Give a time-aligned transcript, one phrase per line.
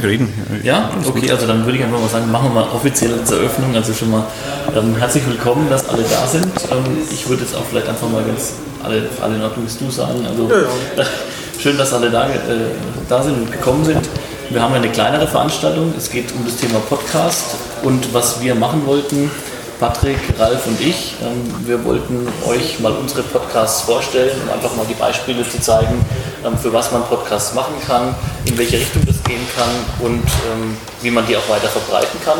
[0.00, 0.32] du reden.
[0.62, 3.74] Ja, okay, also dann würde ich einfach mal sagen, machen wir mal offiziell zur Eröffnung.
[3.74, 4.24] Also schon mal
[4.74, 6.52] ähm, herzlich willkommen, dass alle da sind.
[6.70, 10.26] Ähm, ich würde jetzt auch vielleicht einfach mal ganz alle, alle noch du du sagen.
[10.26, 10.62] Also ja,
[10.96, 11.04] ja.
[11.60, 12.36] schön, dass alle da, äh,
[13.08, 14.08] da sind und gekommen sind.
[14.50, 15.92] Wir haben eine kleinere Veranstaltung.
[15.96, 19.30] Es geht um das Thema Podcast und was wir machen wollten
[19.78, 21.14] Patrick, Ralf und ich.
[21.22, 26.04] Ähm, wir wollten euch mal unsere Podcasts vorstellen, um einfach mal die Beispiele zu zeigen,
[26.44, 28.14] ähm, für was man Podcasts machen kann,
[28.46, 32.38] in welche Richtung das gehen kann und ähm, wie man die auch weiter verbreiten kann.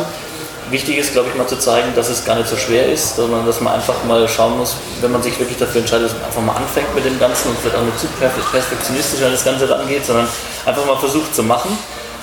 [0.69, 3.45] Wichtig ist, glaube ich, mal zu zeigen, dass es gar nicht so schwer ist, sondern
[3.45, 6.41] dass man einfach mal schauen muss, wenn man sich wirklich dafür entscheidet, dass man einfach
[6.41, 10.05] mal anfängt mit dem Ganzen und vielleicht auch nicht zu perfektionistisch an das Ganze rangeht,
[10.05, 10.27] sondern
[10.65, 11.77] einfach mal versucht zu machen.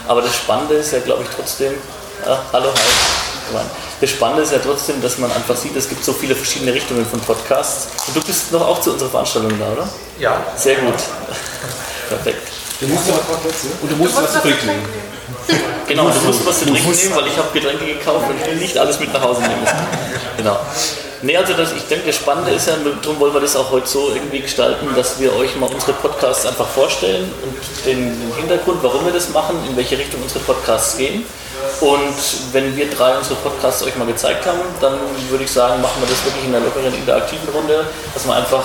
[0.06, 3.14] Aber das Spannende ist ja, glaube ich, trotzdem, äh, hallo, hi,
[4.00, 7.06] das Spannende ist ja trotzdem, dass man einfach sieht, es gibt so viele verschiedene Richtungen
[7.06, 7.88] von Podcasts.
[8.06, 9.88] Und du bist noch auch zu unserer Veranstaltung da, oder?
[10.18, 10.44] Ja.
[10.56, 10.94] Sehr gut.
[12.08, 12.63] Perfekt.
[12.80, 13.16] Du musst noch
[13.82, 14.88] und du musst was zu trinken nehmen.
[15.86, 18.76] Genau, du musst was zu trinken nehmen, weil ich habe Getränke gekauft und will nicht
[18.78, 19.66] alles mit nach Hause nehmen.
[20.36, 20.58] Genau.
[21.22, 23.86] Nee, also das, ich denke, das Spannende ist ja, darum wollen wir das auch heute
[23.86, 28.82] so irgendwie gestalten, dass wir euch mal unsere Podcasts einfach vorstellen und den, den Hintergrund,
[28.82, 31.24] warum wir das machen, in welche Richtung unsere Podcasts gehen.
[31.80, 32.14] Und
[32.52, 34.98] wenn wir drei unsere Podcasts euch mal gezeigt haben, dann
[35.30, 38.64] würde ich sagen, machen wir das wirklich in einer lockeren, interaktiven Runde, dass wir einfach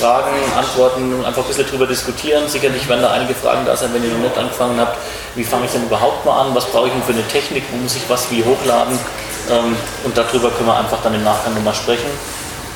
[0.00, 2.48] Fragen, Antworten, einfach ein bisschen drüber diskutieren.
[2.48, 4.98] Sicherlich werden da einige Fragen da sein, wenn ihr noch nicht angefangen habt.
[5.34, 6.54] Wie fange ich denn überhaupt mal an?
[6.54, 7.64] Was brauche ich denn für eine Technik?
[7.70, 8.98] Wo muss ich was wie hochladen?
[9.50, 12.08] Ähm, und darüber können wir einfach dann im Nachgang nochmal sprechen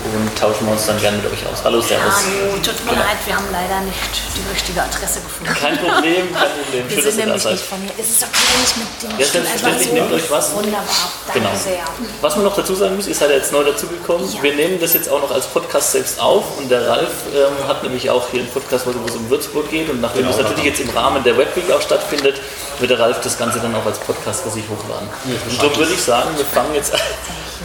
[0.04, 1.64] und tauschen wir uns dann gerne mit euch aus.
[1.64, 2.06] Hallo, Servus.
[2.06, 3.02] Hallo, tut mir genau.
[3.02, 5.52] leid, wir haben leider nicht die richtige Adresse gefunden.
[5.54, 6.88] Kein Problem, kein Problem.
[6.88, 7.98] Wir Schön, sind nämlich nicht von hier.
[7.98, 10.54] Ist es okay, wenn ich mit dem Ja, selbstverständlich, nehmt euch was.
[10.54, 10.84] Wunderbar,
[11.26, 11.50] danke genau.
[11.56, 11.84] sehr.
[12.20, 14.30] Was man noch dazu sagen muss, ihr seid ja jetzt neu dazugekommen.
[14.32, 14.42] Ja.
[14.42, 17.82] Wir nehmen das jetzt auch noch als Podcast selbst auf und der Ralf ähm, hat
[17.82, 20.64] nämlich auch hier einen Podcast, wo es um Würzburg geht und nachdem genau, es natürlich
[20.64, 22.40] jetzt im Rahmen der Webweek auch stattfindet,
[22.78, 25.08] wird der Ralf das Ganze dann auch als Podcast für sich hochladen.
[25.24, 27.00] Ja, und darum würde ich sagen, wir fangen jetzt an.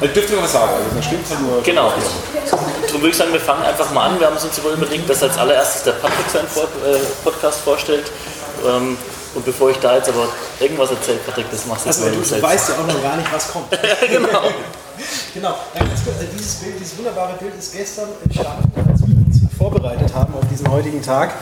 [0.01, 1.61] Also dürft ihr was sagen, also da stimmt nur.
[1.61, 1.93] Genau.
[2.49, 4.19] Darum würde ich sagen, wir fangen einfach mal an.
[4.19, 8.11] Wir haben uns uns überlegt, dass als allererstes der Patrick seinen äh, Podcast vorstellt.
[8.65, 8.97] Ähm,
[9.35, 10.27] und bevor ich da jetzt aber
[10.59, 13.33] irgendwas erzähle, Patrick, das machst du also, du, du weißt ja auch noch gar nicht,
[13.33, 13.71] was kommt.
[14.09, 14.43] genau.
[15.33, 15.55] genau.
[16.37, 20.69] Dieses Bild, dieses wunderbare Bild ist gestern entstanden, als wir uns vorbereitet haben auf diesen
[20.69, 21.33] heutigen Tag.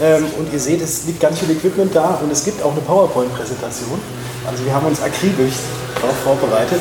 [0.00, 2.80] Ähm, und ihr seht, es liegt ganz viel Equipment da und es gibt auch eine
[2.82, 4.00] PowerPoint-Präsentation.
[4.48, 5.54] Also wir haben uns akribisch
[6.00, 6.80] darauf vorbereitet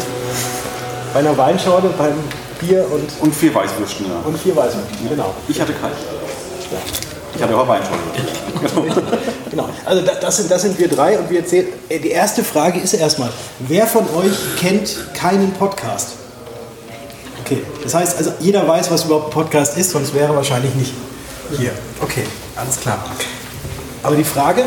[1.14, 2.14] bei einer Weinschorle, beim
[2.60, 3.10] Bier und.
[3.22, 4.20] Und vier Weißwürsten, ja.
[4.24, 5.34] Und vier Weißwürsten, genau.
[5.48, 5.94] Ich hatte kalt.
[6.72, 6.78] Ja.
[7.36, 8.00] Ich hatte aber Weinschorle.
[9.50, 9.70] genau.
[9.86, 11.68] Also das sind, das sind wir drei und wir erzählen.
[11.88, 16.14] Äh, die erste Frage ist erstmal: Wer von euch kennt keinen Podcast?
[17.46, 20.94] Okay, das heißt, also jeder weiß, was überhaupt ein Podcast ist, sonst wäre wahrscheinlich nicht
[21.58, 21.72] hier.
[22.02, 22.24] Okay,
[22.56, 23.00] alles klar.
[24.04, 24.66] Aber die Frage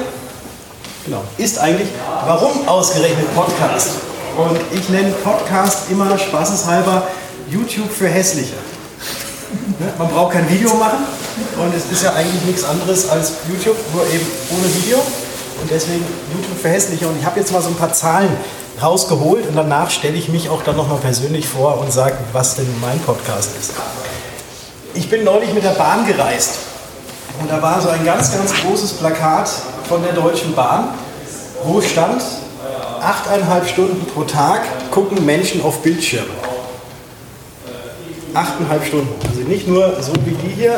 [1.05, 1.89] genau, ist eigentlich,
[2.27, 3.91] warum ausgerechnet Podcast?
[4.37, 7.07] Und ich nenne Podcast immer spaßeshalber
[7.53, 8.55] YouTube für Hässliche.
[9.79, 11.05] Ne, man braucht kein Video machen
[11.59, 14.99] und es ist ja eigentlich nichts anderes als YouTube, nur eben ohne Video.
[15.61, 16.05] Und deswegen
[16.35, 17.07] YouTube für Hässliche.
[17.07, 18.35] Und ich habe jetzt mal so ein paar Zahlen
[18.83, 22.67] rausgeholt und danach stelle ich mich auch dann nochmal persönlich vor und sage, was denn
[22.81, 23.73] mein Podcast ist.
[24.95, 26.55] Ich bin neulich mit der Bahn gereist
[27.41, 29.51] und da war so ein ganz, ganz großes Plakat
[29.89, 30.89] von der Deutschen Bahn,
[31.65, 32.23] wo stand,
[33.03, 36.31] achteinhalb Stunden pro Tag gucken Menschen auf Bildschirme.
[38.35, 39.09] Achteinhalb Stunden.
[39.29, 40.73] Also nicht nur so wie die hier,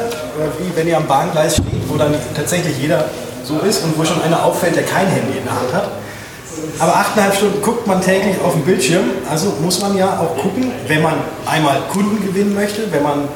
[0.59, 3.05] wie wenn ihr am Bahngleis steht, wo dann tatsächlich jeder
[3.45, 5.91] so ist und wo schon einer auffällt, der kein Handy in der Hand hat.
[6.79, 9.05] Aber achteinhalb Stunden guckt man täglich auf dem Bildschirm.
[9.31, 11.15] Also muss man ja auch gucken, wenn man
[11.47, 13.29] einmal Kunden gewinnen möchte, wenn man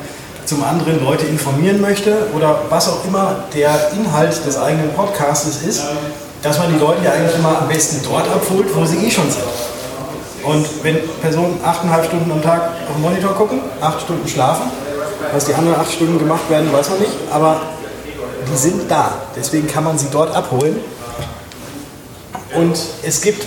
[0.44, 5.82] zum anderen Leute informieren möchte oder was auch immer der Inhalt des eigenen Podcastes ist,
[6.42, 9.30] dass man die Leute ja eigentlich immer am besten dort abholt, wo sie eh schon
[9.30, 9.44] sind.
[10.48, 14.71] Und wenn Personen achteinhalb Stunden am Tag auf den Monitor gucken, acht Stunden schlafen,
[15.30, 17.60] was die anderen acht Stunden gemacht werden, weiß man nicht, aber
[18.50, 19.12] die sind da.
[19.36, 20.77] Deswegen kann man sie dort abholen.
[22.54, 23.45] Und es gibt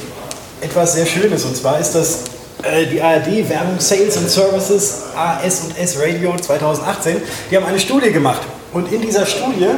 [0.62, 2.20] etwas sehr Schönes, und zwar ist das
[2.62, 7.20] äh, die ARD Werbung Sales and Services AS und S Radio 2018.
[7.50, 8.42] Die haben eine Studie gemacht.
[8.74, 9.70] Und in dieser Studie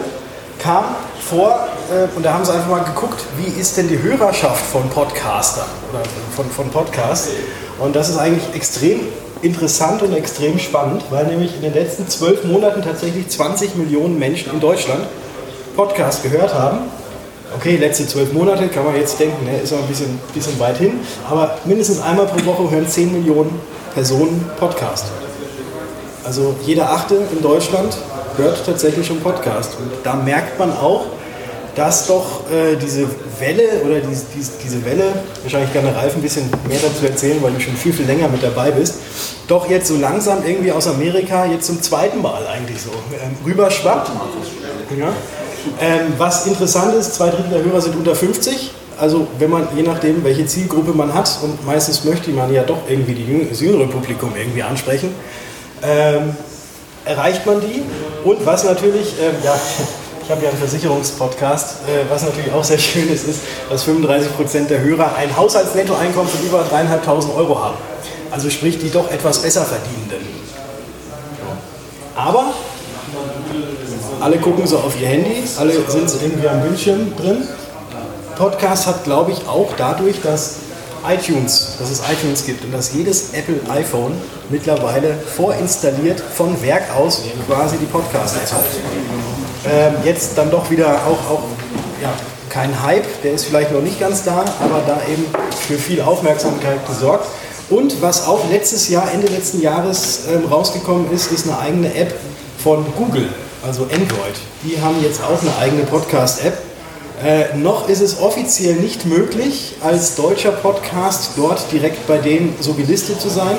[0.60, 0.84] kam
[1.30, 4.90] vor, äh, und da haben sie einfach mal geguckt, wie ist denn die Hörerschaft von
[4.90, 6.04] Podcastern oder
[6.36, 7.30] von, von Podcasts.
[7.80, 9.02] Und das ist eigentlich extrem
[9.42, 14.54] interessant und extrem spannend, weil nämlich in den letzten zwölf Monaten tatsächlich 20 Millionen Menschen
[14.54, 15.06] in Deutschland
[15.76, 16.80] Podcast gehört haben.
[17.56, 20.78] Okay, letzte zwölf Monate kann man jetzt denken, ne, ist auch ein bisschen, bisschen weit
[20.78, 21.00] hin,
[21.30, 23.60] aber mindestens einmal pro Woche hören 10 Millionen
[23.94, 25.06] Personen Podcast.
[26.24, 27.98] Also jeder Achte in Deutschland
[28.38, 29.78] hört tatsächlich schon Podcast.
[29.78, 31.06] Und da merkt man auch,
[31.76, 33.08] dass doch äh, diese
[33.40, 37.54] Welle oder diese, diese, diese Welle, wahrscheinlich der Ralf ein bisschen mehr dazu erzählen, weil
[37.54, 38.96] du schon viel, viel länger mit dabei bist,
[39.48, 44.12] doch jetzt so langsam irgendwie aus Amerika jetzt zum zweiten Mal eigentlich so ähm, rüberschwappt.
[45.00, 45.14] Ja.
[45.82, 48.72] Ähm, was interessant ist, zwei Drittel der Hörer sind unter 50.
[49.00, 52.78] Also wenn man, je nachdem, welche Zielgruppe man hat, und meistens möchte man ja doch
[52.88, 55.16] irgendwie die, das jüngere Publikum irgendwie ansprechen,
[55.82, 56.36] ähm,
[57.06, 57.82] erreicht man die.
[58.24, 59.56] Und was natürlich, ähm, ja,
[60.24, 64.68] ich habe ja einen Versicherungspodcast, äh, was natürlich auch sehr schön ist, ist, dass 35%
[64.70, 67.78] der Hörer ein Haushaltsnettoeinkommen von über 3.500 Euro haben.
[68.32, 70.44] Also sprich die doch etwas besser verdienenden.
[72.16, 72.54] Aber
[74.22, 77.48] alle gucken so auf ihr Handy, alle sind so irgendwie am Bildschirm drin.
[78.38, 80.56] Podcast hat, glaube ich, auch dadurch, dass
[81.08, 84.14] iTunes, dass es iTunes gibt und dass jedes Apple iPhone
[84.50, 89.33] mittlerweile vorinstalliert von Werk aus quasi die Podcast-App hat.
[89.66, 91.44] Ähm, jetzt dann doch wieder auch, auch
[92.02, 92.14] ja,
[92.50, 95.26] kein Hype, der ist vielleicht noch nicht ganz da, aber da eben
[95.68, 97.28] für viel Aufmerksamkeit gesorgt.
[97.70, 102.14] Und was auch letztes Jahr, Ende letzten Jahres ähm, rausgekommen ist, ist eine eigene App
[102.62, 103.30] von Google,
[103.66, 104.36] also Android.
[104.64, 106.58] Die haben jetzt auch eine eigene Podcast-App.
[107.24, 112.74] Äh, noch ist es offiziell nicht möglich, als deutscher Podcast dort direkt bei denen so
[112.74, 113.58] gelistet zu sein.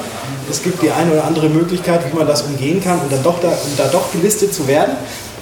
[0.51, 3.41] Es gibt die eine oder andere Möglichkeit, wie man das umgehen kann, um dann doch
[3.41, 4.97] da, um da doch gelistet zu werden.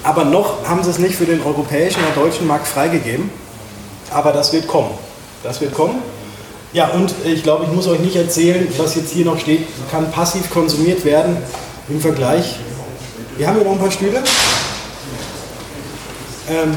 [0.04, 3.30] Aber noch haben sie es nicht für den europäischen oder deutschen Markt freigegeben.
[4.10, 4.90] Aber das wird kommen.
[5.42, 6.02] Das wird kommen.
[6.72, 10.10] Ja, und ich glaube, ich muss euch nicht erzählen, was jetzt hier noch steht, kann
[10.10, 11.36] passiv konsumiert werden
[11.88, 12.56] im Vergleich.
[13.36, 14.22] Wir haben hier noch ein paar Stühle.
[16.48, 16.76] Ähm,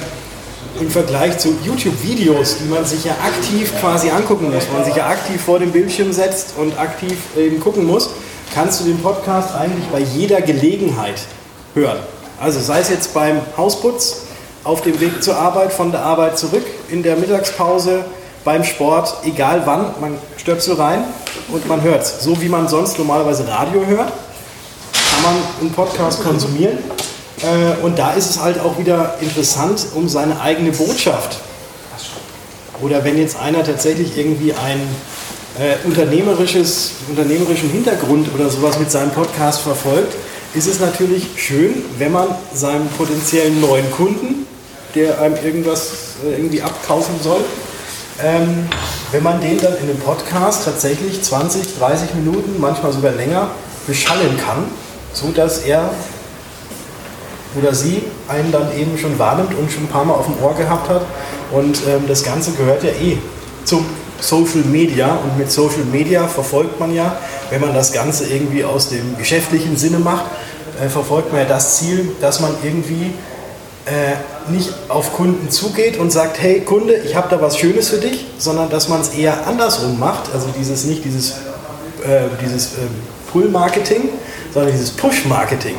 [0.80, 5.07] Im Vergleich zu YouTube-Videos, die man sich ja aktiv quasi angucken muss, man sich ja
[5.07, 8.10] aktiv vor dem Bildschirm setzt und aktiv eben gucken muss,
[8.54, 11.21] kannst du den Podcast eigentlich bei jeder Gelegenheit
[11.74, 12.00] hören.
[12.39, 14.23] Also sei es jetzt beim Hausputz,
[14.63, 18.03] auf dem Weg zur Arbeit, von der Arbeit zurück, in der Mittagspause,
[18.43, 21.03] beim Sport, egal wann, man Stöpsel rein
[21.49, 22.23] und man hört es.
[22.23, 26.77] So wie man sonst normalerweise Radio hört, kann man einen Podcast konsumieren.
[27.41, 31.37] Äh, und da ist es halt auch wieder interessant um seine eigene Botschaft.
[32.81, 34.87] Oder wenn jetzt einer tatsächlich irgendwie einen
[35.59, 40.13] äh, unternehmerisches, unternehmerischen Hintergrund oder sowas mit seinem Podcast verfolgt,
[40.56, 44.48] ist es natürlich schön, wenn man seinem potenziellen neuen Kunden,
[44.96, 47.42] der einem irgendwas äh, irgendwie abkaufen soll,
[48.24, 48.69] ähm,
[49.12, 53.50] wenn man den dann in einem Podcast tatsächlich 20, 30 Minuten, manchmal sogar länger,
[53.86, 54.63] beschallen kann,
[55.13, 55.90] so dass er
[57.57, 60.54] oder sie einen dann eben schon wahrnimmt und schon ein paar Mal auf dem Ohr
[60.56, 61.02] gehabt hat.
[61.52, 63.18] Und ähm, das Ganze gehört ja eh
[63.63, 63.86] zum
[64.19, 65.15] Social Media.
[65.15, 67.17] Und mit Social Media verfolgt man ja,
[67.50, 70.25] wenn man das Ganze irgendwie aus dem geschäftlichen Sinne macht,
[70.81, 73.13] äh, verfolgt man ja das Ziel, dass man irgendwie
[73.85, 77.97] äh, nicht auf Kunden zugeht und sagt, hey Kunde, ich habe da was Schönes für
[77.97, 80.33] dich, sondern dass man es eher andersrum macht.
[80.33, 81.31] Also dieses nicht dieses,
[82.03, 82.89] äh, dieses ähm,
[83.31, 84.09] Pull-Marketing,
[84.53, 85.75] sondern dieses Push-Marketing.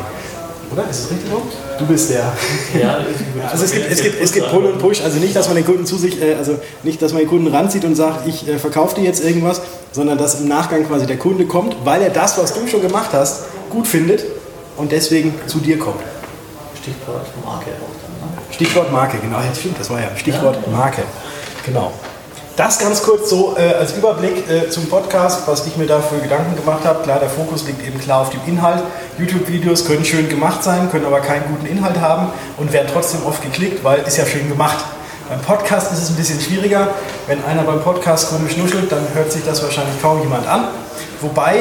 [0.73, 0.89] Oder?
[0.89, 1.31] Ist es richtig?
[1.79, 2.33] Du bist der.
[2.81, 2.99] Ja,
[3.51, 5.67] also es gibt, es, gibt, es gibt Pull und Push, also nicht, dass man den
[5.67, 8.59] Kunden zu sich, äh, also nicht, dass man den Kunden ranzieht und sagt, ich äh,
[8.59, 9.61] verkaufe dir jetzt irgendwas,
[9.93, 13.11] sondern dass im Nachgang quasi der Kunde kommt, weil er das, was du schon gemacht
[13.13, 14.25] hast, gut findet
[14.77, 16.01] und deswegen zu dir kommt.
[16.81, 18.31] Stichwort Marke auch dann.
[18.31, 18.43] Ne?
[18.53, 21.03] Stichwort Marke, genau, ja, das war ja Stichwort Marke.
[21.65, 21.93] Genau.
[22.57, 26.19] Das ganz kurz so äh, als Überblick äh, zum Podcast, was ich mir da für
[26.19, 27.03] Gedanken gemacht habe.
[27.03, 28.83] Klar, der Fokus liegt eben klar auf dem Inhalt.
[29.19, 33.43] YouTube-Videos können schön gemacht sein, können aber keinen guten Inhalt haben und werden trotzdem oft
[33.43, 34.79] geklickt, weil ist ja schön gemacht.
[35.29, 36.89] Beim Podcast ist es ein bisschen schwieriger.
[37.27, 40.69] Wenn einer beim Podcast komisch nuschelt, dann hört sich das wahrscheinlich kaum jemand an.
[41.21, 41.57] Wobei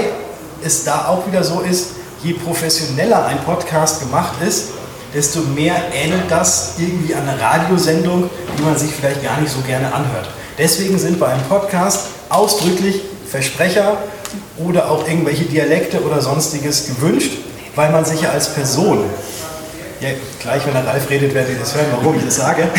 [0.63, 1.89] es da auch wieder so ist,
[2.23, 4.69] je professioneller ein Podcast gemacht ist,
[5.13, 9.93] desto mehr ähnelt das irgendwie einer Radiosendung, die man sich vielleicht gar nicht so gerne
[9.93, 10.29] anhört.
[10.57, 13.97] Deswegen sind bei einem Podcast ausdrücklich Versprecher
[14.57, 17.31] oder auch irgendwelche Dialekte oder sonstiges gewünscht,
[17.75, 19.03] weil man sich ja als Person,
[19.99, 20.09] ja,
[20.39, 22.63] gleich wenn der Ralf redet, werdet ihr das hören, warum ich das sage,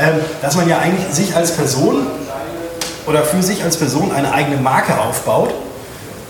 [0.00, 2.06] ähm, dass man ja eigentlich sich als Person
[3.06, 5.52] oder für sich als Person eine eigene Marke aufbaut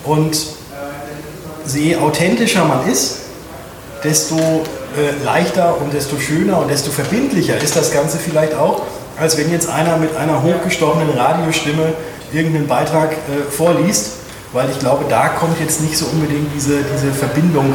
[0.04, 0.38] und
[1.66, 3.18] je authentischer man ist,
[4.02, 8.82] desto äh, leichter und desto schöner und desto verbindlicher ist das Ganze vielleicht auch,
[9.18, 11.94] als wenn jetzt einer mit einer hochgestochenen Radiostimme
[12.32, 14.12] irgendeinen Beitrag äh, vorliest,
[14.52, 17.74] weil ich glaube, da kommt jetzt nicht so unbedingt diese, diese Verbindung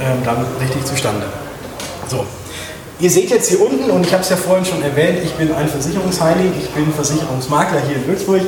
[0.00, 1.26] ähm, dann richtig zustande.
[2.08, 2.24] So.
[3.00, 5.54] Ihr seht jetzt hier unten, und ich habe es ja vorhin schon erwähnt, ich bin
[5.54, 8.40] ein Versicherungsheini, ich bin Versicherungsmakler hier in Würzburg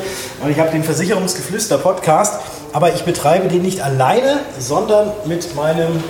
[0.43, 2.41] und ich habe den Versicherungsgeflüster-Podcast,
[2.73, 6.03] aber ich betreibe den nicht alleine, sondern mit meinem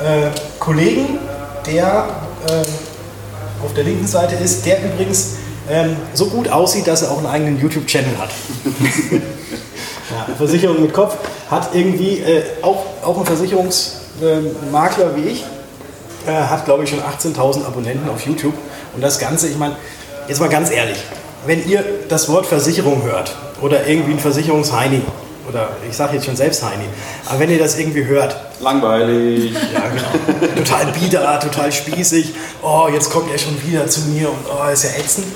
[0.00, 0.28] äh,
[0.60, 1.18] Kollegen,
[1.66, 2.08] der
[2.48, 5.36] äh, auf der linken Seite ist, der übrigens
[5.70, 8.30] ähm, so gut aussieht, dass er auch einen eigenen YouTube-Channel hat.
[9.12, 11.16] ja, Versicherung mit Kopf
[11.50, 15.44] hat irgendwie äh, auch, auch ein Versicherungsmakler äh, wie ich,
[16.26, 18.54] äh, hat glaube ich schon 18.000 Abonnenten auf YouTube.
[18.94, 19.76] Und das Ganze, ich meine,
[20.28, 20.98] jetzt mal ganz ehrlich,
[21.46, 25.02] wenn ihr das Wort Versicherung hört oder irgendwie ein Versicherungsheini,
[25.48, 26.84] oder ich sage jetzt schon selbst Heini,
[27.26, 28.36] aber wenn ihr das irgendwie hört.
[28.60, 29.52] Langweilig.
[29.72, 30.54] Ja, genau.
[30.54, 32.34] total bieder, total spießig.
[32.62, 35.26] Oh, jetzt kommt er schon wieder zu mir und oh, ist ja ätzend.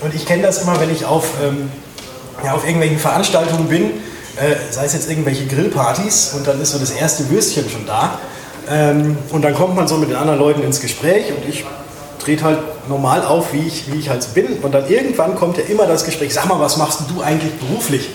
[0.00, 1.70] Und ich kenne das immer, wenn ich auf, ähm,
[2.44, 3.84] ja, auf irgendwelchen Veranstaltungen bin,
[4.36, 8.18] äh, sei es jetzt irgendwelche Grillpartys und dann ist so das erste Würstchen schon da.
[8.70, 11.64] Ähm, und dann kommt man so mit den anderen Leuten ins Gespräch und ich
[12.18, 14.58] trete halt normal auf, wie ich, wie ich halt bin.
[14.62, 18.08] Und dann irgendwann kommt ja immer das Gespräch, sag mal, was machst du eigentlich beruflich?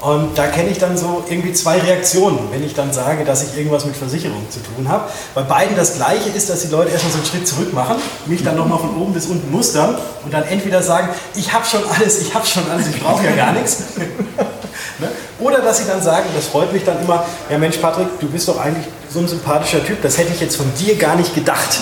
[0.00, 3.56] Und da kenne ich dann so irgendwie zwei Reaktionen, wenn ich dann sage, dass ich
[3.56, 5.08] irgendwas mit Versicherung zu tun habe.
[5.34, 8.44] Bei beiden das Gleiche ist, dass die Leute erstmal so einen Schritt zurück machen, mich
[8.44, 12.20] dann nochmal von oben bis unten mustern und dann entweder sagen, ich habe schon alles,
[12.20, 13.84] ich habe schon alles, ich brauche ja gar nichts.
[14.98, 15.08] Ne?
[15.40, 18.48] Oder dass sie dann sagen, das freut mich dann immer, ja Mensch Patrick, du bist
[18.48, 21.80] doch eigentlich so ein sympathischer Typ, das hätte ich jetzt von dir gar nicht gedacht.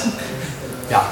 [0.91, 1.07] Ja.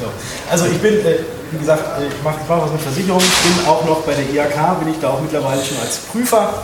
[0.00, 0.06] So.
[0.50, 1.16] Also ich bin, äh,
[1.52, 4.80] wie gesagt, äh, ich mache mach was mit Versicherungen, bin auch noch bei der IHK,
[4.80, 6.54] bin ich da auch mittlerweile schon als Prüfer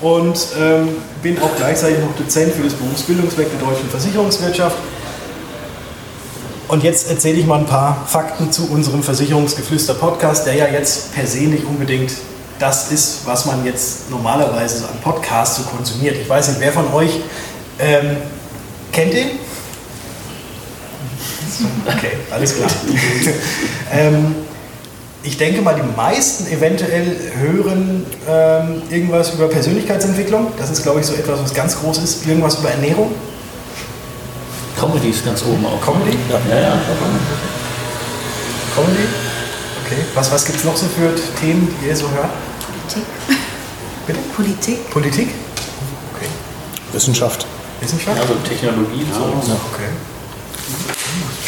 [0.00, 4.76] und ähm, bin auch gleichzeitig noch Dozent für das Berufsbildungswerk der deutschen Versicherungswirtschaft.
[6.68, 11.26] Und jetzt erzähle ich mal ein paar Fakten zu unserem Versicherungsgeflüster-Podcast, der ja jetzt per
[11.26, 12.12] se nicht unbedingt
[12.60, 16.16] das ist, was man jetzt normalerweise so an Podcasts so konsumiert.
[16.16, 17.10] Ich weiß nicht, wer von euch
[17.80, 18.18] ähm,
[18.92, 19.30] kennt den?
[21.86, 22.70] Okay, alles klar.
[23.92, 24.34] ähm,
[25.22, 30.52] ich denke mal, die meisten eventuell hören ähm, irgendwas über Persönlichkeitsentwicklung.
[30.58, 32.26] Das ist, glaube ich, so etwas, was ganz groß ist.
[32.26, 33.12] Irgendwas über Ernährung.
[34.78, 35.80] Comedy ist ganz oben auch.
[35.80, 36.16] Comedy?
[36.30, 36.62] Ja, ja.
[36.62, 36.80] ja.
[38.74, 39.04] Comedy?
[39.84, 40.02] Okay.
[40.14, 42.30] Was, was gibt es noch so für Themen, die ihr so hört?
[42.64, 43.04] Politik.
[44.06, 44.18] Bitte?
[44.34, 44.90] Politik.
[44.90, 45.28] Politik?
[46.14, 46.26] Okay.
[46.92, 47.46] Wissenschaft.
[47.80, 48.18] Wissenschaft?
[48.20, 49.52] Also Technologie und so.
[49.72, 49.90] Okay.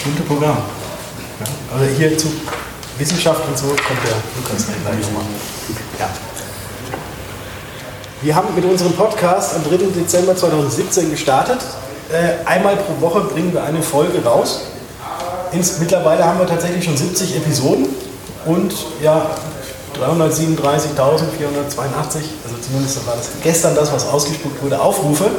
[0.05, 0.57] Bunte Programm.
[0.57, 2.27] Ja, also hier zu
[2.99, 5.25] Wissenschaft und so kommt der Lukas gleich nochmal.
[5.99, 6.09] Ja.
[8.21, 10.01] Wir haben mit unserem Podcast am 3.
[10.01, 11.59] Dezember 2017 gestartet.
[12.11, 14.63] Äh, einmal pro Woche bringen wir eine Folge raus.
[15.81, 17.87] Mittlerweile haben wir tatsächlich schon 70 Episoden
[18.47, 19.37] und ja,
[20.01, 20.97] 337.482,
[22.43, 25.31] also zumindest war das gestern das, was ausgespuckt wurde, Aufrufe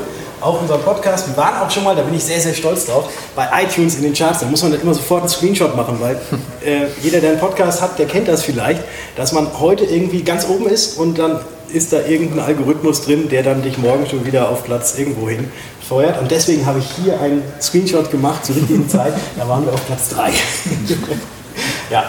[0.43, 1.27] auf unserem Podcast.
[1.27, 4.03] Wir waren auch schon mal, da bin ich sehr, sehr stolz drauf, bei iTunes in
[4.03, 4.39] den Charts.
[4.41, 6.15] Da muss man dann immer sofort einen Screenshot machen, weil
[6.65, 8.83] äh, jeder, der einen Podcast hat, der kennt das vielleicht,
[9.15, 11.39] dass man heute irgendwie ganz oben ist und dann
[11.71, 15.51] ist da irgendein Algorithmus drin, der dann dich morgen schon wieder auf Platz irgendwo hin
[15.87, 16.19] feuert.
[16.21, 19.13] Und deswegen habe ich hier einen Screenshot gemacht zur richtigen Zeit.
[19.37, 20.29] Da waren wir auf Platz 3.
[21.89, 22.03] ja.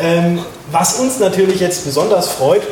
[0.00, 0.40] Ähm,
[0.72, 2.62] was uns natürlich jetzt besonders freut,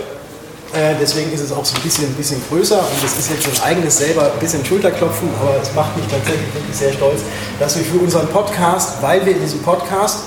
[0.75, 3.45] äh, deswegen ist es auch so ein bisschen, ein bisschen größer und es ist jetzt
[3.45, 7.21] schon eigenes selber ein bisschen Schulterklopfen, aber es macht mich tatsächlich wirklich sehr stolz,
[7.59, 10.21] dass wir für unseren Podcast, weil wir in diesem Podcast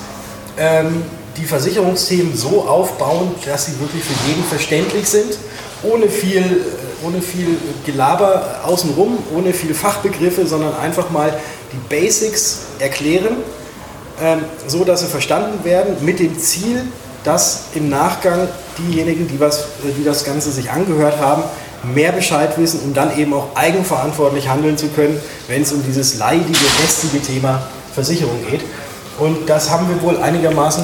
[0.58, 1.02] ähm,
[1.38, 5.38] die Versicherungsthemen so aufbauen, dass sie wirklich für jeden verständlich sind,
[5.82, 6.64] ohne viel,
[7.04, 11.38] ohne viel Gelaber außenrum, ohne viele Fachbegriffe, sondern einfach mal
[11.74, 13.38] die Basics erklären,
[14.22, 16.84] ähm, so dass sie verstanden werden, mit dem Ziel,
[17.26, 21.44] dass im Nachgang diejenigen, die, was, die das Ganze sich angehört haben,
[21.94, 26.18] mehr Bescheid wissen, um dann eben auch eigenverantwortlich handeln zu können, wenn es um dieses
[26.18, 28.62] leidige, lästige Thema Versicherung geht.
[29.20, 30.84] Und das haben wir wohl einigermaßen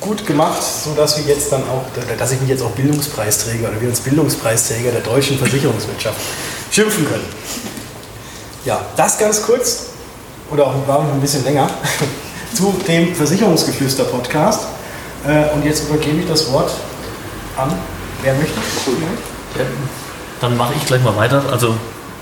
[0.00, 1.84] gut gemacht, sodass wir jetzt dann auch,
[2.16, 6.20] dass ich mich jetzt auch Bildungspreisträger oder wir uns Bildungspreisträger der deutschen Versicherungswirtschaft
[6.70, 7.26] schimpfen können.
[8.64, 9.86] Ja, das ganz kurz
[10.50, 11.68] oder auch war ein bisschen länger
[12.54, 14.77] zu dem Versicherungsgeflüster-Podcast.
[15.26, 16.70] Äh, und jetzt übergebe ich das Wort
[17.56, 17.72] an.
[18.22, 18.54] Wer möchte?
[18.54, 19.64] Ja,
[20.40, 21.42] dann mache ich gleich mal weiter.
[21.50, 21.74] Also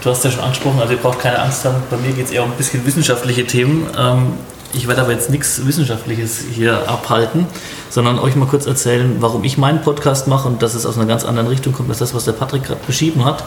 [0.02, 1.82] du hast ja schon angesprochen, also ihr braucht keine Angst haben.
[1.90, 3.86] Bei mir geht es eher um ein bisschen wissenschaftliche Themen.
[3.98, 4.34] Ähm,
[4.72, 7.46] ich werde aber jetzt nichts Wissenschaftliches hier abhalten,
[7.88, 11.06] sondern euch mal kurz erzählen, warum ich meinen Podcast mache und dass es aus einer
[11.06, 13.44] ganz anderen Richtung kommt als das, was der Patrick gerade beschrieben hat.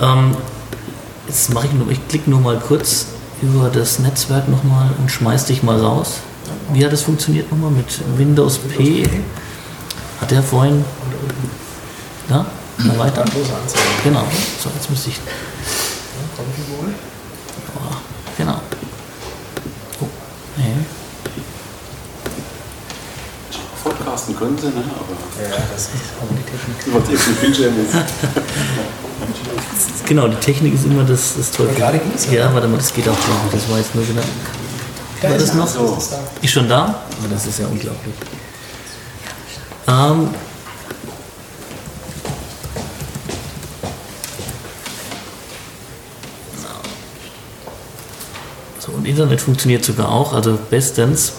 [0.00, 0.36] Ähm,
[1.26, 3.06] jetzt mache ich nur, ich klicke nur mal kurz
[3.40, 6.20] über das Netzwerk nochmal und schmeiß dich mal raus.
[6.72, 9.08] Wie hat das funktioniert nochmal mit Windows P?
[10.20, 10.84] Hat der vorhin.
[12.28, 12.46] Ja,
[12.78, 13.24] mal weiter.
[14.04, 14.24] Genau.
[14.62, 15.16] So, jetzt müsste ich.
[17.74, 17.96] Oh,
[18.38, 18.60] genau.
[20.00, 20.06] Oh,
[20.56, 20.74] nee.
[23.82, 24.74] Podcasten können sie, ne?
[24.76, 26.86] aber Ja, das ist aber die Technik.
[26.86, 27.94] über den Bildschirm ist.
[30.06, 31.78] Genau, die Technik ist immer das, das Teufel.
[32.30, 33.34] Ja, warte mal, das geht auch schon.
[33.50, 34.22] Das war jetzt nur genau.
[35.22, 35.68] Da War ist das noch?
[35.68, 35.98] So.
[36.42, 36.82] Ist schon da?
[36.82, 38.14] Aber das ist ja unglaublich.
[39.86, 40.30] Ähm,
[48.80, 51.34] so, und Internet funktioniert sogar auch, also bestens.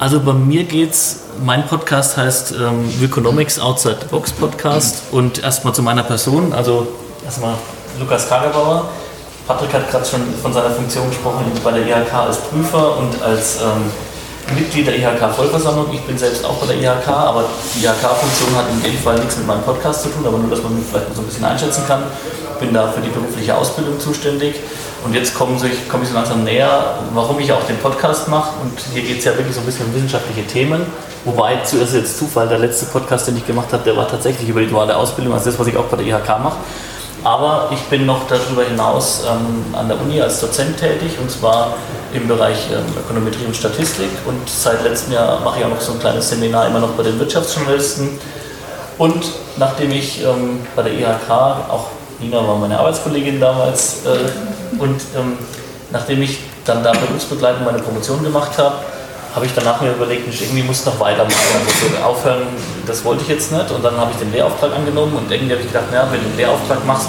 [0.00, 5.72] Also bei mir geht's, mein Podcast heißt ähm, Wilconomics Outside the Box Podcast und erstmal
[5.74, 6.88] zu meiner Person, also
[7.24, 7.54] erstmal
[8.00, 8.90] Lukas Kagerbauer.
[9.46, 13.60] Patrick hat gerade schon von seiner Funktion gesprochen bei der IHK als Prüfer und als
[13.60, 13.92] ähm,
[14.56, 15.92] Mitglied der IHK-Vollversammlung.
[15.92, 19.36] Ich bin selbst auch bei der IHK, aber die IHK-Funktion hat in dem Fall nichts
[19.36, 21.44] mit meinem Podcast zu tun, aber nur, dass man mich vielleicht mal so ein bisschen
[21.44, 22.04] einschätzen kann.
[22.58, 24.54] Bin da für die berufliche Ausbildung zuständig.
[25.04, 28.52] Und jetzt komme ich, komme ich so langsam näher, warum ich auch den Podcast mache.
[28.62, 30.86] Und hier geht es ja wirklich so ein bisschen um wissenschaftliche Themen.
[31.26, 34.60] Wobei, zuerst jetzt Zufall, der letzte Podcast, den ich gemacht habe, der war tatsächlich über
[34.60, 36.56] die duale Ausbildung, also das, was ich auch bei der IHK mache.
[37.24, 41.72] Aber ich bin noch darüber hinaus ähm, an der Uni als Dozent tätig und zwar
[42.12, 44.10] im Bereich ähm, Ökonometrie und Statistik.
[44.26, 47.02] Und seit letztem Jahr mache ich auch noch so ein kleines Seminar immer noch bei
[47.02, 48.18] den Wirtschaftsjournalisten.
[48.98, 49.24] Und
[49.56, 51.88] nachdem ich ähm, bei der IHK, auch
[52.20, 55.38] Nina war meine Arbeitskollegin damals, äh, und ähm,
[55.90, 58.76] nachdem ich dann da berufsbegleitend meine Promotion gemacht habe,
[59.34, 61.34] habe ich danach mir überlegt, Mensch, irgendwie muss ich noch weitermachen.
[61.58, 62.46] Also so aufhören,
[62.86, 63.70] das wollte ich jetzt nicht.
[63.70, 66.26] Und dann habe ich den Lehrauftrag angenommen und irgendwie habe ich gedacht, naja, wenn du
[66.26, 67.08] einen Lehrauftrag machst,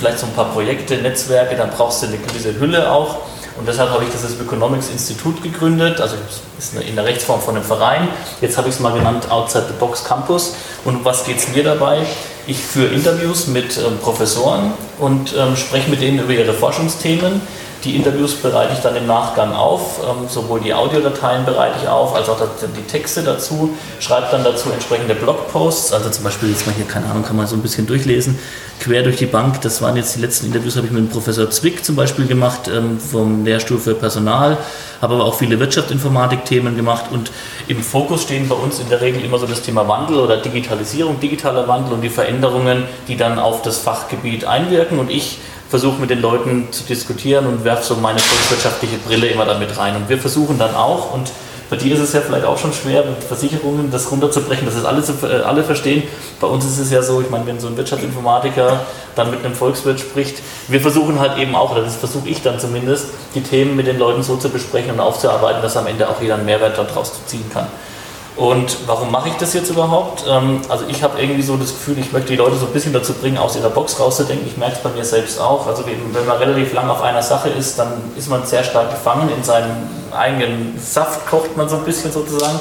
[0.00, 3.18] vielleicht so ein paar Projekte, Netzwerke, dann brauchst du eine gewisse Hülle auch.
[3.58, 6.16] Und deshalb habe ich das Economics Institut gegründet, also
[6.58, 8.08] ist in der Rechtsform von einem Verein.
[8.40, 10.54] Jetzt habe ich es mal genannt Outside the Box Campus.
[10.84, 11.98] Und um was geht es mir dabei?
[12.46, 17.42] Ich führe Interviews mit ähm, Professoren und ähm, spreche mit denen über ihre Forschungsthemen.
[17.84, 22.14] Die Interviews bereite ich dann im Nachgang auf, ähm, sowohl die Audiodateien bereite ich auf,
[22.14, 22.38] als auch
[22.76, 27.06] die Texte dazu, schreibe dann dazu entsprechende Blogposts, also zum Beispiel jetzt mal hier, keine
[27.06, 28.38] Ahnung, kann man so ein bisschen durchlesen,
[28.80, 31.48] quer durch die Bank, das waren jetzt die letzten Interviews, habe ich mit dem Professor
[31.50, 34.58] Zwick zum Beispiel gemacht, ähm, vom Lehrstuhl für Personal,
[35.00, 37.06] habe aber auch viele Wirtschaftsinformatik-Themen gemacht.
[37.10, 37.30] Und
[37.68, 41.20] im Fokus stehen bei uns in der Regel immer so das Thema Wandel oder Digitalisierung,
[41.20, 44.98] digitaler Wandel und die Veränderungen, die dann auf das Fachgebiet einwirken.
[44.98, 45.38] Und ich
[45.70, 49.94] versuche mit den Leuten zu diskutieren und werfe so meine volkswirtschaftliche Brille immer damit rein.
[49.94, 51.30] Und wir versuchen dann auch, und
[51.70, 54.84] bei dir ist es ja vielleicht auch schon schwer, mit Versicherungen das runterzubrechen, dass es
[54.84, 56.02] alle, äh, alle verstehen.
[56.40, 58.80] Bei uns ist es ja so, ich meine, wenn so ein Wirtschaftsinformatiker
[59.14, 62.58] dann mit einem Volkswirt spricht, wir versuchen halt eben auch, oder das versuche ich dann
[62.58, 63.06] zumindest,
[63.36, 66.34] die Themen mit den Leuten so zu besprechen und aufzuarbeiten, dass am Ende auch jeder
[66.34, 67.68] einen Mehrwert daraus ziehen kann.
[68.40, 70.24] Und warum mache ich das jetzt überhaupt?
[70.26, 72.94] Ähm, also ich habe irgendwie so das Gefühl, ich möchte die Leute so ein bisschen
[72.94, 74.46] dazu bringen, aus ihrer Box rauszudenken.
[74.46, 75.66] Ich merke es bei mir selbst auch.
[75.66, 79.28] Also wenn man relativ lang auf einer Sache ist, dann ist man sehr stark gefangen
[79.36, 79.76] in seinem
[80.10, 82.58] eigenen Saft, kocht man so ein bisschen sozusagen.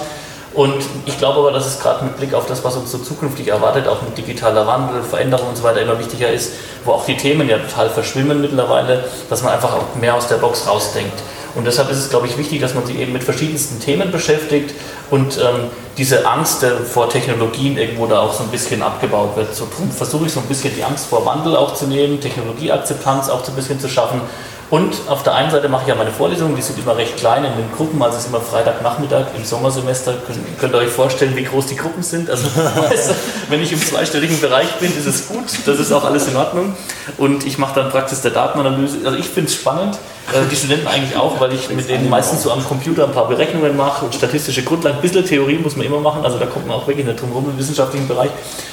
[0.54, 3.48] Und ich glaube aber, dass es gerade mit Blick auf das, was uns so zukünftig
[3.48, 7.16] erwartet, auch mit digitaler Wandel, Veränderung und so weiter immer wichtiger ist, wo auch die
[7.16, 11.18] Themen ja total verschwimmen mittlerweile, dass man einfach auch mehr aus der Box rausdenkt.
[11.56, 14.74] Und deshalb ist es, glaube ich, wichtig, dass man sich eben mit verschiedensten Themen beschäftigt
[15.10, 19.56] und ähm, diese Angst äh, vor Technologien irgendwo da auch so ein bisschen abgebaut wird.
[19.56, 23.44] So versuche ich so ein bisschen die Angst vor Wandel auch zu nehmen, Technologieakzeptanz auch
[23.44, 24.22] so ein bisschen zu schaffen.
[24.70, 27.44] Und auf der einen Seite mache ich ja meine Vorlesungen, die sind immer recht klein
[27.44, 30.14] in den Gruppen, also es ist immer Freitagnachmittag im Sommersemester.
[30.60, 32.30] Könnt, ihr euch vorstellen, wie groß die Gruppen sind?
[32.30, 32.48] Also,
[33.50, 36.76] wenn ich im zweistelligen Bereich bin, ist es gut, das ist auch alles in Ordnung.
[37.18, 38.98] Und ich mache dann Praxis der Datenanalyse.
[39.06, 39.98] Also ich finde es spannend,
[40.32, 43.28] äh, die Studenten eigentlich auch, weil ich mit denen meistens so am Computer ein paar
[43.28, 44.98] Berechnungen mache und statistische Grundlagen.
[44.98, 47.32] Ein bisschen Theorie muss man immer machen, also da kommt man auch wirklich nicht drum
[47.32, 48.30] rum im wissenschaftlichen Bereich.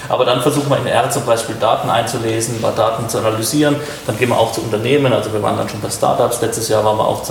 [0.09, 3.77] Aber dann versuchen wir in R zum Beispiel Daten einzulesen, ein paar Daten zu analysieren.
[4.07, 6.41] Dann gehen wir auch zu Unternehmen, also wir waren dann schon bei Startups.
[6.41, 7.23] Letztes Jahr waren wir auch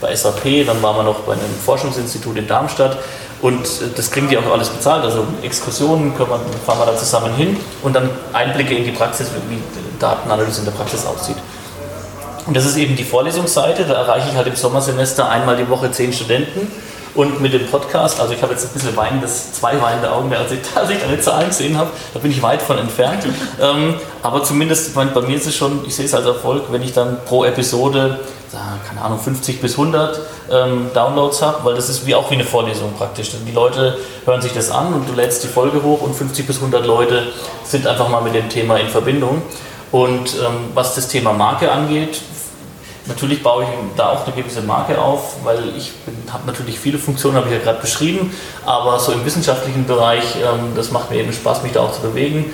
[0.00, 2.98] bei SAP, dann waren wir noch bei einem Forschungsinstitut in Darmstadt.
[3.40, 5.04] Und das kriegen die auch alles bezahlt.
[5.04, 9.58] Also Exkursionen wir, fahren wir da zusammen hin und dann Einblicke in die Praxis, wie
[9.98, 11.36] Datenanalyse in der Praxis aussieht.
[12.46, 13.84] Und das ist eben die Vorlesungsseite.
[13.84, 16.70] Da erreiche ich halt im Sommersemester einmal die Woche zehn Studenten.
[17.14, 20.52] Und mit dem Podcast, also ich habe jetzt ein bisschen weinendes, zwei weinende Augen, als
[20.52, 23.24] ich, als ich deine Zahlen gesehen habe, da bin ich weit von entfernt.
[23.60, 26.92] ähm, aber zumindest, bei mir ist es schon, ich sehe es als Erfolg, wenn ich
[26.92, 28.20] dann pro Episode,
[28.86, 30.20] keine Ahnung, 50 bis 100
[30.50, 33.30] ähm, Downloads habe, weil das ist wie auch wie eine Vorlesung praktisch.
[33.46, 36.56] Die Leute hören sich das an und du lädst die Folge hoch und 50 bis
[36.56, 37.28] 100 Leute
[37.64, 39.42] sind einfach mal mit dem Thema in Verbindung.
[39.92, 42.20] Und ähm, was das Thema Marke angeht,
[43.06, 45.92] Natürlich baue ich da auch eine gewisse Marke auf, weil ich
[46.30, 48.32] habe natürlich viele Funktionen, habe ich ja gerade beschrieben,
[48.66, 52.02] aber so im wissenschaftlichen Bereich, ähm, das macht mir eben Spaß, mich da auch zu
[52.02, 52.52] bewegen.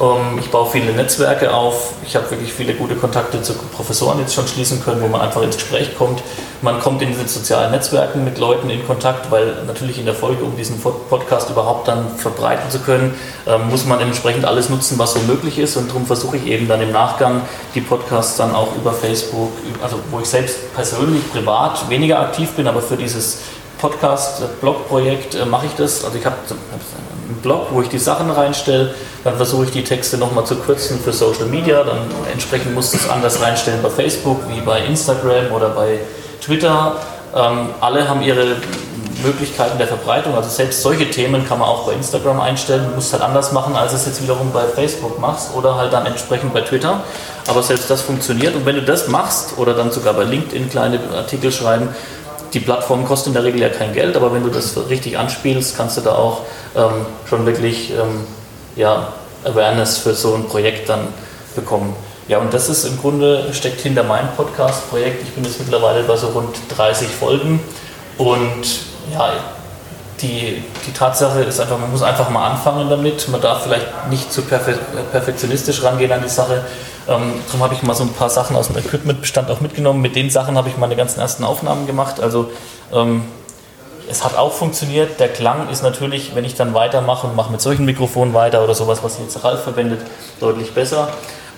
[0.00, 1.94] Ähm, ich baue viele Netzwerke auf.
[2.04, 5.42] Ich habe wirklich viele gute Kontakte zu Professoren jetzt schon schließen können, wo man einfach
[5.42, 6.22] ins Gespräch kommt.
[6.62, 10.44] Man kommt in diese sozialen Netzwerken mit Leuten in Kontakt, weil natürlich in der Folge,
[10.44, 13.14] um diesen Podcast überhaupt dann verbreiten zu können,
[13.46, 15.76] ähm, muss man entsprechend alles nutzen, was so möglich ist.
[15.76, 17.42] Und darum versuche ich eben dann im Nachgang
[17.74, 22.66] die Podcasts dann auch über Facebook, also wo ich selbst persönlich, privat weniger aktiv bin,
[22.66, 23.38] aber für dieses
[23.78, 26.04] Podcast-Blog-Projekt äh, mache ich das.
[26.04, 26.36] Also ich habe
[27.42, 31.12] Blog, wo ich die Sachen reinstelle, dann versuche ich die Texte nochmal zu kürzen für
[31.12, 31.98] Social Media, dann
[32.32, 35.98] entsprechend muss ich es anders reinstellen bei Facebook wie bei Instagram oder bei
[36.40, 36.96] Twitter.
[37.34, 38.56] Ähm, alle haben ihre
[39.22, 43.12] Möglichkeiten der Verbreitung, also selbst solche Themen kann man auch bei Instagram einstellen, du musst
[43.12, 46.60] halt anders machen, als es jetzt wiederum bei Facebook machst oder halt dann entsprechend bei
[46.60, 47.00] Twitter.
[47.48, 51.00] Aber selbst das funktioniert und wenn du das machst oder dann sogar bei LinkedIn kleine
[51.14, 51.88] Artikel schreiben,
[52.52, 55.76] die Plattform kostet in der Regel ja kein Geld, aber wenn du das richtig anspielst,
[55.76, 56.42] kannst du da auch
[56.74, 58.26] ähm, schon wirklich ähm,
[58.76, 59.12] ja,
[59.44, 61.08] Awareness für so ein Projekt dann
[61.54, 61.94] bekommen.
[62.28, 65.22] Ja, und das ist im Grunde, steckt hinter meinem Podcast-Projekt.
[65.22, 67.60] Ich bin jetzt mittlerweile bei so rund 30 Folgen
[68.18, 68.64] und
[69.12, 69.32] ja,
[70.20, 73.28] die, die Tatsache ist einfach, man muss einfach mal anfangen damit.
[73.28, 76.64] Man darf vielleicht nicht zu perfektionistisch rangehen an die Sache.
[77.08, 80.00] Ähm, darum habe ich mal so ein paar Sachen aus dem Equipmentbestand auch mitgenommen.
[80.00, 82.20] Mit den Sachen habe ich meine ganzen ersten Aufnahmen gemacht.
[82.20, 82.50] Also
[82.92, 83.24] ähm,
[84.08, 85.20] es hat auch funktioniert.
[85.20, 88.74] Der Klang ist natürlich, wenn ich dann weitermache und mache mit solchen Mikrofonen weiter oder
[88.74, 90.00] sowas, was jetzt Ralf verwendet,
[90.40, 91.08] deutlich besser.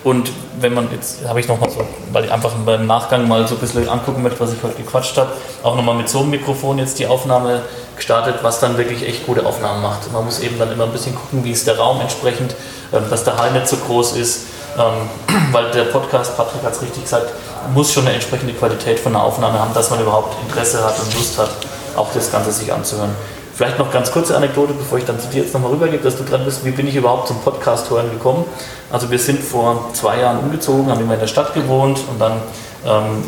[0.03, 3.55] Und wenn man jetzt, habe ich nochmal so, weil ich einfach beim Nachgang mal so
[3.55, 6.77] ein bisschen angucken möchte, was ich heute gequatscht habe, auch nochmal mit so einem Mikrofon
[6.77, 7.61] jetzt die Aufnahme
[7.99, 10.11] gestartet, was dann wirklich echt gute Aufnahmen macht.
[10.11, 12.55] Man muss eben dann immer ein bisschen gucken, wie ist der Raum entsprechend,
[12.91, 15.09] ähm, dass der Hall nicht so groß ist, ähm,
[15.51, 17.31] weil der Podcast, Patrick hat es richtig gesagt,
[17.73, 21.13] muss schon eine entsprechende Qualität von der Aufnahme haben, dass man überhaupt Interesse hat und
[21.13, 21.49] Lust hat,
[21.95, 23.11] auch das Ganze sich anzuhören.
[23.53, 26.23] Vielleicht noch ganz kurze Anekdote, bevor ich dann zu dir jetzt nochmal rübergebe, dass du
[26.23, 26.63] dran bist.
[26.63, 28.45] Wie bin ich überhaupt zum Podcast hören gekommen?
[28.89, 32.41] Also wir sind vor zwei Jahren umgezogen, haben immer in der Stadt gewohnt und dann
[32.85, 33.23] ähm,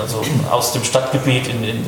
[0.00, 1.84] also aus dem Stadtgebiet in, in,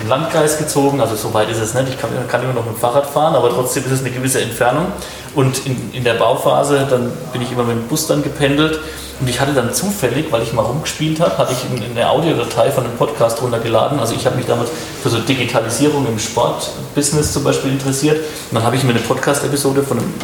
[0.00, 2.74] in Landkreis gezogen, also so weit ist es nicht, ich kann, kann, immer noch mit
[2.74, 4.86] dem Fahrrad fahren, aber trotzdem ist es eine gewisse Entfernung.
[5.34, 8.80] Und in, in der Bauphase, dann bin ich immer mit dem Bus dann gependelt
[9.20, 12.84] und ich hatte dann zufällig, weil ich mal rumgespielt habe, hatte ich eine Audiodatei von
[12.84, 14.00] einem Podcast runtergeladen.
[14.00, 14.70] Also ich habe mich damals
[15.02, 18.16] für so Digitalisierung im Sportbusiness zum Beispiel interessiert.
[18.16, 20.14] Und dann habe ich mir eine Podcast-Episode von einem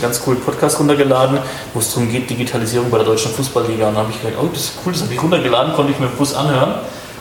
[0.00, 1.38] ganz coolen Podcast runtergeladen,
[1.72, 3.86] wo es darum geht, Digitalisierung bei der deutschen Fußballliga.
[3.86, 6.00] Und dann habe ich gedacht, oh, das ist cool, das habe ich runtergeladen, konnte ich
[6.00, 6.74] mir im Bus anhören.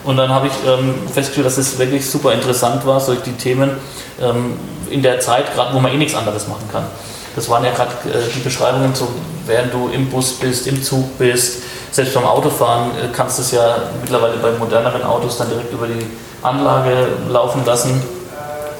[0.03, 3.71] Und dann habe ich ähm, festgestellt, dass es wirklich super interessant war, solche die Themen
[4.21, 4.57] ähm,
[4.89, 6.85] in der Zeit, gerade wo man eh nichts anderes machen kann.
[7.35, 9.07] Das waren ja gerade äh, die Beschreibungen, so
[9.45, 11.61] während du im Bus bist, im Zug bist,
[11.91, 15.87] selbst beim Autofahren äh, kannst du es ja mittlerweile bei moderneren Autos dann direkt über
[15.87, 16.05] die
[16.41, 18.01] Anlage laufen lassen.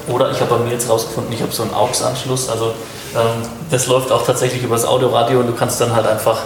[0.08, 2.74] Oder ich habe bei mir jetzt rausgefunden, ich habe so einen AUX-Anschluss, also
[3.14, 6.38] ähm, das läuft auch tatsächlich über das Autoradio und du kannst dann halt einfach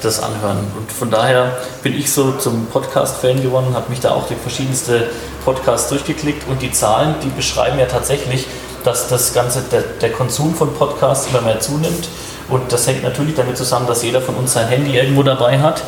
[0.00, 0.58] das anhören.
[0.76, 5.08] Und von daher bin ich so zum Podcast-Fan geworden, habe mich da auch durch verschiedenste
[5.44, 8.46] Podcasts durchgeklickt und die Zahlen, die beschreiben ja tatsächlich,
[8.84, 12.08] dass das Ganze, der, der Konsum von Podcasts immer mehr zunimmt.
[12.48, 15.82] Und das hängt natürlich damit zusammen, dass jeder von uns sein Handy irgendwo dabei hat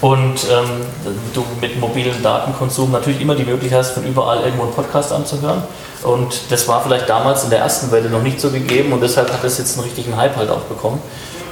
[0.00, 0.86] und ähm,
[1.34, 5.62] du mit mobilen Datenkonsum natürlich immer die Möglichkeit hast, von überall irgendwo einen Podcast anzuhören.
[6.02, 9.32] Und das war vielleicht damals in der ersten Welle noch nicht so gegeben und deshalb
[9.32, 11.02] hat es jetzt einen richtigen Hype halt auch bekommen.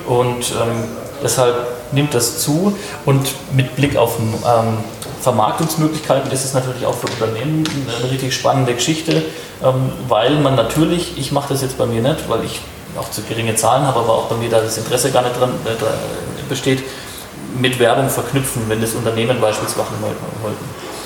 [0.07, 0.85] Und ähm,
[1.27, 1.57] deshalb
[1.93, 4.79] nimmt das zu und mit Blick auf ähm,
[5.21, 7.65] Vermarktungsmöglichkeiten ist es natürlich auch für Unternehmen
[8.01, 9.23] eine richtig spannende Geschichte,
[9.63, 12.61] ähm, weil man natürlich, ich mache das jetzt bei mir nicht, weil ich
[12.97, 15.51] auch zu geringe Zahlen habe, aber auch bei mir da das Interesse gar nicht dran
[15.65, 16.83] äh, besteht,
[17.59, 20.65] mit Werbung verknüpfen, wenn das Unternehmen beispielsweise machen wollten.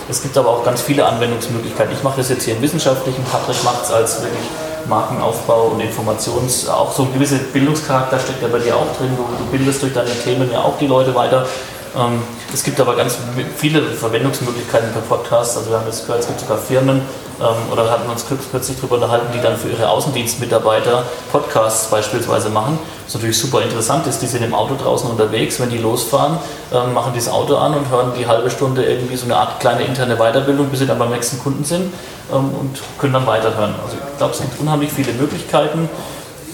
[0.09, 1.95] Es gibt aber auch ganz viele Anwendungsmöglichkeiten.
[1.95, 4.45] Ich mache das jetzt hier im Wissenschaftlichen, Patrick macht es als wirklich
[4.91, 9.17] Markenaufbau und Informations, auch so ein gewisser Bildungscharakter steckt ja bei dir auch drin.
[9.17, 11.47] Du, du bildest durch deine Themen ja auch die Leute weiter.
[11.97, 12.23] Ähm,
[12.53, 13.17] es gibt aber ganz
[13.57, 15.57] viele Verwendungsmöglichkeiten per Podcast.
[15.57, 17.03] Also wir haben jetzt gehört, es gibt sogar Firmen,
[17.41, 22.79] ähm, oder hatten uns kürzlich darüber unterhalten, die dann für ihre Außendienstmitarbeiter Podcasts beispielsweise machen.
[23.07, 26.39] Was natürlich super interessant ist, die sind im Auto draußen unterwegs, wenn die losfahren,
[26.73, 29.83] ähm, machen das Auto an und hören die halbe Stunde irgendwie so eine Art kleine
[29.83, 31.93] interne Weiterbildung, bis sie dann beim nächsten Kunden sind
[32.31, 33.75] und können dann weiterhören.
[33.83, 35.89] Also ich glaube, es gibt unheimlich viele Möglichkeiten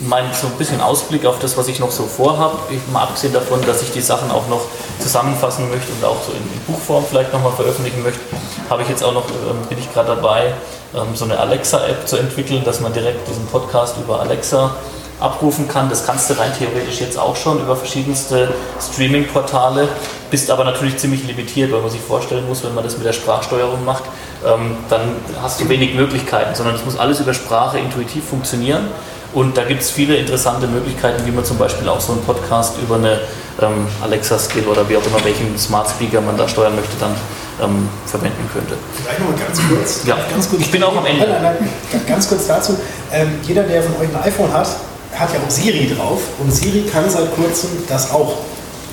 [0.01, 2.59] mein so ein bisschen Ausblick auf das, was ich noch so vorhabe.
[2.93, 4.63] Mal abgesehen davon, dass ich die Sachen auch noch
[5.01, 8.21] zusammenfassen möchte und auch so in, in Buchform vielleicht nochmal veröffentlichen möchte,
[8.69, 10.55] habe ich jetzt auch noch, ähm, bin ich gerade dabei,
[10.95, 14.77] ähm, so eine Alexa-App zu entwickeln, dass man direkt diesen Podcast über Alexa
[15.21, 15.89] abrufen kann.
[15.89, 19.89] Das kannst du rein theoretisch jetzt auch schon über verschiedenste Streaming-Portale,
[20.31, 23.13] bist aber natürlich ziemlich limitiert, weil man sich vorstellen muss, wenn man das mit der
[23.13, 24.05] Sprachsteuerung macht,
[24.47, 28.89] ähm, dann hast du wenig Möglichkeiten, sondern es muss alles über Sprache intuitiv funktionieren.
[29.33, 32.75] Und da gibt es viele interessante Möglichkeiten, wie man zum Beispiel auch so einen Podcast
[32.83, 33.21] über eine
[33.61, 37.15] ähm, Alexa-Skill oder wie auch immer, welchen Smart Speaker man da steuern möchte, dann
[37.63, 38.75] ähm, verwenden könnte.
[39.03, 40.01] Vielleicht noch mal ganz kurz.
[40.07, 40.63] Ja, ganz kurz.
[40.63, 41.27] ich bin auch am Ende.
[41.27, 41.57] Nein, nein,
[41.93, 42.77] nein, ganz kurz dazu.
[43.13, 44.69] Ähm, jeder, der von euch ein iPhone hat,
[45.15, 46.21] hat ja auch Siri drauf.
[46.39, 48.37] Und Siri kann seit kurzem das auch.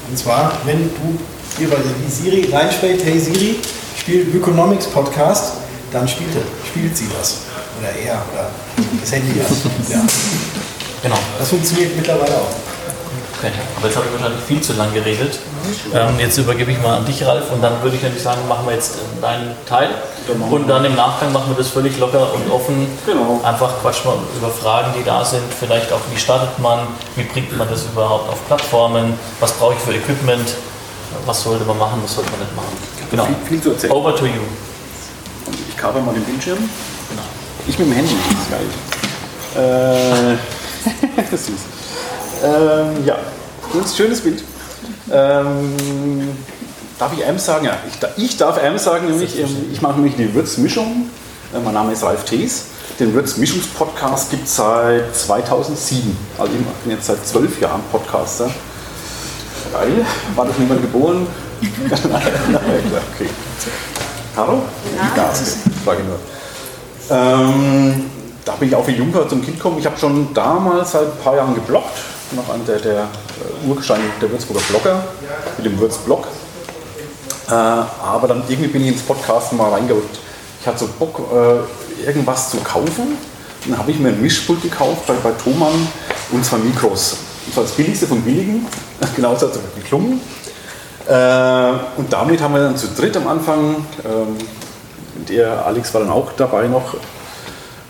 [0.09, 1.19] Und zwar, wenn du
[1.57, 3.59] hier bei die Siri reinschlägt, hey Siri,
[3.97, 5.53] spiel Ökonomics Podcast,
[5.91, 6.31] dann spielt,
[6.65, 7.41] spielt sie das.
[7.79, 8.49] Oder er oder
[9.01, 9.91] das Handy das.
[9.91, 10.01] Ja.
[11.01, 11.17] Genau.
[11.37, 12.53] Das funktioniert mittlerweile auch.
[13.39, 15.37] Okay, aber jetzt habe ich wahrscheinlich viel zu lang geredet.
[15.93, 18.65] Ähm, jetzt übergebe ich mal an dich, Ralf, und dann würde ich nämlich sagen, machen
[18.65, 19.89] wir jetzt äh, deinen Teil.
[20.49, 22.87] Und dann im Nachgang machen wir das völlig locker und offen.
[23.05, 23.41] Genau.
[23.43, 25.43] Einfach quatschen wir über Fragen, die da sind.
[25.59, 29.79] Vielleicht auch, wie startet man, wie bringt man das überhaupt auf Plattformen, was brauche ich
[29.79, 30.55] für Equipment,
[31.25, 32.77] was sollte man machen, was sollte man nicht machen.
[33.11, 33.25] Genau.
[33.25, 33.91] Viel, viel zu erzählen.
[33.91, 34.41] Over to you.
[35.67, 36.59] Ich kaper mal den Bildschirm.
[37.65, 40.37] Ich mit dem Handy, das ist geil.
[41.15, 41.55] Äh, das ist süß.
[42.43, 43.17] Ähm, ja,
[43.73, 44.43] das schönes Bild.
[45.09, 46.35] Ähm,
[46.99, 47.65] darf ich Ems sagen?
[47.65, 51.09] Ja, ich, ich darf Ems sagen, nämlich, ähm, ich mache nämlich die Würzmischung.
[51.53, 52.65] Äh, mein Name ist Ralf Thees.
[52.99, 56.17] Den Würzmischungspodcast gibt es seit 2007.
[56.37, 58.51] Also ich bin jetzt seit zwölf Jahren Podcaster.
[59.71, 60.05] Geil.
[60.35, 61.25] War doch niemand geboren?
[61.61, 63.29] okay.
[64.35, 64.63] Hallo?
[64.97, 66.19] Ja, das frage nur.
[67.09, 68.05] Ähm,
[68.45, 69.77] da bin ich auch wie Juncker zum Kind gekommen.
[69.79, 71.97] Ich habe schon damals seit ein paar Jahren gebloggt.
[72.31, 75.03] Noch einer der, der äh, Urgestein der Würzburger Blogger
[75.57, 76.27] mit dem Würzblog.
[77.49, 80.17] Äh, aber dann irgendwie bin ich ins Podcasten mal reingerückt.
[80.61, 83.17] Ich hatte so Bock, äh, irgendwas zu kaufen.
[83.65, 85.87] Dann habe ich mir ein Mischpult gekauft bei, bei Thomann
[86.31, 87.17] und zwei Mikros.
[87.47, 88.65] Das war das billigste von billigen.
[89.15, 90.21] Genauso hat es geklungen.
[91.07, 94.37] Äh, und damit haben wir dann zu dritt am Anfang, ähm,
[95.29, 96.95] der Alex war dann auch dabei noch,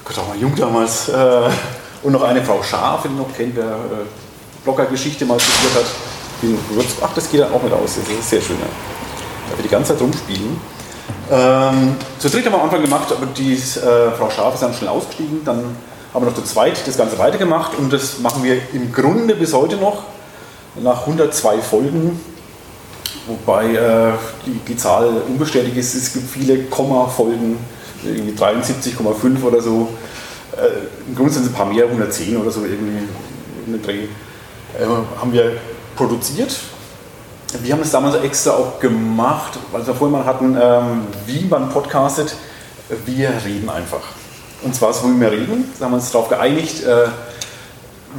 [0.05, 1.49] Gott, auch mal jung damals, äh,
[2.03, 4.05] und noch eine Frau Schaaf, die noch kennt, wer äh,
[4.63, 5.85] Blogger-Geschichte mal studiert hat.
[7.01, 8.57] Ach, das geht dann auch mit aus, das ist sehr schön.
[8.59, 8.65] Ja.
[9.49, 10.59] Da wir die ganze Zeit rumspielen.
[11.31, 14.73] Ähm, zu dritt haben wir am Anfang gemacht, aber die äh, Frau Scharf ist dann
[14.73, 15.43] schnell ausgestiegen.
[15.45, 15.75] Dann
[16.13, 19.53] haben wir noch zu zweit das Ganze weitergemacht und das machen wir im Grunde bis
[19.53, 20.03] heute noch.
[20.75, 22.19] Nach 102 Folgen,
[23.27, 24.11] wobei äh,
[24.45, 25.95] die, die Zahl unbestätigt ist.
[25.95, 27.57] Es gibt viele Komma-Folgen,
[28.03, 29.89] irgendwie 73,5 oder so.
[30.57, 33.07] Äh, Im Grunde sind es ein paar mehr, 110 oder so irgendwie
[33.67, 34.03] in Dreh.
[34.03, 34.85] Äh,
[35.19, 35.53] haben wir
[35.95, 36.51] produziert
[37.61, 41.69] wir haben es damals extra auch gemacht, weil wir vorhin mal hatten, ähm, wie man
[41.69, 42.35] podcastet.
[43.05, 44.01] Wir reden einfach.
[44.63, 45.71] Und zwar so, wie wir reden.
[45.77, 46.83] Da haben wir uns darauf geeinigt.
[46.83, 47.07] Äh,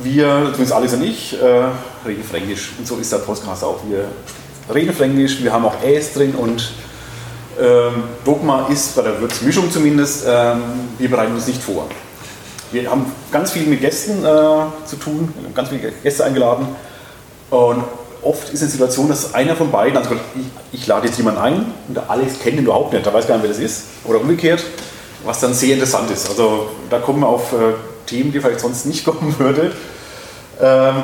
[0.02, 1.64] wir, zumindest Alex und ich, äh,
[2.06, 2.72] reden Fränkisch.
[2.78, 3.80] Und so ist der Podcast auch.
[3.88, 4.08] Wir
[4.72, 6.72] reden Fränkisch, wir haben auch Äs drin und
[7.60, 10.62] ähm, Dogma ist bei der Würzmischung zumindest, ähm,
[10.98, 11.86] wir bereiten uns nicht vor.
[12.72, 16.66] Wir haben ganz viel mit Gästen äh, zu tun, wir haben ganz viele Gäste eingeladen.
[17.50, 17.84] Und
[18.22, 20.16] oft ist eine Situation, dass einer von beiden, also
[20.72, 23.28] ich, ich lade jetzt jemanden ein und der Alex kennt ihn überhaupt nicht, der weiß
[23.28, 23.84] gar nicht, wer das ist.
[24.04, 24.64] Oder umgekehrt,
[25.24, 26.28] was dann sehr interessant ist.
[26.28, 27.74] Also da kommen wir auf äh,
[28.06, 29.72] Themen, die vielleicht sonst nicht kommen würde.
[30.60, 30.94] Ähm,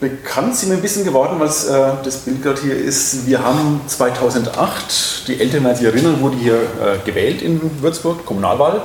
[0.00, 3.26] bekannt sind wir ein bisschen geworden, was äh, das Bild gerade hier ist.
[3.26, 8.82] Wir haben 2008, die Eltern werden sich erinnern, wurde hier äh, gewählt in Würzburg, Kommunalwahl.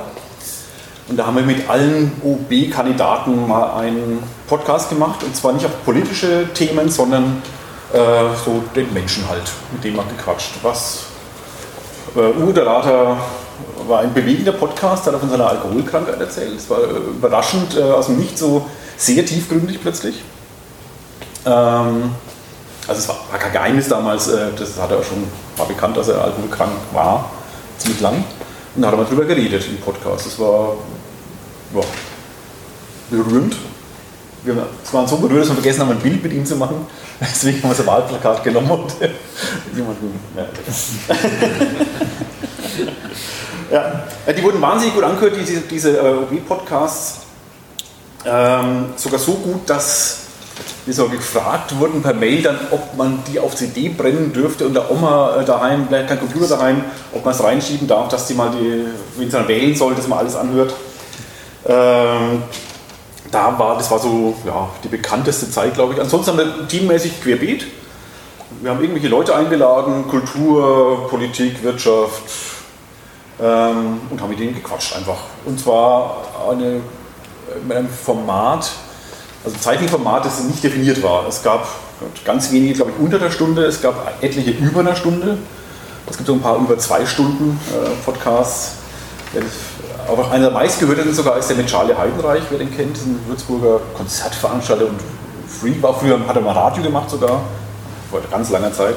[1.08, 5.22] Und da haben wir mit allen OB-Kandidaten mal einen Podcast gemacht.
[5.22, 7.42] Und zwar nicht auf politische Themen, sondern
[7.92, 7.96] äh,
[8.44, 10.54] so den Menschen halt, mit dem mal gequatscht.
[10.62, 11.04] Was
[12.16, 13.18] äh, Uwe der Later
[13.86, 16.56] war ein bewegender Podcast, hat er von seiner Alkoholkrankheit erzählt.
[16.56, 20.22] Es war äh, überraschend, äh, aus dem Nicht so sehr tiefgründig plötzlich.
[21.46, 22.10] Ähm,
[22.86, 25.24] also es war, war kein Geheimnis damals, äh, das hat er schon,
[25.56, 27.30] war bekannt, dass er alkoholkrank war,
[27.78, 28.24] ziemlich lang.
[28.74, 30.26] Und da hat er mal drüber geredet im Podcast.
[30.26, 30.76] Das war
[31.74, 31.80] ja,
[33.10, 33.56] berührend.
[34.42, 34.56] Wir
[34.92, 36.86] waren so berührt, dass wir vergessen haben, ein Bild mit ihm zu machen.
[37.20, 38.94] Deswegen haben wir das Wahlplakat genommen und.
[40.36, 40.46] Ja.
[44.26, 47.20] ja, die wurden wahnsinnig gut angehört, diese, diese äh, OB-Podcasts.
[48.24, 50.23] Ähm, sogar so gut, dass
[50.86, 54.74] wir so gefragt wurden per Mail dann, ob man die auf CD brennen dürfte und
[54.74, 58.34] der Oma äh, daheim, vielleicht kein Computer daheim, ob man es reinschieben darf, dass die
[58.34, 58.84] mal die,
[59.16, 60.74] wenn sie dann wählen soll, dass man alles anhört.
[61.66, 62.42] Ähm,
[63.30, 66.00] da war, das war so ja, die bekannteste Zeit, glaube ich.
[66.00, 67.66] Ansonsten haben wir teammäßig querbeet.
[68.60, 72.22] Wir haben irgendwelche Leute eingeladen, Kultur, Politik, Wirtschaft
[73.40, 75.16] ähm, und haben mit denen gequatscht einfach.
[75.44, 76.80] Und zwar eine,
[77.66, 78.70] mit einem Format,
[79.44, 81.26] also ein Zeitungsformat, das nicht definiert war.
[81.28, 81.66] Es gab
[82.24, 85.38] ganz wenige, glaube ich, unter der Stunde, es gab etliche über einer Stunde.
[86.08, 88.72] Es gibt so ein paar über zwei Stunden äh, Podcasts.
[90.06, 93.80] Aber einer der meistgehörten sogar ist der mit Charlie Heidenreich, wer den kennt, ein Würzburger
[93.96, 95.00] Konzertveranstalter und
[95.48, 97.40] Freak war früher, hat er mal Radio gemacht sogar,
[98.10, 98.96] vor ganz langer Zeit.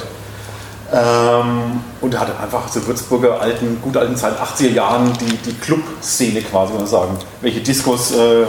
[0.93, 5.53] Ähm, und er hatte einfach so Würzburger alten, gut alten Zeit, 80er Jahren, die, die
[5.53, 7.17] Club-Szene quasi, kann man sagen.
[7.41, 8.45] Welche Diskos äh,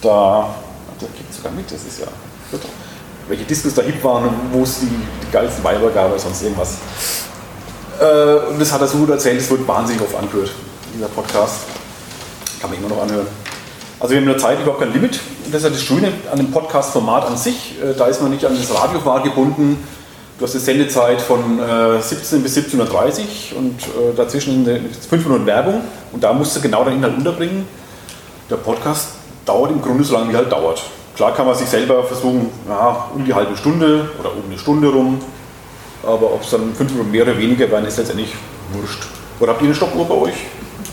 [0.00, 0.54] da,
[1.44, 2.06] sogar mit, das ist ja
[2.50, 2.60] gut.
[3.28, 6.42] Welche Diskos da hip waren und wo es die, die geilsten Weiber gab oder sonst
[6.42, 6.76] irgendwas.
[8.00, 10.50] Äh, und das hat er so gut erzählt, es wird wahnsinnig oft angehört,
[10.94, 11.60] dieser Podcast.
[12.60, 13.26] Kann man immer noch anhören.
[14.00, 15.20] Also wir haben in der Zeit überhaupt kein Limit.
[15.46, 17.76] Das ist ja das Schöne an dem Podcast-Format an sich.
[17.82, 19.78] Äh, da ist man nicht an das Radioformat gebunden.
[20.38, 25.46] Du hast eine Sendezeit von äh, 17 bis 17.30 Uhr und äh, dazwischen 5 Minuten
[25.46, 27.68] Werbung und da musst du genau deinen Inhalt unterbringen.
[28.50, 29.10] Der Podcast
[29.46, 30.82] dauert im Grunde so lange, wie halt dauert.
[31.16, 34.88] Klar kann man sich selber versuchen, ja, um die halbe Stunde oder um eine Stunde
[34.88, 35.20] rum,
[36.02, 38.34] aber ob es dann 5 Minuten mehr oder weniger werden, ist letztendlich
[38.72, 39.06] wurscht.
[39.40, 40.34] Oder habt ihr eine Stoppuhr bei euch?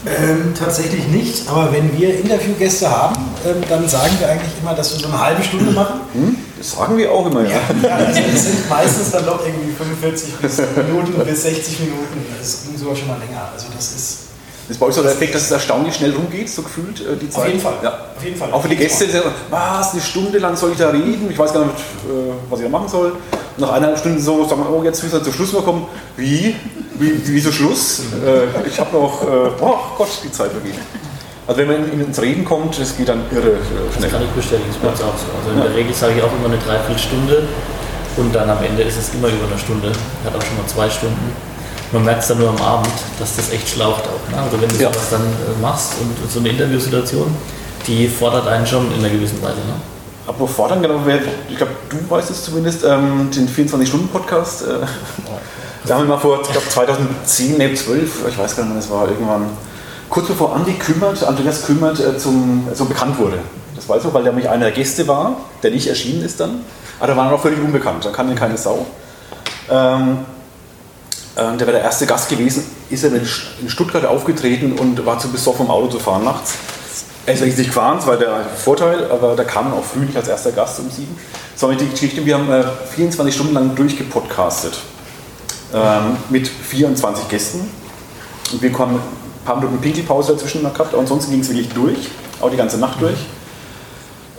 [0.05, 4.93] Ähm, tatsächlich nicht, aber wenn wir Interviewgäste haben, ähm, dann sagen wir eigentlich immer, dass
[4.93, 6.01] wir so eine halbe Stunde machen.
[6.13, 6.37] Hm?
[6.57, 7.59] Das sagen wir auch immer, ja.
[7.83, 10.57] ja also es sind meistens dann doch irgendwie 45 bis
[10.87, 12.25] Minuten bis 60 Minuten.
[12.39, 13.49] Das ging sogar schon mal länger.
[13.53, 14.17] Also das ist.
[14.71, 17.17] Das ist bei euch so der Effekt, dass es erstaunlich schnell rumgeht, so gefühlt äh,
[17.17, 17.41] die Zeit?
[17.41, 17.73] Auf jeden Fall.
[17.83, 17.89] Ja.
[18.15, 18.53] Auf jeden Fall.
[18.53, 21.27] Auch für die Gäste, die sagen, was, eine Stunde lang soll ich da reden?
[21.29, 23.11] Ich weiß gar nicht, äh, was ich da machen soll.
[23.11, 25.87] Und nach eineinhalb Stunden so, sagen wir, oh, jetzt müssen wir zum Schluss mal kommen.
[26.15, 26.55] Wie?
[26.97, 28.03] Wie, wieso Schluss?
[28.25, 29.21] Äh, ich habe noch,
[29.59, 30.75] oh Gott, die Zeit vergeht.
[31.47, 33.57] Also wenn man ins Reden kommt, das geht dann irre
[33.97, 34.03] schnell.
[34.03, 35.05] Das kann ich bestätigen, das ist ja.
[35.05, 35.25] auch so.
[35.37, 37.43] Also in der Regel sage ich auch immer eine Dreiviertelstunde
[38.15, 39.91] und dann am Ende ist es immer über eine Stunde.
[40.23, 41.50] Hat auch schon mal zwei Stunden.
[41.91, 44.31] Man merkt es dann nur am Abend, dass das echt schlaucht auch.
[44.31, 44.41] Ne?
[44.41, 44.89] Also wenn du ja.
[44.89, 47.35] sowas dann äh, machst und so eine Interviewsituation,
[47.85, 49.57] die fordert einen schon in einer gewissen Weise.
[49.57, 49.73] Ne?
[50.27, 51.01] Aber fordern, genau,
[51.49, 54.63] ich glaube, du weißt es zumindest, ähm, den 24-Stunden-Podcast.
[54.63, 54.65] Äh,
[55.85, 58.79] da haben wir mal vor, ich glaube 2010, nee, 12, ich weiß gar nicht, wann
[58.79, 59.49] es war, irgendwann
[60.09, 63.39] kurz bevor Andi Kümmert, Andreas Kümmert äh, zum, zum bekannt wurde.
[63.75, 66.61] Das weiß ich, weil der nämlich einer der Gäste war, der nicht erschienen ist dann.
[66.99, 68.85] Aber der war noch völlig unbekannt, da kannte keine Sau.
[69.69, 70.19] Ähm,
[71.35, 75.29] äh, der war der erste Gast gewesen, ist er in Stuttgart aufgetreten und war zu
[75.29, 76.55] besoffen, im Auto zu fahren nachts.
[77.25, 80.51] Er ist nicht gefahren, war der Vorteil, aber da kam auch früh nicht als erster
[80.51, 81.15] Gast um sieben.
[81.55, 82.63] So die Geschichte, wir haben äh,
[82.95, 84.79] 24 Stunden lang durchgepodcastet
[85.73, 87.69] ähm, mit 24 Gästen.
[88.51, 92.09] Und wir kommen ein paar Minuten Pinkelpause dazwischen gehabt, aber ansonsten ging es wirklich durch,
[92.41, 93.17] auch die ganze Nacht durch.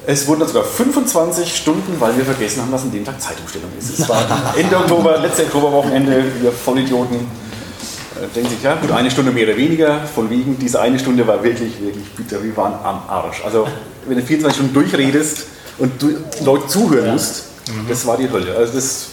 [0.07, 3.71] Es wurden dann sogar 25 Stunden, weil wir vergessen haben, dass an dem Tag Zeitumstellung
[3.79, 4.01] ist.
[4.01, 4.25] Es war
[4.57, 9.57] Ende Oktober, letzte Oktoberwochenende, wir Vollidioten äh, denken sich, ja gut, eine Stunde mehr oder
[9.57, 13.45] weniger, von wegen, diese eine Stunde war wirklich, wirklich bitter, wir waren am Arsch.
[13.45, 13.67] Also
[14.07, 15.47] wenn du 24 Stunden durchredest
[15.79, 17.89] und du Leute zuhören musst, mhm.
[17.89, 18.57] das war die Hölle.
[18.57, 19.07] Also das,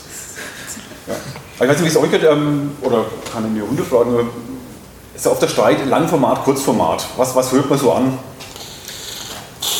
[1.07, 1.13] ja.
[1.55, 4.29] Ich weiß nicht, wie es euch geht, ähm, oder kann ich mir Hunde fragen,
[5.13, 7.05] ist ja oft der Streit, Langformat, Kurzformat.
[7.17, 8.17] Was, was hört man so an?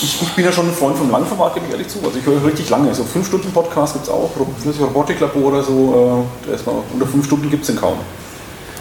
[0.02, 2.00] Ich, ich bin ja schon ein Freund vom Langformat, gebe ich ehrlich zu.
[2.00, 2.94] Also ich höre richtig lange.
[2.96, 4.30] So 5 Stunden Podcast gibt es auch,
[4.80, 6.26] Robotiklabor oder so.
[6.48, 7.98] Äh, unter 5 Stunden gibt es den kaum.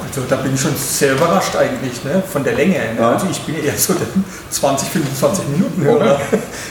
[0.09, 2.79] Also da bin ich schon sehr überrascht eigentlich ne, von der Länge.
[2.79, 2.97] Ne?
[2.99, 3.11] Ja.
[3.11, 4.07] Also ich bin eher so der
[4.51, 6.21] 20, 25 Minuten Hörer.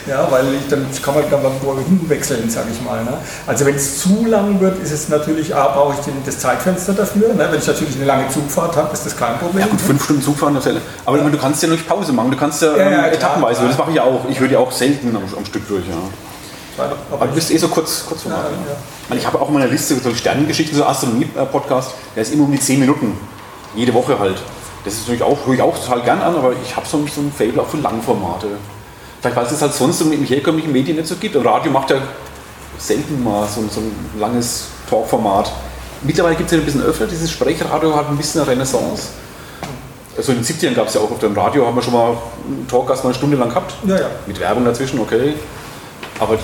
[0.08, 1.52] Ja, weil ich, dann kann man dann mal
[1.86, 3.04] hinwechseln, sage ich mal.
[3.04, 3.13] Ne?
[3.45, 6.93] Also wenn es zu lang wird, ist es natürlich, A, brauche ich den, das Zeitfenster
[6.93, 7.34] dafür.
[7.34, 7.47] Ne?
[7.50, 9.60] Wenn ich natürlich eine lange Zugfahrt habe, ist das kein Problem.
[9.60, 10.82] Ja gut, fünf Stunden Zugfahren natürlich.
[11.06, 11.30] Aber ja.
[11.30, 13.67] du kannst ja nicht Pause machen, du kannst ja, ja, ja ähm, etappenweise.
[13.67, 14.26] Das mache ich ja auch.
[14.30, 15.86] Ich höre die auch selten am, am Stück durch.
[15.88, 15.95] Ja.
[16.77, 19.15] Aber du bist eh so kurz, kurz vor ja, ja.
[19.15, 22.59] Ich habe auch in meiner Liste so Sternengeschichten, so Astronomie-Podcast, der ist immer um die
[22.59, 23.17] 10 Minuten.
[23.75, 24.37] Jede Woche halt.
[24.85, 27.21] Das ist natürlich auch, höre ich auch total gern an, aber ich habe so, so
[27.21, 28.47] ein Fable auch für Langformate.
[29.19, 31.35] Vielleicht weil es das halt sonst im herkömmlichen Medien nicht so gibt.
[31.35, 31.97] Und Radio macht ja
[32.77, 35.51] selten mal so, so ein langes Talkformat.
[36.03, 39.09] Mittlerweile gibt es ja ein bisschen öfter, dieses Sprechradio hat ein bisschen eine Renaissance.
[40.15, 42.17] Also in den 70ern gab es ja auch auf dem Radio, haben wir schon mal
[42.47, 43.73] einen Talkgast mal eine Stunde lang gehabt.
[43.85, 44.09] Ja, ja.
[44.25, 45.35] Mit Werbung dazwischen, okay.
[46.19, 46.38] Aber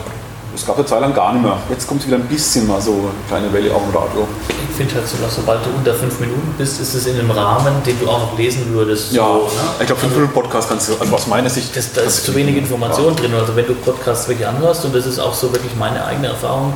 [0.55, 1.57] es gab eine Zeit lang gar nicht mehr.
[1.69, 4.27] Jetzt kommt es wieder ein bisschen mal so eine kleine Welle auch im Radio.
[4.69, 7.31] Ich finde halt so, dass sobald du unter fünf Minuten bist, ist es in einem
[7.31, 9.13] Rahmen, den du auch noch lesen würdest.
[9.13, 9.49] Ja, so, ne?
[9.79, 11.75] ich glaube, fünf Minuten Podcast kannst du, also aus meiner Sicht.
[11.75, 13.33] Das, da ist zu wenig Information drin.
[13.33, 16.73] Also wenn du Podcasts wirklich anhörst, und das ist auch so wirklich meine eigene Erfahrung,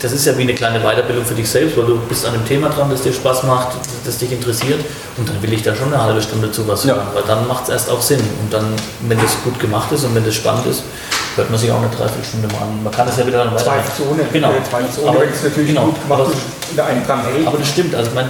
[0.00, 2.46] das ist ja wie eine kleine Weiterbildung für dich selbst, weil du bist an einem
[2.46, 3.68] Thema dran, das dir Spaß macht,
[4.04, 4.80] das dich interessiert
[5.18, 7.64] und dann will ich da schon eine halbe Stunde zu was hören, weil dann macht
[7.64, 8.64] es erst auch Sinn und dann,
[9.00, 10.84] wenn das gut gemacht ist und wenn das spannend ist,
[11.36, 12.82] hört man sich auch eine Dreiviertelstunde mal an.
[12.82, 13.64] Man kann das ja wieder dann weiter.
[13.64, 14.52] Zweifelsohne, genau.
[14.68, 17.46] Zweifelsohne, aber, wenn es natürlich genau, gut gemacht aber, ist, der einen dran hält.
[17.46, 18.26] Aber das stimmt, also mein,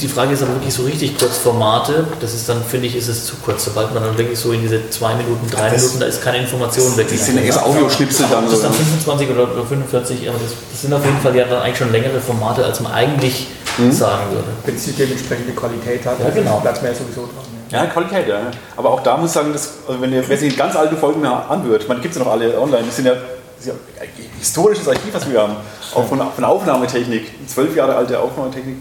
[0.00, 3.26] die Frage ist aber wirklich so richtig Kurzformate, das ist dann, finde ich, ist es
[3.26, 3.64] zu kurz.
[3.64, 6.38] Sobald man dann wirklich so in diese zwei Minuten, drei das Minuten, da ist keine
[6.38, 7.18] Information wirklich.
[7.18, 8.44] Das sind ja Audioschnipsel dann.
[8.44, 11.62] Das ist dann 25 oder 45, aber das, das, sind auf jeden Fall ja dann
[11.62, 13.92] eigentlich schon längere Formate, als man eigentlich mhm.
[13.92, 14.48] sagen würde.
[14.64, 16.60] Wenn es die dementsprechende Qualität hat, ja, genau.
[16.60, 17.55] bleibt mehr sowieso dran.
[17.70, 17.86] Ja.
[17.86, 18.50] Qualität, ja.
[18.76, 21.50] Aber auch da muss ich sagen, dass, wenn ihr, wer sich ganz alten Folgen mehr
[21.50, 24.08] anhört, man gibt es ja noch alle online, das sind ja, das ist ja ein
[24.38, 25.56] historisches Archiv, was wir haben,
[25.94, 28.76] auch von, von Aufnahmetechnik, zwölf Jahre alte Aufnahmetechnik.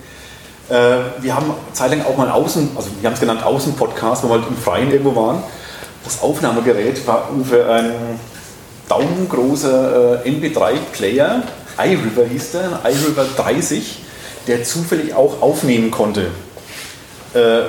[0.69, 4.27] Äh, wir haben zeitlang auch mal einen Außen, also wir haben es genannt Außenpodcast, wo
[4.27, 5.41] wir halt im Freien irgendwo waren.
[6.03, 8.19] Das Aufnahmegerät war ungefähr ein
[8.88, 11.41] daumengroßer äh, MP3-Player,
[11.77, 14.01] iRiver hieß der, ein iRiver 30,
[14.47, 16.27] der zufällig auch aufnehmen konnte.
[17.33, 17.63] Äh,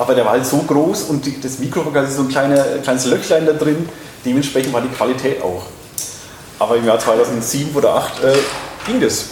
[0.00, 2.64] aber der war halt so groß und die, das Mikro war quasi so ein kleine,
[2.82, 3.86] kleines Löchlein da drin,
[4.24, 5.64] dementsprechend war die Qualität auch.
[6.58, 8.38] Aber im Jahr 2007 oder 2008 äh,
[8.86, 9.26] ging das.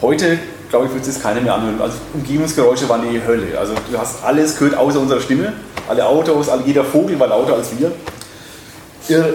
[0.00, 0.40] Heute,
[0.70, 1.80] glaube ich, wird es keiner mehr anhören.
[1.80, 3.56] Also Umgebungsgeräusche waren die Hölle.
[3.56, 5.52] Also du hast alles gehört außer unserer Stimme.
[5.88, 7.92] Alle Autos, jeder Vogel war lauter als wir.
[9.08, 9.34] Irre,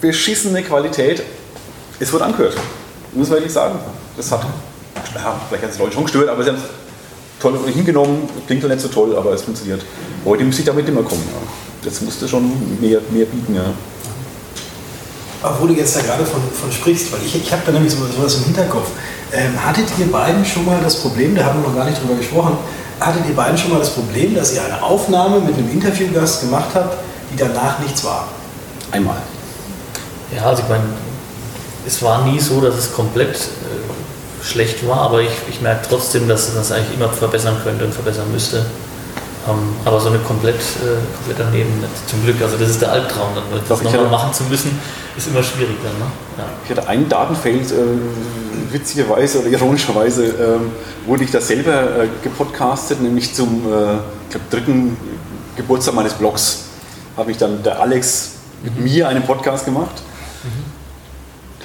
[0.00, 1.24] beschissene Qualität.
[1.98, 2.54] Es wird angehört.
[3.12, 3.80] Muss man wirklich sagen.
[4.16, 4.42] Das hat,
[5.12, 6.83] ja, vielleicht hat es Leute schon gestört, aber sie haben es
[7.40, 8.28] toll hingenommen.
[8.46, 9.82] Klingt ja nicht so toll, aber es funktioniert.
[10.24, 11.22] Heute müsste ich damit immer kommen.
[11.26, 11.48] Ja.
[11.84, 13.54] Das musste schon mehr, mehr bieten.
[13.54, 13.72] Ja.
[15.42, 17.92] Aber wo du jetzt da gerade von, von sprichst, weil ich, ich habe da nämlich
[17.92, 18.88] so, sowas im Hinterkopf.
[19.32, 22.14] Ähm, hattet ihr beiden schon mal das Problem, da haben wir noch gar nicht drüber
[22.14, 22.56] gesprochen,
[23.00, 26.68] hattet ihr beiden schon mal das Problem, dass ihr eine Aufnahme mit einem Interviewgast gemacht
[26.74, 26.96] habt,
[27.32, 28.28] die danach nichts war?
[28.92, 29.16] Einmal.
[30.34, 30.84] Ja, also ich meine,
[31.86, 33.36] es war nie so, dass es komplett
[34.44, 37.94] schlecht war, aber ich, ich merke trotzdem, dass man das eigentlich immer verbessern könnte und
[37.94, 38.66] verbessern müsste.
[39.48, 43.28] Ähm, aber so eine komplett, äh, komplett daneben, zum Glück, also das ist der Albtraum,
[43.34, 44.78] dann das nochmal machen zu müssen,
[45.16, 45.92] ist immer schwierig dann.
[45.98, 46.12] Ne?
[46.38, 46.44] Ja.
[46.64, 50.72] Ich hatte einen Datenfail, äh, witzigerweise oder ironischerweise ähm,
[51.06, 53.98] wurde ich da selber äh, gepodcastet, nämlich zum äh,
[54.30, 54.96] glaub, dritten
[55.56, 56.64] Geburtstag meines Blogs.
[57.16, 58.32] Habe ich dann der Alex
[58.62, 58.84] mit mhm.
[58.84, 60.02] mir einen Podcast gemacht.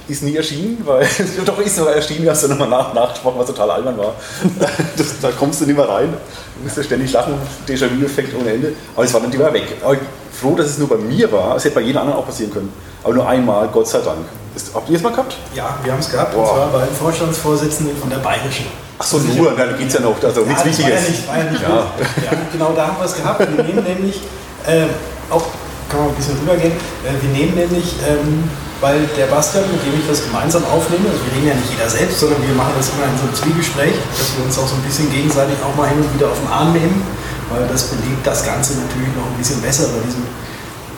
[0.09, 1.07] Ist nie erschienen, weil
[1.45, 4.13] doch ist sogar erschienen, hast du nochmal nach, nachgesprochen, was total albern war.
[4.97, 6.11] das, da kommst du nicht mehr rein.
[6.57, 7.35] Du musst ja ständig lachen,
[7.67, 8.73] Déjà-vu-Effekt ohne Ende.
[8.95, 9.77] Aber es war dann die war weg.
[9.83, 11.55] Aber ich bin froh, dass es nur bei mir war.
[11.55, 12.73] Es hätte bei jedem anderen auch passieren können.
[13.03, 14.25] Aber nur einmal, Gott sei Dank.
[14.55, 15.37] Ist, habt ihr es mal gehabt?
[15.53, 16.33] Ja, wir haben es gehabt.
[16.33, 16.41] Boah.
[16.41, 18.65] Und zwar bei Vorstandsvorsitzenden von der Bayerischen.
[18.97, 20.21] Ach so, nur, dann geht es ja noch.
[20.21, 20.91] Also ja, nichts Wichtiges.
[20.91, 21.69] War ja nicht, war ja nicht ja.
[21.69, 22.37] ja.
[22.51, 23.39] genau da haben wir es gehabt.
[23.39, 24.21] Wir nehmen nämlich,
[24.65, 24.87] äh,
[25.29, 25.43] auch
[25.89, 28.49] kann man ein bisschen rübergehen, äh, wir nehmen nämlich, ähm,
[28.81, 31.89] weil der Bastian, mit dem ich das gemeinsam aufnehme, also wir reden ja nicht jeder
[31.89, 34.75] selbst, sondern wir machen das immer in so einem Zwiegespräch, dass wir uns auch so
[34.75, 37.03] ein bisschen gegenseitig auch mal hin und wieder auf den Arm nehmen,
[37.51, 40.23] weil das belebt das Ganze natürlich noch ein bisschen besser bei diesem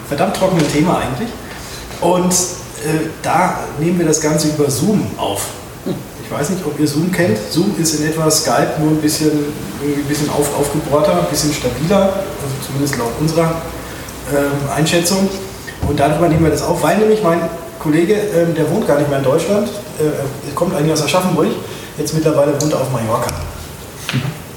[0.08, 1.30] verdammt trockenen Thema eigentlich.
[2.02, 2.34] Und
[2.86, 5.46] äh, da nehmen wir das Ganze über Zoom auf.
[5.86, 7.38] Ich weiß nicht, ob ihr Zoom kennt.
[7.50, 9.32] Zoom ist in etwa Skype nur ein bisschen,
[9.82, 13.62] ein bisschen auf, aufgebohrter, ein bisschen stabiler, also zumindest laut unserer
[14.32, 15.30] äh, Einschätzung.
[15.88, 17.42] Und darüber nehmen wir das auf, weil nämlich mein
[17.82, 21.48] Kollege, äh, der wohnt gar nicht mehr in Deutschland, äh, kommt eigentlich aus Aschaffenburg,
[21.98, 23.32] jetzt mittlerweile wohnt er auf Mallorca.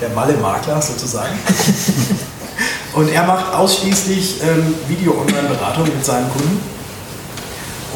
[0.01, 1.39] Der Malle-Makler sozusagen.
[2.95, 6.61] Und er macht ausschließlich ähm, Video-Online-Beratung mit seinen Kunden.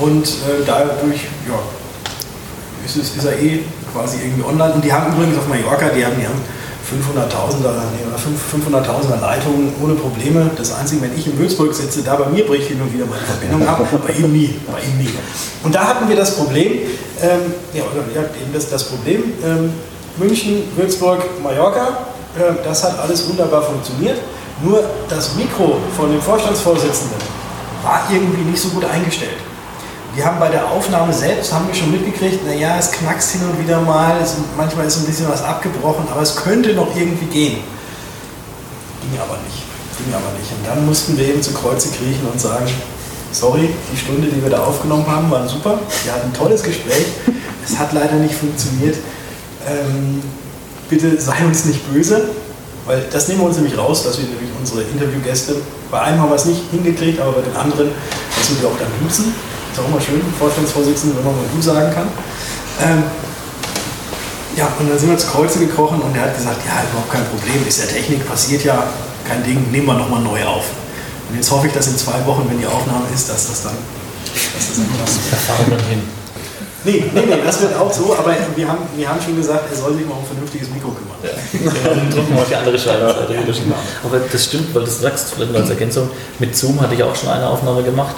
[0.00, 1.58] Und äh, dadurch ja,
[2.84, 3.60] ist, es, ist er eh
[3.92, 4.74] quasi irgendwie online.
[4.74, 6.40] Und die haben übrigens auf Mallorca, die haben, die haben
[6.88, 10.50] 500.000er nee, 500.000er Leitungen ohne Probleme.
[10.56, 13.22] Das Einzige, wenn ich in Würzburg sitze, da bei mir bricht hin und wieder meine
[13.22, 15.10] Verbindung ab, bei ihm nie, bei ihm nie.
[15.62, 16.72] Und da hatten wir das Problem,
[17.20, 17.82] ähm, ja,
[18.14, 19.72] ja, eben das, das Problem, ähm,
[20.16, 24.18] München, Würzburg, Mallorca, äh, das hat alles wunderbar funktioniert.
[24.62, 27.18] Nur das Mikro von dem Vorstandsvorsitzenden
[27.82, 29.36] war irgendwie nicht so gut eingestellt.
[30.18, 33.62] Wir haben bei der Aufnahme selbst haben wir schon mitgekriegt, naja, es knackst hin und
[33.62, 37.58] wieder mal, es, manchmal ist ein bisschen was abgebrochen, aber es könnte noch irgendwie gehen.
[39.00, 39.62] Ging aber nicht.
[39.96, 40.50] Ging aber nicht.
[40.50, 42.66] Und dann mussten wir eben zu Kreuze kriechen und sagen,
[43.30, 45.78] sorry, die Stunde, die wir da aufgenommen haben, war super.
[46.02, 47.06] Wir hatten ein tolles Gespräch.
[47.64, 48.96] Es hat leider nicht funktioniert.
[49.68, 50.20] Ähm,
[50.90, 52.30] bitte sei uns nicht böse.
[52.86, 55.54] Weil das nehmen wir uns nämlich raus, dass wir nämlich unsere Interviewgäste,
[55.92, 57.90] bei einem haben wir es nicht hingekriegt, aber bei den anderen,
[58.36, 59.32] dass wir auch dann duzen.
[59.78, 62.08] Ist auch immer schön, Vorstandsvorsitzenden, wenn man mal du sagen kann.
[62.82, 63.04] Ähm,
[64.56, 67.24] ja, und dann sind wir zu Kreuze gekrochen und er hat gesagt, ja, überhaupt kein
[67.30, 68.90] Problem, ist ja Technik, passiert ja,
[69.22, 70.64] kein Ding, nehmen wir nochmal neu auf.
[71.30, 73.78] Und jetzt hoffe ich, dass in zwei Wochen, wenn die Aufnahme ist, dass das dann,
[74.34, 74.90] dass das dann
[75.30, 76.02] Erfahrung hin.
[76.82, 79.76] Nee, nee, nee, das wird auch so, aber wir haben, wir haben schon gesagt, er
[79.76, 81.22] soll sich mal um ein vernünftiges Mikro kümmern.
[81.22, 81.30] Ja.
[81.84, 82.76] Dann drücken wir auf die andere.
[82.76, 83.14] Ja,
[84.02, 86.10] aber das stimmt, weil du sagst, vielleicht als Ergänzung,
[86.40, 88.16] mit Zoom hatte ich auch schon eine Aufnahme gemacht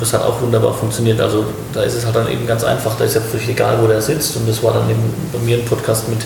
[0.00, 1.20] das hat auch wunderbar funktioniert.
[1.20, 3.86] Also da ist es halt dann eben ganz einfach, da ist ja völlig egal, wo
[3.86, 4.36] der sitzt.
[4.36, 5.02] Und das war dann eben
[5.32, 6.20] bei mir ein Podcast mit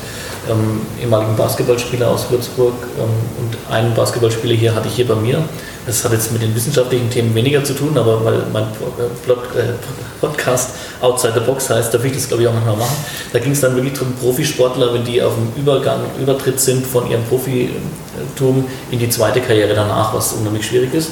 [0.48, 3.04] ähm, ehemaligen Basketballspieler aus Würzburg ähm,
[3.38, 5.42] und einen Basketballspieler hier hatte ich hier bei mir.
[5.86, 9.72] Das hat jetzt mit den wissenschaftlichen Themen weniger zu tun, aber weil mein äh,
[10.20, 10.70] Podcast
[11.00, 12.96] Outside the Box heißt, darf ich das glaube ich auch manchmal machen.
[13.32, 17.10] Da ging es dann wirklich darum, Profisportler, wenn die auf dem Übergang, Übertritt sind von
[17.10, 21.10] ihrem Profitum in die zweite Karriere danach, was unheimlich schwierig ist.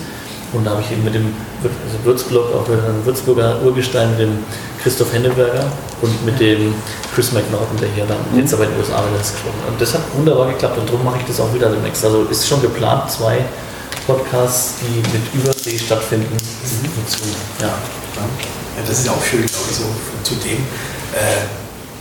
[0.52, 4.20] Und da habe ich eben mit dem also Würzburg, auch mit einem Würzburger Urgestein, mit
[4.20, 4.38] dem
[4.82, 5.66] Christoph Henneberger
[6.00, 6.74] und mit dem
[7.14, 8.40] Chris McNaughton, der hier dann mhm.
[8.40, 9.34] jetzt aber in den USA ist.
[9.68, 12.04] Und das hat wunderbar geklappt und darum mache ich das auch wieder demnächst.
[12.04, 13.44] Also ist schon geplant, zwei
[14.06, 16.32] Podcasts, die mit Übersee stattfinden.
[16.32, 16.88] Mhm.
[17.60, 17.66] Ja.
[17.66, 17.72] ja.
[18.86, 19.84] das ist ja auch schön, glaube ich, so
[20.22, 20.58] zu dem.
[21.12, 21.44] Äh,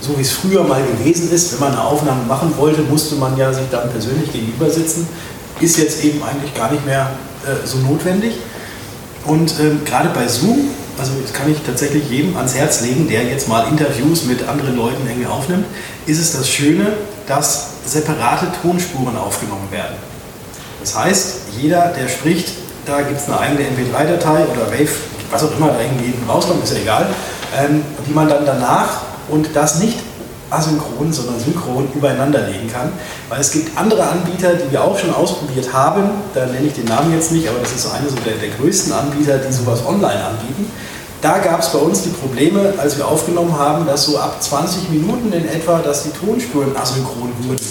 [0.00, 3.36] so wie es früher mal gewesen ist, wenn man eine Aufnahme machen wollte, musste man
[3.36, 5.08] ja sich dann persönlich gegenüber sitzen.
[5.60, 7.10] Ist jetzt eben eigentlich gar nicht mehr
[7.48, 8.34] äh, so notwendig.
[9.24, 13.24] Und ähm, gerade bei Zoom, also das kann ich tatsächlich jedem ans Herz legen, der
[13.24, 15.66] jetzt mal Interviews mit anderen Leuten eng aufnimmt,
[16.06, 16.92] ist es das Schöne,
[17.26, 19.96] dass separate Tonspuren aufgenommen werden.
[20.80, 22.50] Das heißt, jeder, der spricht,
[22.86, 24.90] da gibt es eine eigene MP3-Datei oder Wave,
[25.30, 27.06] was auch immer da irgendwie rauskommt, ist ja egal,
[27.58, 29.98] ähm, die man dann danach und das nicht
[30.50, 32.92] asynchron, sondern synchron übereinander legen kann.
[33.28, 36.86] Weil es gibt andere Anbieter, die wir auch schon ausprobiert haben, da nenne ich den
[36.86, 39.80] Namen jetzt nicht, aber das ist so eine so der, der größten Anbieter, die sowas
[39.86, 40.70] online anbieten.
[41.20, 44.90] Da gab es bei uns die Probleme, als wir aufgenommen haben, dass so ab 20
[44.90, 47.66] Minuten in etwa, dass die Tonspuren asynchron wurden.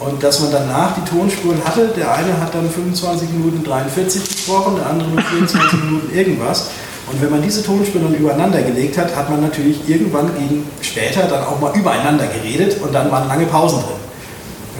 [0.00, 4.76] Und dass man danach die Tonspuren hatte, der eine hat dann 25 Minuten 43 gesprochen,
[4.76, 6.68] der andere nur 24 Minuten irgendwas.
[7.14, 11.44] Und wenn man diese Tonspuren übereinander gelegt hat, hat man natürlich irgendwann gegen später dann
[11.44, 14.00] auch mal übereinander geredet und dann waren lange Pausen drin.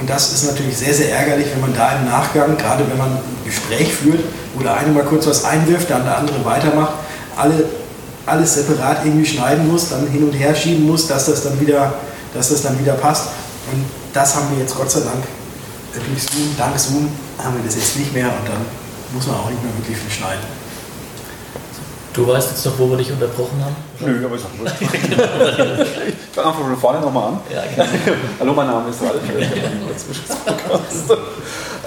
[0.01, 3.11] Und das ist natürlich sehr, sehr ärgerlich, wenn man da im Nachgang, gerade wenn man
[3.12, 4.18] ein Gespräch führt,
[4.57, 6.95] wo der eine mal kurz was einwirft, dann der andere weitermacht,
[7.37, 7.66] alle,
[8.26, 11.95] alles separat irgendwie schneiden muss, dann hin und her schieben muss, dass das dann wieder,
[12.35, 13.28] dass das dann wieder passt.
[13.72, 15.22] Und das haben wir jetzt Gott sei Dank
[15.95, 17.09] durch Zoom, dank Zoom
[17.39, 18.66] haben wir das jetzt nicht mehr und dann
[19.12, 20.64] muss man auch nicht mehr wirklich viel schneiden.
[22.15, 23.75] Du weißt jetzt noch, wo wir dich unterbrochen haben?
[23.99, 24.77] Nö, aber ich sag wurscht.
[24.81, 24.89] ich
[26.33, 27.41] fange einfach von vorne nochmal an.
[27.53, 27.85] Ja, genau.
[28.39, 29.21] Hallo, mein Name ist Ralf.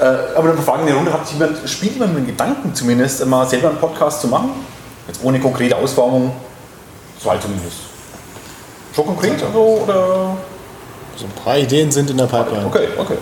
[0.01, 3.25] äh, aber dann Frage in die Runde, hat jemand, spielt jemand mit dem Gedanken zumindest,
[3.25, 4.49] mal selber einen Podcast zu machen?
[5.07, 6.33] Jetzt ohne konkrete Ausformung,
[7.23, 7.77] so halt zumindest.
[8.93, 10.37] Schon konkret also, oder?
[11.15, 12.65] So ein paar Ideen sind in der Pipeline.
[12.65, 13.17] Okay, okay.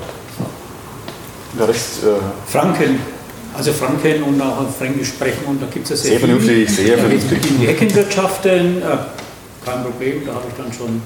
[1.60, 3.00] Der Rest, äh Franken
[3.58, 6.98] also Franken und auch Fränkisch sprechen und da gibt es ja sehr, sehr vernünftig, sehr
[6.98, 7.50] vernünftig.
[7.50, 8.86] In die Heckenwirtschaften, äh,
[9.66, 11.02] kein Problem, da habe ich dann schon.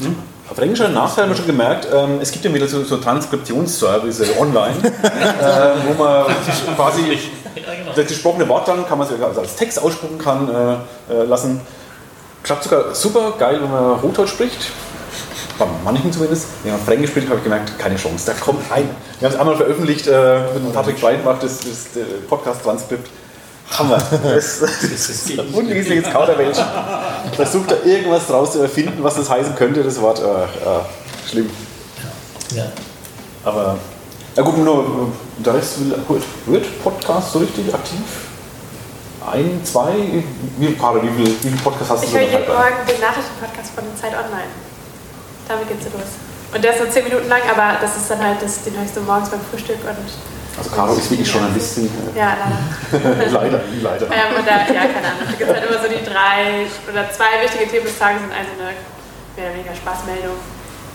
[0.00, 0.16] Hm?
[0.50, 2.96] Auf Englisch einen Nachteil haben wir schon gemerkt, ähm, es gibt ja wieder so, so
[2.96, 6.24] Transkriptionsservice online, äh, wo man
[6.74, 7.18] quasi
[7.94, 11.60] das gesprochene Wort dann, kann man es also als Text aussprechen kann, äh, äh, lassen.
[12.42, 14.70] Klappt sogar super geil, wenn man Rotholz spricht
[15.58, 18.26] bei manchen zumindest, wenn man Fränkisch spricht, habe ich gemerkt, keine Chance.
[18.26, 18.88] Da kommt ein.
[19.18, 23.08] Wir haben es einmal veröffentlicht, äh, mit Patrick Breitbach, das, das, das Podcast-Transkript.
[23.78, 23.98] Hammer.
[24.22, 26.58] Das, das ist ein unwesentliches Kauderwelsch.
[27.32, 30.20] Versucht da irgendwas draus zu erfinden, was das heißen könnte, das Wort.
[30.20, 31.50] Äh, äh, schlimm.
[32.54, 32.64] Ja.
[33.44, 33.76] Aber,
[34.34, 35.76] na gut, nur der Rest
[36.46, 38.00] wird Podcast so richtig aktiv?
[39.30, 39.92] Ein, zwei?
[40.56, 42.16] Wie, Paare, wie viele wie viel Podcasts hast ich du?
[42.16, 44.48] Ich höre jeden Morgen den Nachrichtenpodcast von der Zeit Online.
[45.48, 46.08] Damit geht's so los.
[46.54, 49.00] Und der ist nur 10 Minuten lang, aber das ist dann halt, das, den so
[49.02, 49.96] morgens beim Frühstück und
[50.58, 51.88] also Caro ist wirklich schon ein bisschen.
[52.16, 53.30] Ja, leider.
[53.30, 54.06] leider, leider.
[54.06, 55.30] Ähm, und da, ja, keine Ahnung.
[55.30, 58.32] Da gibt es halt immer so die drei oder zwei wichtige Themen des Tages und
[58.32, 58.74] eine eine
[59.36, 60.34] mehr oder weniger Spaßmeldung.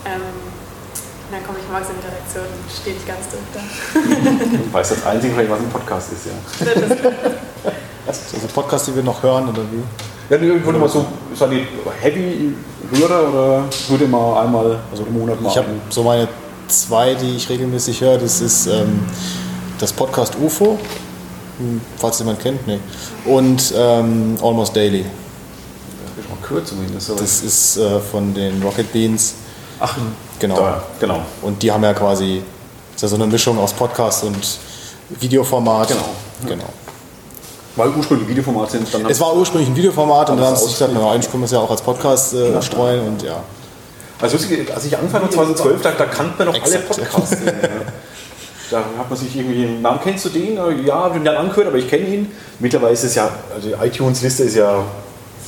[0.04, 3.64] Ähm, und dann komme ich morgens in die Redaktion und stehe nicht ganz durch da.
[3.64, 6.36] du weißt das Einzige, was ein Podcast ist, ja.
[8.06, 9.82] Das ist also Podcast, die wir noch hören oder wie?
[10.30, 11.06] Ja, ich würde mal so,
[11.36, 11.68] sagen die
[12.02, 12.54] Heavy
[12.92, 15.52] Hörer oder würde mal einmal also im Monat machen?
[15.52, 16.28] Ich habe so meine
[16.68, 18.18] zwei, die ich regelmäßig höre.
[18.18, 19.06] Das ist ähm,
[19.80, 20.78] das Podcast UFO,
[21.58, 22.80] hm, falls jemand kennt, nee.
[23.26, 25.04] Und ähm, Almost Daily.
[25.04, 25.10] Mal.
[27.18, 29.36] Das ist äh, von den Rocket Beans.
[29.80, 29.98] Ach,
[30.40, 30.56] genau.
[30.56, 31.22] Da, genau.
[31.42, 32.44] Und die haben ja quasi,
[32.94, 34.60] das ist ja so eine Mischung aus Podcast und
[35.20, 35.88] Videoformat.
[35.88, 36.06] Genau.
[36.46, 36.70] genau.
[37.76, 38.94] Weil ursprünglich Videoformat sind.
[38.94, 41.46] Dann es war ursprünglich ein Videoformat und dann haben sie sich gesagt, eigentlich können wir
[41.46, 43.42] es ja auch als Podcast äh, streuen und ja.
[44.22, 46.92] Also als ich angefangen habe 2012, da, da kannte man noch Exakt.
[46.92, 47.38] alle Podcasts.
[47.46, 47.52] ja.
[48.72, 50.56] Da hat man sich irgendwie, einen Namen kennst du den?
[50.86, 52.32] Ja, habe den angehört, aber ich kenne ihn.
[52.60, 54.84] Mittlerweile ist es ja, also die iTunes-Liste ist ja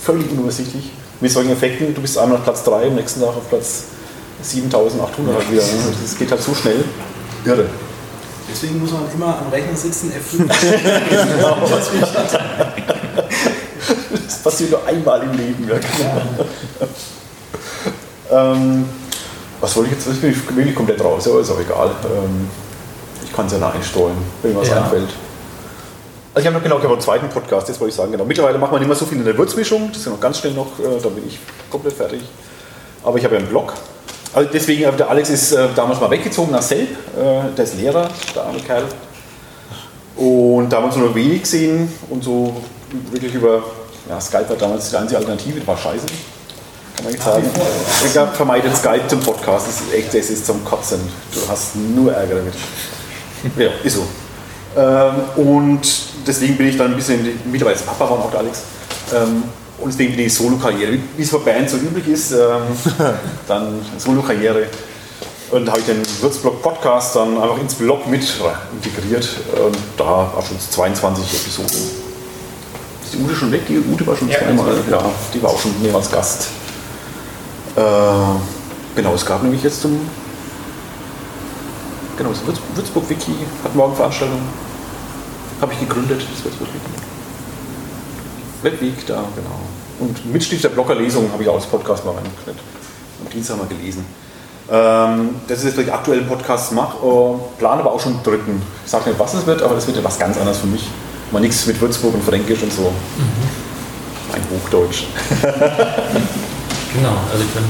[0.03, 0.91] völlig unübersichtlich.
[1.21, 3.85] Mit solchen Effekten, du bist einmal auf Platz 3, am nächsten Tag auf Platz
[4.41, 5.63] 7800 wieder.
[6.03, 6.83] Das geht halt so schnell.
[7.45, 7.65] Irre.
[8.55, 10.37] Deswegen muss man immer am Rechner sitzen, F5.
[10.37, 11.57] genau.
[14.25, 15.67] das passiert nur einmal im Leben.
[15.67, 16.21] Ja, genau.
[18.53, 18.85] ähm,
[19.59, 20.07] was wollte ich jetzt?
[20.07, 21.91] Ich bin gewöhnlich komplett raus, aber ist auch egal.
[22.05, 22.47] Ähm,
[23.25, 24.83] ich kann es ja noch einstreuen, wenn mir was Ja.
[24.83, 25.09] einfällt.
[26.33, 28.13] Also ich habe noch genau, ich habe einen zweiten Podcast, das wollte ich sagen.
[28.13, 28.23] Genau.
[28.23, 30.37] Mittlerweile macht man nicht mehr so viel in der Würzmischung, das ist ja noch ganz
[30.39, 31.39] schnell noch, äh, da bin ich
[31.69, 32.21] komplett fertig.
[33.03, 33.73] Aber ich habe ja einen Blog.
[34.35, 37.77] Also deswegen, äh, der Alex ist äh, damals mal weggezogen nach Selb, äh, der ist
[37.77, 38.83] Lehrer, der arme Kerl.
[40.17, 42.61] Und da haben wir uns nur wenig gesehen und so
[43.11, 43.63] wirklich über,
[44.09, 46.05] ja, Skype war damals die einzige Alternative, das war scheiße.
[46.95, 47.43] Kann man nicht sagen.
[48.05, 50.99] Ich glaube, vermeidet Skype zum Podcast, das ist echt, das ist zum Kotzen.
[51.33, 52.53] Du hast nur Ärger damit.
[53.57, 54.05] Ja, ist so.
[54.77, 55.81] Ähm, und
[56.27, 58.63] deswegen bin ich dann ein bisschen, mittlerweile ist Papa war auch der Alex,
[59.15, 59.43] ähm,
[59.77, 62.61] und deswegen bin ich Solo-Karriere, wie es bei Bands so üblich ist, ähm,
[63.47, 64.67] dann Solo-Karriere.
[65.51, 68.23] Und habe ich den Würzblog-Podcast dann einfach ins Blog mit
[68.73, 69.29] integriert
[69.63, 71.67] und da auch schon 22 Episoden.
[73.03, 73.61] Ist die Ute schon weg?
[73.67, 75.03] Die Ute war schon Ja, zweimal, ja,
[75.33, 76.47] die war auch schon mehrmals Gast.
[77.75, 77.81] Äh,
[78.95, 79.99] genau, es gab nämlich jetzt zum
[82.17, 84.39] Genau, das Würz Würzburg-Wiki hat morgen Veranstaltung.
[85.59, 86.95] Habe ich gegründet, das Würzburg-Wiki.
[88.63, 89.59] Webweek, da, genau.
[89.99, 92.57] Und Mitstifter Bloggerlesungen habe ich auch als Podcast mal reingeknallt.
[93.23, 94.05] Am Dienstag mal gelesen.
[94.71, 96.97] Ähm, das ist jetzt, was ich aktuell einen Podcast mache.
[96.97, 98.61] Äh, plane aber auch schon einen dritten.
[98.83, 100.87] Ich sage nicht, was es wird, aber das wird etwas ganz anderes für mich.
[101.31, 102.91] Mal nichts mit Würzburg und Fränkisch und so.
[104.31, 105.05] Mein Hochdeutsch.
[106.95, 107.67] Genau, also ich meine,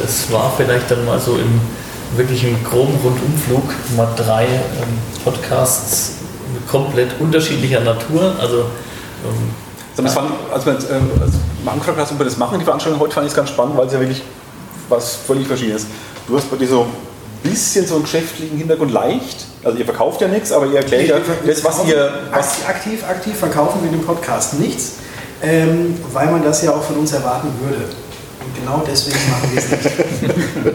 [0.00, 1.60] das war vielleicht dann mal so im
[2.16, 3.64] wirklichen groben Rundumflug
[3.96, 6.18] mal drei ähm, Podcasts
[6.54, 8.36] mit komplett unterschiedlicher Natur.
[8.38, 8.64] Also ähm,
[9.24, 11.32] Also das fand, als wir äh, als
[11.64, 13.76] mal angefragt hast, ob wir das machen, die Veranstaltung heute, fand ich es ganz spannend,
[13.76, 14.22] weil es ja wirklich
[14.88, 15.90] was völlig Verschiedenes ist.
[16.26, 19.46] Du hast bei dir so ein bisschen so einen geschäftlichen Hintergrund leicht.
[19.64, 21.16] Also ihr verkauft ja nichts, aber ihr erklärt ja
[21.46, 22.10] das, was ihr...
[22.32, 24.92] Was, aktiv, aktiv verkaufen wir in dem Podcast nichts,
[25.42, 27.84] ähm, weil man das ja auch von uns erwarten würde.
[27.84, 30.74] Und genau deswegen machen wir es nicht.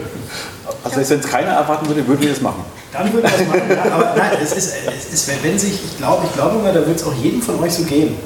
[0.84, 2.64] also wenn es keiner erwarten würde, würden wir das machen.
[2.92, 3.62] Dann würden wir das machen.
[3.70, 6.72] Ja, aber nein, es ist, es ist wenn- wenn sich, ich glaube, ich glaube immer,
[6.72, 8.16] da wird es auch jedem von euch so gehen.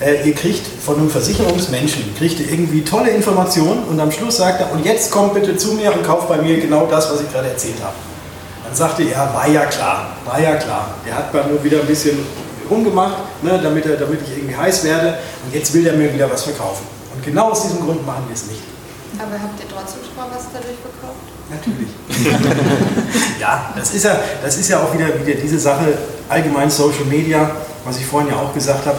[0.00, 4.60] Äh, ihr kriegt von einem Versicherungsmenschen kriegt ihr irgendwie tolle Informationen und am Schluss sagt
[4.60, 7.32] er, und jetzt kommt bitte zu mir und kauft bei mir genau das, was ich
[7.32, 7.94] gerade erzählt habe.
[8.64, 10.94] Dann sagte er, war ja klar, war ja klar.
[11.06, 12.18] Der hat bei mir wieder ein bisschen
[12.70, 16.30] rumgemacht, ne, damit, er, damit ich irgendwie heiß werde und jetzt will er mir wieder
[16.30, 16.86] was verkaufen.
[17.14, 18.62] Und genau aus diesem Grund machen wir es nicht.
[19.18, 21.32] Aber habt ihr trotzdem schon mal was dadurch verkauft?
[21.50, 21.90] Natürlich.
[23.40, 27.50] ja, das ist ja, das ist ja auch wieder, wieder diese Sache, allgemein Social Media,
[27.84, 28.96] was ich vorhin ja auch gesagt habe.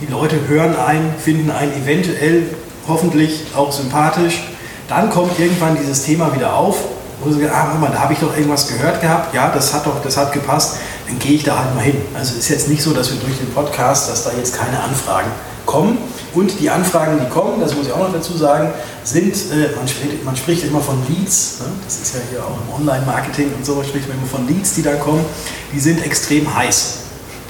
[0.00, 2.44] Die Leute hören ein, finden einen eventuell
[2.88, 4.42] hoffentlich auch sympathisch.
[4.88, 6.76] Dann kommt irgendwann dieses Thema wieder auf,
[7.20, 9.72] wo sie sagen, ah, warte mal, da habe ich doch irgendwas gehört gehabt, ja, das
[9.72, 10.76] hat doch, das hat gepasst,
[11.06, 11.96] dann gehe ich da halt mal hin.
[12.14, 14.82] Also es ist jetzt nicht so, dass wir durch den Podcast, dass da jetzt keine
[14.82, 15.30] Anfragen
[15.64, 15.98] kommen.
[16.34, 18.70] Und die Anfragen, die kommen, das muss ich auch noch dazu sagen,
[19.04, 21.66] sind, äh, man, spricht, man spricht immer von Leads, ne?
[21.84, 24.82] das ist ja hier auch im Online-Marketing und so, spricht man immer von Leads, die
[24.82, 25.24] da kommen,
[25.72, 27.03] die sind extrem heiß.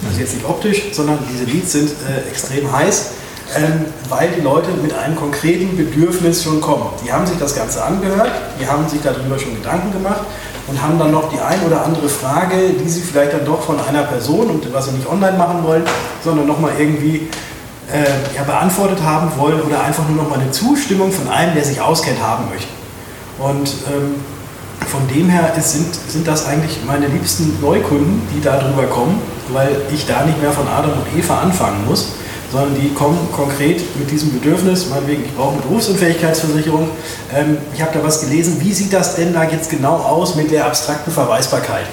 [0.06, 3.10] Also jetzt nicht optisch, sondern diese Leads sind äh, extrem heiß,
[3.56, 6.86] ähm, weil die Leute mit einem konkreten Bedürfnis schon kommen.
[7.04, 8.30] Die haben sich das Ganze angehört,
[8.60, 10.22] die haben sich darüber schon Gedanken gemacht
[10.66, 13.78] und haben dann noch die ein oder andere Frage, die sie vielleicht dann doch von
[13.80, 15.82] einer Person, und was sie nicht online machen wollen,
[16.22, 17.28] sondern nochmal irgendwie
[17.92, 21.80] äh, ja, beantwortet haben wollen oder einfach nur nochmal eine Zustimmung von einem, der sich
[21.80, 22.72] auskennt, haben möchten.
[23.38, 24.14] Und ähm,
[24.86, 29.20] von dem her ist, sind, sind das eigentlich meine liebsten Neukunden, die da drüber kommen,
[29.48, 32.08] weil ich da nicht mehr von Adam und Eva anfangen muss,
[32.50, 36.88] sondern die kommen konkret mit diesem Bedürfnis, meinetwegen, ich brauche eine Berufsunfähigkeitsversicherung,
[37.34, 40.50] ähm, ich habe da was gelesen, wie sieht das denn da jetzt genau aus mit
[40.50, 41.86] der abstrakten Verweisbarkeit?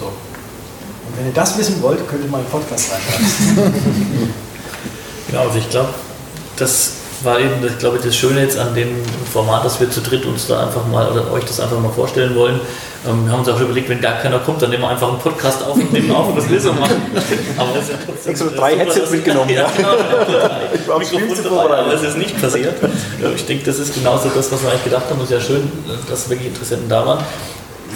[0.00, 0.06] So.
[0.06, 4.34] Und wenn ihr das wissen wollt, könnt ihr mal einen Podcast reinladen.
[5.26, 5.88] Genau, also ich glaube,
[6.56, 6.92] das
[7.24, 9.02] war eben, das, glaube ich, das Schöne jetzt an dem
[9.32, 12.34] Format, dass wir zu dritt uns da einfach mal oder euch das einfach mal vorstellen
[12.34, 12.60] wollen.
[13.06, 15.08] Ähm, wir haben uns auch schon überlegt, wenn gar keiner kommt, dann nehmen wir einfach
[15.08, 16.96] einen Podcast auf und nehmen auf und das so machen.
[17.58, 19.90] Aber das ist ja trotzdem Extra äh, drei Headsets mitgenommen, Ja, genau.
[20.74, 22.74] Ich war schlimmsten dabei, aber das ist nicht passiert.
[23.34, 25.18] Ich denke, das ist genauso das, was wir eigentlich gedacht haben.
[25.18, 25.70] Es ist ja schön,
[26.08, 27.24] dass wirklich Interessenten da waren.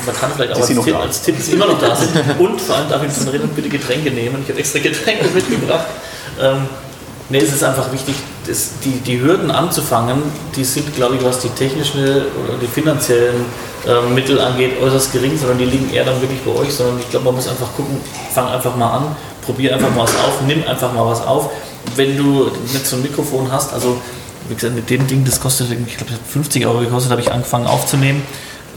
[0.06, 2.12] Man kann vielleicht auch als Tipp, als Tipp, dass sie immer noch da sind.
[2.38, 4.42] Und vor allem darf ich von Reden bitte Getränke nehmen.
[4.42, 5.86] Ich habe extra Getränke mitgebracht.
[6.40, 6.66] Ähm,
[7.30, 8.14] es ist einfach wichtig,
[8.46, 10.22] das, die, die Hürden anzufangen,
[10.56, 13.44] die sind, glaube ich, was die technischen oder die finanziellen
[13.86, 17.10] ähm, Mittel angeht, äußerst gering, sondern die liegen eher dann wirklich bei euch, sondern ich
[17.10, 18.00] glaube, man muss einfach gucken,
[18.32, 21.50] fang einfach mal an, probier einfach mal was auf, nimm einfach mal was auf.
[21.96, 24.00] Wenn du nicht so ein Mikrofon hast, also
[24.48, 27.20] wie gesagt, mit dem Ding, das kostet, ich glaube, das hat 50 Euro gekostet, habe
[27.20, 28.22] ich angefangen aufzunehmen.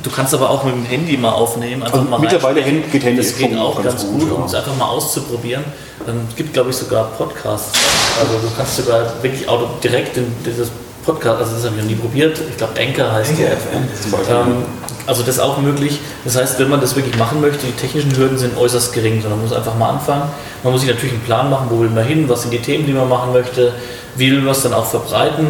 [0.03, 1.83] Du kannst aber auch mit dem Handy mal aufnehmen.
[1.83, 4.35] Einfach Also mal mittlerweile geht Handy Das geht auch ganz ganz gut, gut, ja.
[4.35, 5.63] um es einfach mal auszuprobieren.
[6.07, 7.71] Ähm, Es gibt, glaube ich, sogar Podcasts.
[8.19, 10.69] Also du kannst sogar wirklich auto direkt in dieses
[11.05, 12.39] Podcast, also das habe ich noch nie probiert.
[12.49, 13.57] Ich glaube, Anchor heißt Anchor der.
[13.57, 14.35] FM zum Beispiel.
[14.35, 14.65] Ähm,
[15.07, 15.99] also das ist auch möglich.
[16.23, 19.39] Das heißt, wenn man das wirklich machen möchte, die technischen Hürden sind äußerst gering, sondern
[19.39, 20.23] man muss einfach mal anfangen.
[20.63, 22.85] Man muss sich natürlich einen Plan machen, wo will man hin, was sind die Themen,
[22.85, 23.73] die man machen möchte,
[24.15, 25.47] wie will man es dann auch verbreiten,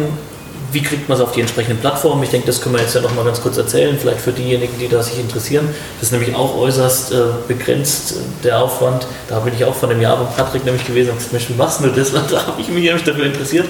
[0.72, 2.22] wie kriegt man es auf die entsprechenden Plattformen.
[2.22, 4.78] Ich denke, das können wir jetzt ja noch mal ganz kurz erzählen, vielleicht für diejenigen,
[4.78, 5.68] die da sich interessieren.
[6.00, 7.16] Das ist nämlich auch äußerst äh,
[7.46, 8.14] begrenzt, äh,
[8.44, 9.06] der Aufwand.
[9.28, 11.80] Da bin ich auch von dem Jahr von Patrick nämlich gewesen und gesagt, Mensch, machst
[11.84, 12.12] du das?
[12.30, 13.66] Da habe ich mich nämlich dafür interessiert.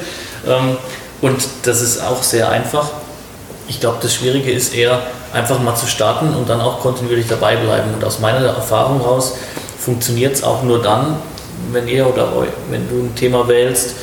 [0.47, 0.77] Ähm,
[1.21, 2.91] und das ist auch sehr einfach.
[3.69, 5.01] Ich glaube, das Schwierige ist eher,
[5.33, 7.95] einfach mal zu starten und dann auch kontinuierlich dabei bleiben.
[7.95, 9.35] Und aus meiner Erfahrung heraus
[9.79, 11.17] funktioniert es auch nur dann,
[11.73, 12.29] wenn ihr oder
[12.71, 13.95] wenn du ein Thema wählst,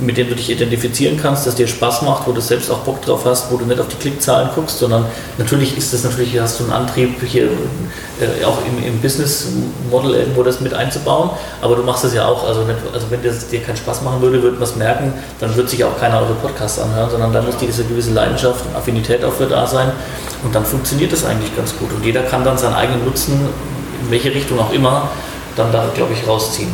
[0.00, 3.02] mit dem du dich identifizieren kannst, das dir Spaß macht, wo du selbst auch Bock
[3.02, 5.06] drauf hast, wo du nicht auf die Klickzahlen guckst, sondern
[5.38, 9.46] natürlich ist das natürlich, hast du einen Antrieb hier äh, auch im, im Business
[9.90, 11.30] Model irgendwo das mit einzubauen,
[11.60, 14.20] aber du machst das ja auch, also, nicht, also wenn das dir keinen Spaß machen
[14.20, 17.42] würde, würde man es merken, dann wird sich auch keiner eure Podcasts anhören, sondern da
[17.42, 19.90] muss diese gewisse Leidenschaft und Affinität auch für da sein
[20.44, 23.34] und dann funktioniert das eigentlich ganz gut und jeder kann dann seinen eigenen Nutzen,
[24.02, 25.08] in welche Richtung auch immer,
[25.56, 26.70] dann da, glaube ich, rausziehen.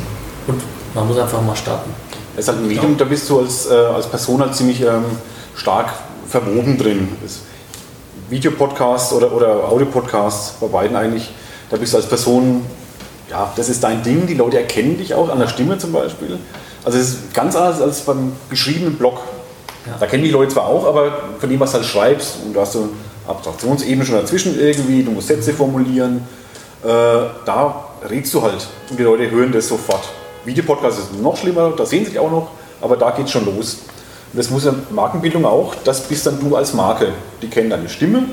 [0.47, 0.61] Und
[0.95, 1.91] man muss einfach mal starten.
[2.37, 5.05] Es ist halt ein Medium, da bist du als, äh, als Person halt ziemlich ähm,
[5.55, 5.93] stark
[6.29, 7.09] verwoben drin.
[8.29, 11.31] Videopodcast oder, oder Audiopodcast bei beiden eigentlich,
[11.71, 12.65] da bist du als Person,
[13.31, 16.39] ja, das ist dein Ding, die Leute erkennen dich auch an der Stimme zum Beispiel.
[16.85, 19.21] Also es ist ganz anders als beim geschriebenen Blog.
[20.01, 22.63] Da kennen die Leute zwar auch, aber von dem, was du halt schreibst, und da
[22.63, 22.89] hast du
[23.29, 26.27] Abstraktionsebene schon dazwischen irgendwie, du musst Sätze formulieren,
[26.83, 30.09] äh, da redst du halt und die Leute hören das sofort.
[30.45, 33.79] Videopodcast ist noch schlimmer, da sehen sie dich auch noch, aber da geht schon los.
[34.33, 37.09] Und das muss ja Markenbildung auch, das bist dann du als Marke.
[37.41, 38.25] Die kennen deine Stimme,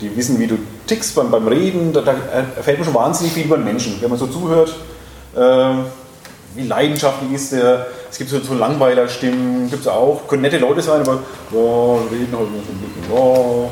[0.00, 2.14] die wissen, wie du tickst beim, beim Reden, da, da
[2.56, 4.74] erfährt man schon wahnsinnig viel über den Menschen, wenn man so zuhört.
[5.34, 5.84] Äh,
[6.56, 7.86] wie leidenschaftlich ist der.
[8.10, 10.26] Es gibt so, so Langweilerstimmen, gibt es auch.
[10.26, 11.18] Können nette Leute sein, aber
[11.50, 13.10] boah, reden halt nur so ein bisschen.
[13.10, 13.68] Boah.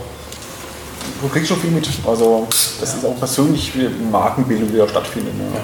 [1.23, 1.89] Du kriegst schon viel mit.
[2.07, 2.47] Also,
[2.81, 3.73] das ist auch persönlich
[4.11, 5.33] Markenbildung, die da stattfindet.
[5.39, 5.61] Ja.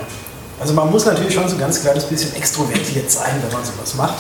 [0.61, 3.95] Also man muss natürlich schon so ein ganz kleines bisschen extrovertiert sein, wenn man sowas
[3.95, 4.17] macht.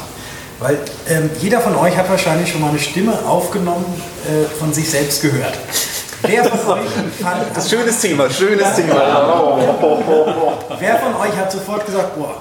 [0.58, 0.78] Weil
[1.08, 3.84] ähm, jeder von euch hat wahrscheinlich schon mal eine Stimme aufgenommen,
[4.26, 5.54] äh, von sich selbst gehört.
[6.22, 6.88] Wer von euch
[7.22, 9.42] fand, Das ist ein schönes Thema, schönes Thema.
[9.42, 9.58] Oh.
[10.78, 12.40] Wer von euch hat sofort gesagt, boah,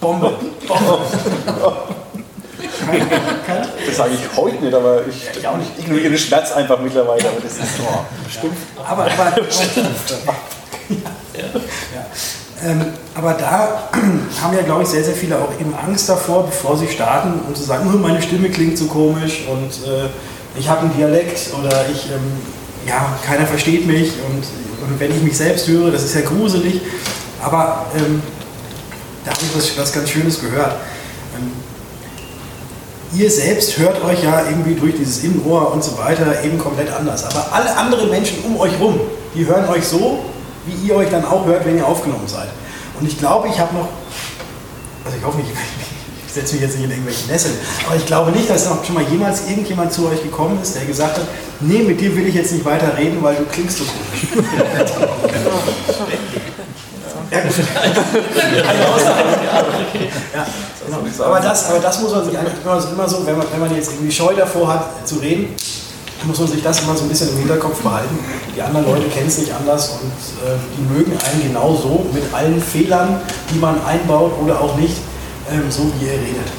[0.00, 0.32] Bombe,
[0.66, 0.98] Bombe.
[2.86, 3.08] Kein-
[3.86, 5.70] Das sage ich heute nicht, aber ich, ich, auch nicht.
[5.78, 7.28] ignoriere den Schmerz einfach mittlerweile.
[7.28, 8.56] Aber das ist boah, stumpf.
[8.78, 9.42] Aber, aber,
[11.34, 11.44] ja.
[12.62, 13.90] Ähm, aber da
[14.42, 17.54] haben ja, glaube ich, sehr, sehr viele auch eben Angst davor, bevor sie starten, um
[17.54, 20.08] zu sagen, "Oh, meine Stimme klingt so komisch und äh,
[20.58, 22.32] ich habe einen Dialekt oder ich, ähm,
[22.86, 24.44] ja, keiner versteht mich und,
[24.88, 26.80] und wenn ich mich selbst höre, das ist ja gruselig.
[27.42, 28.22] Aber ähm,
[29.24, 30.76] da habe ich was, was ganz Schönes gehört.
[31.36, 31.52] Ähm,
[33.18, 37.24] ihr selbst hört euch ja irgendwie durch dieses Innenohr und so weiter eben komplett anders.
[37.24, 38.98] Aber alle anderen Menschen um euch rum,
[39.34, 40.20] die hören euch so,
[40.66, 42.48] wie ihr euch dann auch hört, wenn ihr aufgenommen seid.
[43.00, 43.88] Und ich glaube, ich habe noch,
[45.04, 45.50] also ich hoffe nicht,
[46.26, 47.54] ich setze mich jetzt nicht in irgendwelche Nesseln,
[47.86, 50.84] aber ich glaube nicht, dass noch schon mal jemals irgendjemand zu euch gekommen ist, der
[50.84, 51.24] gesagt hat,
[51.60, 54.44] nee, mit dir will ich jetzt nicht weiter reden, weil du klingst so komisch.
[57.30, 57.52] Ja, gut.
[60.34, 60.46] Ja,
[60.84, 61.24] genau.
[61.24, 63.74] aber, das, aber das muss man sich eigentlich immer, immer so, wenn man, wenn man
[63.74, 65.54] jetzt irgendwie Scheu davor hat zu reden,
[66.24, 68.18] muss man sich das immer so ein bisschen im Hinterkopf behalten.
[68.54, 70.12] Die anderen Leute kennen es nicht anders und
[70.46, 73.20] äh, die mögen einen genauso mit allen Fehlern,
[73.52, 74.96] die man einbaut oder auch nicht,
[75.50, 76.50] ähm, so wie ihr redet.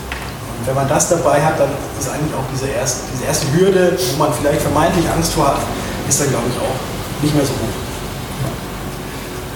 [0.60, 3.98] Und wenn man das dabei hat, dann ist eigentlich auch diese erste, diese erste Hürde,
[4.14, 5.58] wo man vielleicht vermeintlich Angst vor hat,
[6.08, 7.82] ist dann, glaube ich, auch nicht mehr so hoch.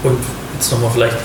[0.09, 0.19] Und
[0.53, 1.17] jetzt nochmal vielleicht,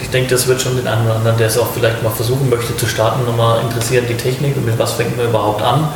[0.00, 2.48] ich denke, das wird schon den einen oder anderen, der es auch vielleicht mal versuchen
[2.48, 5.88] möchte zu starten, nochmal interessieren, die Technik und mit was fängt man überhaupt an.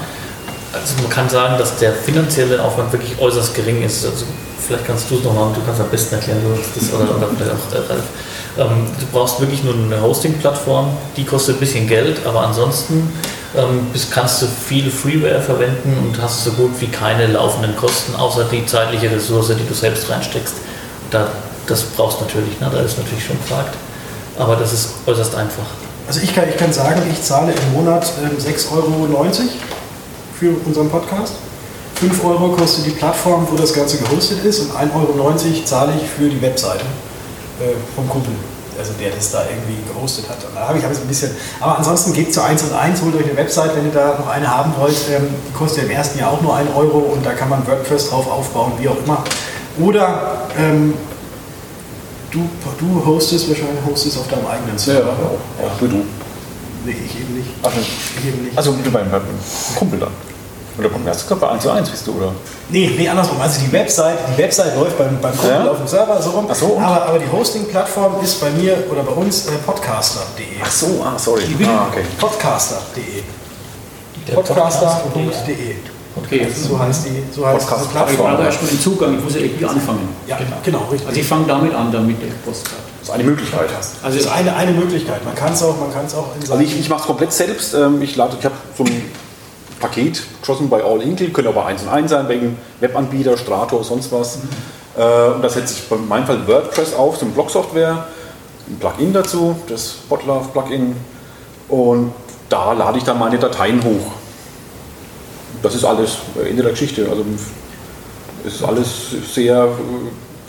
[0.75, 4.05] Also man kann sagen, dass der finanzielle Aufwand wirklich äußerst gering ist.
[4.05, 4.25] Also
[4.67, 7.53] vielleicht kannst du es nochmal, du kannst am besten erklären, du das oder, oder vielleicht
[7.53, 8.03] auch Ralf.
[8.57, 13.13] Ähm, du brauchst wirklich nur eine Hosting-Plattform, die kostet ein bisschen Geld, aber ansonsten
[13.57, 18.45] ähm, kannst du viel Freeware verwenden und hast so gut wie keine laufenden Kosten, außer
[18.45, 20.55] die zeitliche Ressource, die du selbst reinsteckst.
[21.11, 21.29] Da,
[21.67, 22.71] das brauchst du natürlich, ne?
[22.73, 23.75] da ist natürlich schon gefragt.
[24.39, 25.67] Aber das ist äußerst einfach.
[26.07, 28.89] Also ich kann, ich kann sagen, ich zahle im Monat ähm, 6,90 Euro
[30.39, 31.35] für unseren Podcast.
[31.97, 36.09] 5 Euro kostet die Plattform, wo das Ganze gehostet ist und 1,90 Euro zahle ich
[36.09, 36.85] für die Webseite
[37.61, 38.33] äh, vom Kumpel,
[38.79, 40.39] also der das da irgendwie gehostet hat.
[40.45, 41.31] Und da habe ich, so ein bisschen,
[41.61, 44.29] aber ansonsten geht zu 1 und 1, holt euch eine Webseite, wenn ihr da noch
[44.29, 44.97] eine haben wollt.
[45.11, 47.65] Ähm, die kostet ja im ersten Jahr auch nur 1 Euro und da kann man
[47.67, 49.23] WordPress drauf aufbauen, wie auch immer.
[49.81, 50.95] Oder ähm,
[52.31, 55.15] du, du hostest wahrscheinlich hostest auf deinem eigenen Server.
[55.63, 56.05] Ja, du, du.
[56.85, 57.44] Nee, ich eben nicht.
[57.67, 59.23] Ich also du beim, beim
[59.79, 60.11] Kumpel dann.
[60.77, 62.33] Oder beim ersten Körper 1 zu 1 bist du, oder?
[62.69, 63.41] Nee, nee, andersrum.
[63.41, 65.71] Also die Website, die Website läuft beim, beim Kumpel Ja?
[65.71, 66.47] auf dem Server so rum.
[66.51, 66.83] Ach so, und?
[66.83, 70.45] aber, aber die Hosting-Plattform ist bei mir oder bei uns äh, podcaster.de.
[70.65, 71.43] Ach so, ah, sorry.
[71.47, 72.03] Die Ah, okay.
[72.19, 73.23] Podcaster.de.
[74.27, 75.75] Der Podcaster.de.
[76.17, 78.37] Okay, So heißt die, so heißt Podcast- diese aber ich Plattform.
[78.37, 80.09] brauche erstmal den Zugang, ich muss ja irgendwie anfangen.
[80.27, 81.09] Ja, genau, richtig.
[81.09, 82.83] Also ich fange damit an, damit der Postkarte.
[83.07, 83.69] Das ist eine Möglichkeit.
[84.03, 85.23] Also das ist eine, eine Möglichkeit.
[85.27, 87.75] Man kann es auch, man kann es auch Also ich, ich mache es komplett selbst.
[87.75, 89.03] Ähm, Ich, lade- ich habe so ein
[89.79, 94.11] Paket geschossen bei All Inkle, könnte aber eins und eins sein, wegen Webanbieter, Strator, sonst
[94.11, 94.39] was.
[94.97, 98.07] Äh, Und da setze ich in meinem Fall WordPress auf, so eine Blog-Software,
[98.69, 100.97] ein Plugin dazu, das Botlove-Plugin.
[101.69, 102.13] Und
[102.49, 104.13] da lade ich dann meine Dateien hoch.
[105.63, 107.07] Das ist alles äh, Ende der Geschichte.
[107.11, 107.23] Also
[108.47, 108.89] es ist alles
[109.35, 109.69] sehr äh,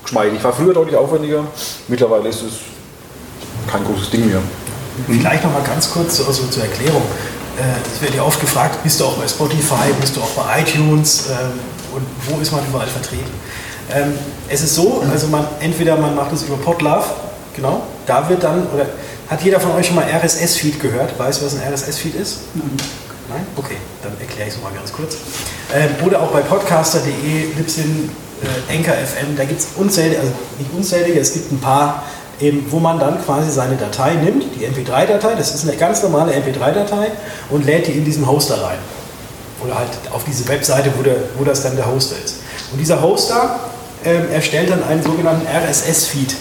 [0.06, 0.44] geschmeidig.
[0.44, 1.44] War früher deutlich aufwendiger.
[1.88, 2.54] Mittlerweile ist es
[3.72, 4.40] kein großes Ding mehr.
[5.08, 7.02] Vielleicht noch mal ganz kurz so, so zur Erklärung.
[7.58, 7.62] Äh,
[7.96, 11.26] Es wird ja oft gefragt, bist du auch bei Spotify, bist du auch bei iTunes
[11.30, 11.60] ähm,
[11.94, 13.32] und wo ist man überall vertreten?
[13.94, 14.14] Ähm,
[14.50, 17.06] Es ist so, also man entweder man macht es über Podlove,
[17.56, 18.86] genau, da wird dann, oder
[19.28, 21.18] hat jeder von euch schon mal RSS-Feed gehört?
[21.20, 22.40] Weiß, was ein RSS-Feed ist?
[22.54, 23.46] Nein?
[23.56, 25.18] Okay, dann erkläre ich es mal ganz kurz.
[25.74, 28.12] Ähm, oder auch bei podcaster.de, Libsyn,
[28.46, 32.04] äh, FM, da gibt es unzählige, also nicht unzählige, es gibt ein paar,
[32.40, 36.34] eben, wo man dann quasi seine Datei nimmt, die MP3-Datei, das ist eine ganz normale
[36.34, 37.12] MP3-Datei
[37.50, 38.78] und lädt die in diesen Hoster rein.
[39.64, 42.38] Oder halt auf diese Webseite, wo, der, wo das dann der Hoster ist.
[42.72, 43.60] Und dieser Hoster
[44.04, 46.36] ähm, erstellt dann einen sogenannten RSS-Feed.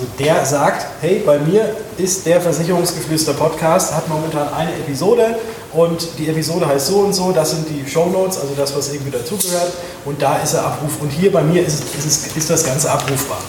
[0.00, 5.36] Also der sagt, hey, bei mir ist der Versicherungsgeflüster Podcast, hat momentan eine Episode
[5.74, 9.10] und die Episode heißt so und so, das sind die Shownotes, also das, was irgendwie
[9.10, 9.72] dazugehört
[10.06, 13.40] und da ist er abruf und hier bei mir ist, ist, ist das Ganze abrufbar.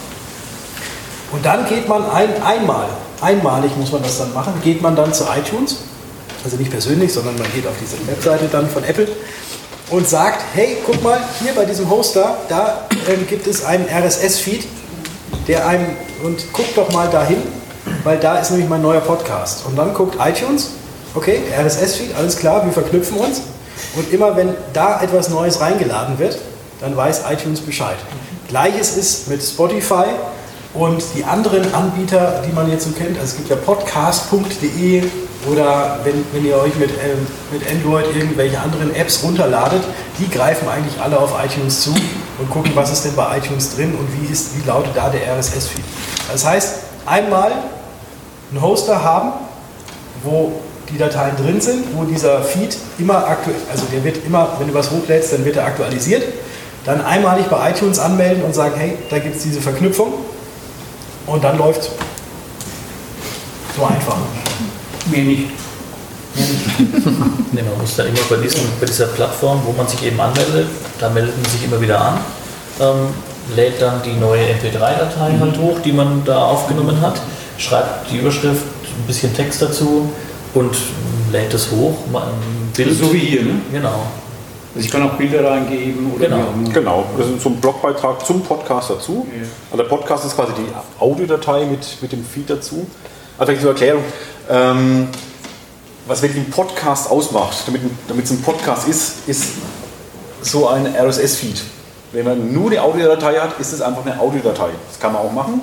[1.31, 2.89] Und dann geht man ein, einmal,
[3.21, 5.77] einmalig muss man das dann machen, geht man dann zu iTunes,
[6.43, 9.07] also nicht persönlich, sondern man geht auf diese Webseite dann von Apple
[9.89, 14.80] und sagt, hey, guck mal, hier bei diesem Hoster, da ähm, gibt es einen RSS-Feed,
[15.47, 15.87] der einem,
[16.23, 17.41] und guck doch mal dahin,
[18.03, 19.65] weil da ist nämlich mein neuer Podcast.
[19.65, 20.71] Und dann guckt iTunes,
[21.15, 23.41] okay, RSS-Feed, alles klar, wir verknüpfen uns.
[23.95, 26.37] Und immer wenn da etwas Neues reingeladen wird,
[26.79, 27.97] dann weiß iTunes Bescheid.
[28.47, 30.05] Gleiches ist mit Spotify
[30.73, 33.19] und die anderen Anbieter, die man jetzt so kennt.
[33.19, 35.03] Also es gibt ja podcast.de
[35.49, 39.81] oder wenn, wenn ihr euch mit, ähm, mit Android irgendwelche anderen Apps runterladet,
[40.19, 41.91] die greifen eigentlich alle auf iTunes zu
[42.37, 45.21] und gucken, was ist denn bei iTunes drin und wie, ist, wie lautet da der
[45.37, 45.83] RSS-Feed.
[46.31, 46.75] Das heißt,
[47.05, 47.51] einmal
[48.51, 49.31] einen Hoster haben,
[50.23, 50.61] wo
[50.91, 54.73] die Dateien drin sind, wo dieser Feed immer aktuell, also der wird immer, wenn du
[54.73, 56.23] was hochlädst, dann wird er aktualisiert.
[56.85, 60.13] Dann einmalig bei iTunes anmelden und sagen, hey, da gibt es diese Verknüpfung
[61.27, 61.91] und dann läuft
[63.75, 64.17] so einfach.
[65.11, 65.49] Mehr nicht.
[67.53, 70.67] Nee, man muss dann immer bei, diesem, bei dieser Plattform, wo man sich eben anmeldet,
[70.99, 72.17] da meldet man sich immer wieder an,
[72.79, 73.07] ähm,
[73.55, 77.19] lädt dann die neue MP3-Datei halt hoch, die man da aufgenommen hat,
[77.57, 80.09] schreibt die Überschrift, ein bisschen Text dazu
[80.53, 80.75] und
[81.31, 82.97] lädt es hoch, mal ein Bild.
[82.97, 83.55] So wie hier, ne?
[83.71, 84.05] Genau.
[84.73, 86.45] Also ich kann auch Bilder reingeben oder Genau.
[86.73, 89.27] Genau, das ist so ein Blogbeitrag zum Podcast dazu.
[89.29, 89.45] Ja.
[89.71, 92.87] Also der Podcast ist quasi die Audiodatei mit, mit dem Feed dazu.
[93.37, 94.03] Also vielleicht zur Erklärung,
[94.49, 95.07] ähm,
[96.07, 99.53] was wirklich ein Podcast ausmacht, damit, damit es ein Podcast ist, ist
[100.41, 101.61] so ein RSS-Feed.
[102.11, 104.69] Wenn man nur die Audiodatei hat, ist es einfach eine Audiodatei.
[104.89, 105.61] Das kann man auch machen.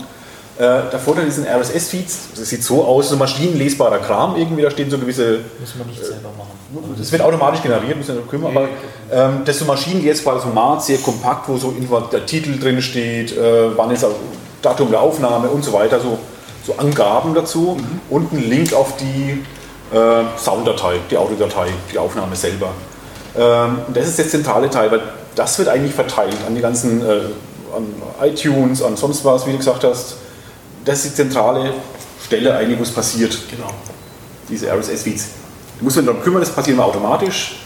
[0.59, 4.91] Äh, der Vorteil diesen RSS-Feeds, das sieht so aus, so maschinenlesbarer Kram irgendwie, da stehen
[4.91, 6.97] so gewisse Muss man nicht selber machen.
[6.99, 8.69] das wird automatisch generiert, müssen wir kümmern, aber
[9.13, 11.73] ähm, das so maschinenlesbares Format, sehr kompakt, wo so
[12.11, 14.11] der Titel drin steht, äh, wann ist das
[14.61, 16.19] Datum der Aufnahme und so weiter, so,
[16.69, 17.79] so Angaben dazu
[18.11, 19.43] und ein Link auf die
[19.95, 22.73] äh, Sounddatei, die Audiodatei, die Aufnahme selber.
[23.37, 25.01] Ähm, das ist der zentrale Teil, weil
[25.35, 27.21] das wird eigentlich verteilt an die ganzen, äh,
[27.75, 27.87] an
[28.23, 30.17] iTunes, an sonst was, wie du gesagt hast.
[30.85, 31.73] Das ist die zentrale
[32.25, 33.71] Stelle eigentlich, wo es passiert Genau.
[34.49, 35.27] diese RSS-Feeds.
[35.81, 37.57] Die muss man darum kümmern, das passiert immer automatisch.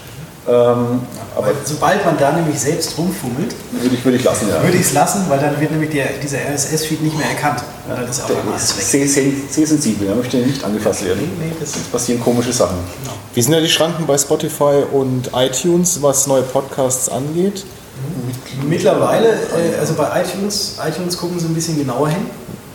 [0.49, 1.01] Ähm,
[1.37, 4.61] aber Weil sobald man da nämlich selbst rumfummelt, würde ich, würde ich lassen, ja.
[4.61, 7.63] würde ich es lassen, weil dann wird nämlich der, dieser RSS-Feed nicht mehr erkannt.
[7.89, 8.85] Und dann ist auch alles weg.
[8.85, 11.31] sehr, sehr, sehr sensibel, er möchte nicht angefasst werden.
[11.39, 12.77] Nee, das Es passieren komische Sachen.
[13.35, 17.65] Wie sind da die Schranken bei Spotify und iTunes, was neue Podcasts angeht?
[18.69, 22.27] Mittlerweile, äh, also bei iTunes, iTunes gucken sie ein bisschen genauer hin.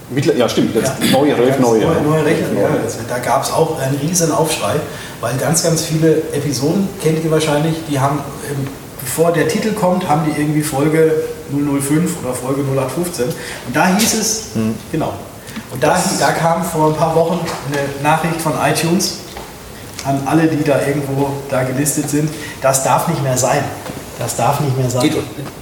[0.09, 1.17] Mittler, ja, stimmt, jetzt Ja.
[1.19, 1.81] neue, Ganz neue.
[1.81, 2.47] neue, neue Rechner.
[2.61, 2.69] Ja,
[3.09, 4.75] da gab es auch einen riesen Aufschrei,
[5.19, 8.19] weil ganz, ganz viele Episoden, kennt ihr wahrscheinlich, die haben
[9.01, 11.11] bevor der Titel kommt, haben die irgendwie Folge
[11.51, 13.25] 005 oder Folge 0815.
[13.25, 14.41] Und da hieß es,
[14.91, 15.13] genau,
[15.71, 17.39] und da, da kam vor ein paar Wochen
[17.71, 19.19] eine Nachricht von iTunes
[20.05, 22.29] an alle, die da irgendwo da gelistet sind,
[22.61, 23.63] das darf nicht mehr sein.
[24.19, 25.01] Das darf nicht mehr sein.
[25.03, 25.17] Geht,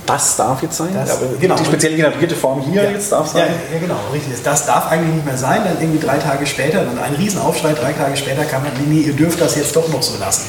[0.06, 0.90] das darf jetzt sein?
[0.94, 1.56] Das- aber genau.
[1.56, 2.90] Die speziell generierte Form hier Ja.
[2.92, 3.54] jetzt darf Ja, sein?
[3.74, 4.34] ja, genau, richtig.
[4.44, 5.62] Das darf eigentlich nicht mehr sein.
[5.66, 9.02] Dann irgendwie drei Tage später, dann ein Riesenaufschrei, drei Tage später kam dann, nee, nee,
[9.02, 10.44] ihr dürft das jetzt doch noch so lassen.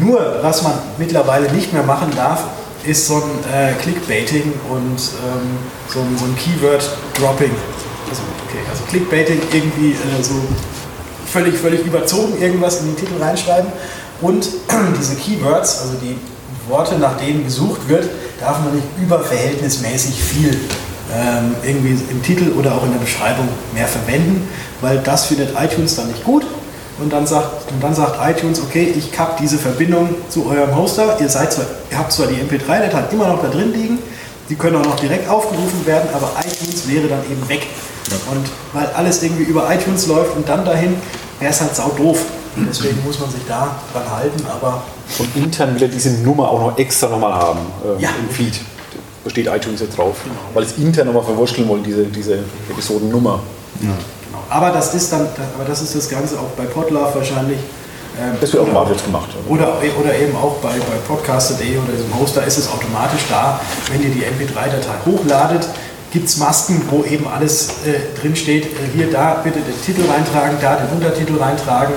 [0.00, 2.44] Nur, was man mittlerweile nicht mehr machen darf,
[2.84, 7.50] ist so ein äh, Clickbaiting und ähm, so ein, so ein Keyword-Dropping.
[8.10, 10.34] Also, okay, also Clickbaiting irgendwie äh, so
[11.32, 13.72] völlig, völlig überzogen irgendwas in den Titel reinschreiben.
[14.20, 14.46] Und
[14.98, 16.16] diese Keywords, also die
[16.68, 18.08] Worte, nach denen gesucht wird,
[18.40, 20.58] darf man nicht überverhältnismäßig viel
[21.14, 24.48] ähm, irgendwie im Titel oder auch in der Beschreibung mehr verwenden,
[24.80, 26.44] weil das findet iTunes dann nicht gut.
[26.98, 31.18] Und dann sagt, und dann sagt iTunes, okay, ich kapp diese Verbindung zu eurem Hoster.
[31.20, 33.98] Ihr, seid zwar, ihr habt zwar die MP3-Datei immer noch da drin liegen,
[34.48, 37.66] die können auch noch direkt aufgerufen werden, aber iTunes wäre dann eben weg.
[38.30, 40.96] Und weil alles irgendwie über iTunes läuft und dann dahin,
[41.38, 42.18] wäre es halt sau doof.
[42.68, 44.82] Deswegen muss man sich da dran halten, aber
[45.18, 48.10] Und intern will er diese Nummer auch noch extra nochmal haben ähm, Ja.
[48.20, 48.60] im Feed.
[49.24, 50.16] Da steht iTunes jetzt drauf.
[50.54, 52.38] Weil es intern nochmal verwurschteln wollen, diese, diese
[52.70, 53.40] Episodennummer.
[53.80, 53.92] Genau.
[54.48, 55.22] Aber das ist dann,
[55.54, 57.58] aber das ist das Ganze auch bei Podlove wahrscheinlich.
[58.20, 59.28] ähm, Das wird automatisch gemacht.
[59.48, 63.60] Oder, oder eben auch bei, bei podcaster.de oder diesem Hoster ist es automatisch da,
[63.92, 65.66] wenn ihr die MP3-Datei hochladet,
[66.12, 68.66] gibt es Masken, wo eben alles äh, drin steht.
[68.66, 71.94] Äh, hier, da bitte den Titel reintragen, da den Untertitel reintragen,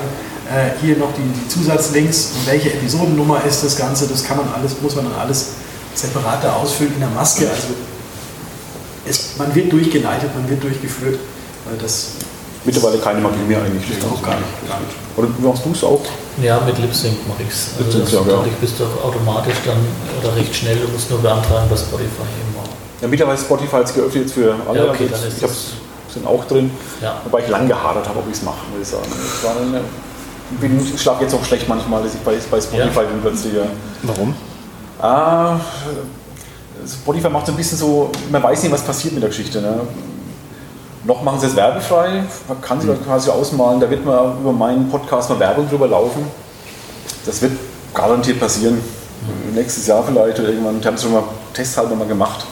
[0.50, 4.06] äh, hier noch die, die Zusatzlinks und welche Episodennummer ist das Ganze.
[4.08, 5.50] Das kann man alles, muss man dann alles
[5.94, 7.48] separat da ausfüllen in der Maske.
[7.48, 7.68] Also
[9.06, 11.18] es, man wird durchgeleitet, man wird durchgeführt.
[11.68, 12.08] Weil das
[12.64, 13.96] Mittlerweile keine Magie mehr eigentlich.
[14.04, 14.68] auch gar nicht.
[14.68, 14.92] Gar nicht.
[15.16, 16.00] Oder machst du es auch?
[16.42, 17.68] Ja, mit Lip Sync mache ich es.
[17.78, 18.24] Also Lip das, ja, ja.
[18.26, 19.78] dadurch bist du auch automatisch dann
[20.20, 22.64] oder recht schnell, du musst nur beantragen bei Spotify immer.
[23.00, 24.78] Ja, mittlerweile ist Spotify jetzt geöffnet jetzt für alle.
[24.86, 26.70] Ja, okay, also dann ist ich habe das- sind auch drin.
[27.00, 27.20] Ja.
[27.24, 29.06] Wobei ich lang gehadert habe, ob ich es mache, muss ich sagen.
[30.60, 33.54] Bin, ich schlafe jetzt auch schlecht manchmal, dass ich bei, bei Spotify bin plötzlich.
[33.54, 33.62] Ja.
[34.02, 34.34] Warum?
[35.00, 35.58] Ah,
[36.86, 39.60] Spotify macht so ein bisschen so, man weiß nicht, was passiert mit der Geschichte.
[39.60, 39.80] Ne?
[41.04, 44.90] Noch machen sie es werbefrei, man kann sich quasi ausmalen, da wird mal über meinen
[44.90, 46.26] Podcast mal Werbung drüber laufen.
[47.24, 47.52] Das wird
[47.94, 48.80] garantiert passieren.
[49.54, 51.24] Nächstes Jahr vielleicht oder irgendwann, die haben es schon mal
[51.54, 52.44] testhalber mal gemacht.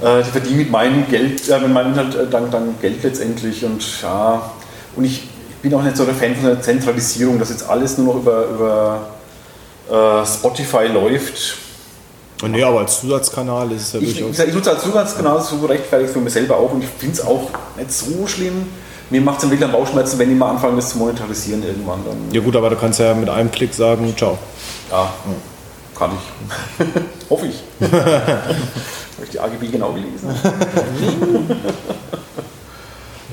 [0.00, 3.64] Äh, die verdienen mit meinem Geld, äh, mit meinem Inhalt äh, dann, dann Geld letztendlich
[3.64, 4.50] und ja,
[4.94, 5.28] und ich
[5.62, 8.44] bin auch nicht so der Fan von der Zentralisierung, dass jetzt alles nur noch über,
[8.46, 9.00] über
[10.22, 11.56] äh, Spotify läuft.
[12.42, 14.30] Und nee, aber als Zusatzkanal ist es ja Ich, durchaus.
[14.32, 17.24] gesagt, ich nutze als Zusatzkanal so rechtfertigt für mich selber auch und ich finde es
[17.24, 18.66] auch nicht so schlimm.
[19.08, 22.00] Mir macht es dann wirklich Bauchschmerzen, wenn die mal anfangen, das zu monetarisieren irgendwann.
[22.04, 24.36] Dann, Ja gut, aber du kannst ja mit einem Klick sagen, ciao.
[24.90, 25.14] ja,
[25.96, 26.86] kann ich.
[27.30, 27.62] Hoffe ich.
[27.90, 30.28] Habe ich die AGB genau gelesen.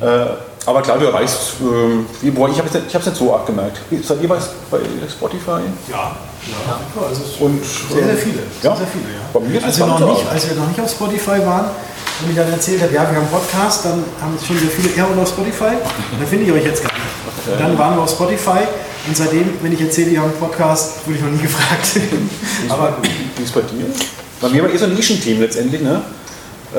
[0.01, 0.25] äh,
[0.65, 3.79] aber klar, du erreichst, ähm, ich habe es nicht, ich hab's nicht so arg gemerkt.
[4.03, 4.37] Seid ihr bei,
[4.71, 5.61] bei Spotify?
[5.89, 6.15] Ja,
[6.47, 6.79] ja.
[7.07, 8.39] Also es Und, Sehr, sehr viele.
[8.61, 8.75] Sehr, Ja.
[8.75, 9.21] sehr viele, ja.
[9.33, 11.65] Bei mir ist als, es wir noch nicht, als wir noch nicht auf Spotify waren
[12.21, 14.95] und ich dann erzählt habe, ja, wir haben einen Podcast, dann haben schon sehr viele,
[14.95, 15.75] ja, und auf Spotify?
[16.11, 17.53] Und dann finde ich euch jetzt gar nicht.
[17.53, 18.63] Und dann waren wir auf Spotify
[19.05, 21.87] und seitdem, wenn ich erzähle, ihr habt einen Podcast, wurde ich noch nie gefragt.
[22.69, 22.97] Aber
[23.35, 23.85] Wie ist bei dir?
[24.39, 26.01] Bei mir war eh so ein Nischenteam letztendlich, ne?
[26.73, 26.77] Äh,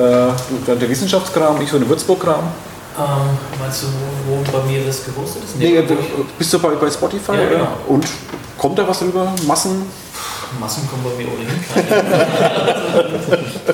[0.67, 2.43] der Wissenschaftskram, ich so eine Würzburg-Kram.
[2.97, 3.87] Ähm, meinst du,
[4.27, 5.57] wo bei mir das gehostet ist?
[5.57, 5.97] Nee, wo äh,
[6.37, 7.33] bist du bei, bei Spotify?
[7.33, 7.49] Ja, oder?
[7.49, 7.67] genau.
[7.87, 8.05] Und
[8.57, 9.33] kommt da was rüber?
[9.45, 9.83] Massen?
[10.59, 12.25] Massen kommen bei mir ohnehin keine.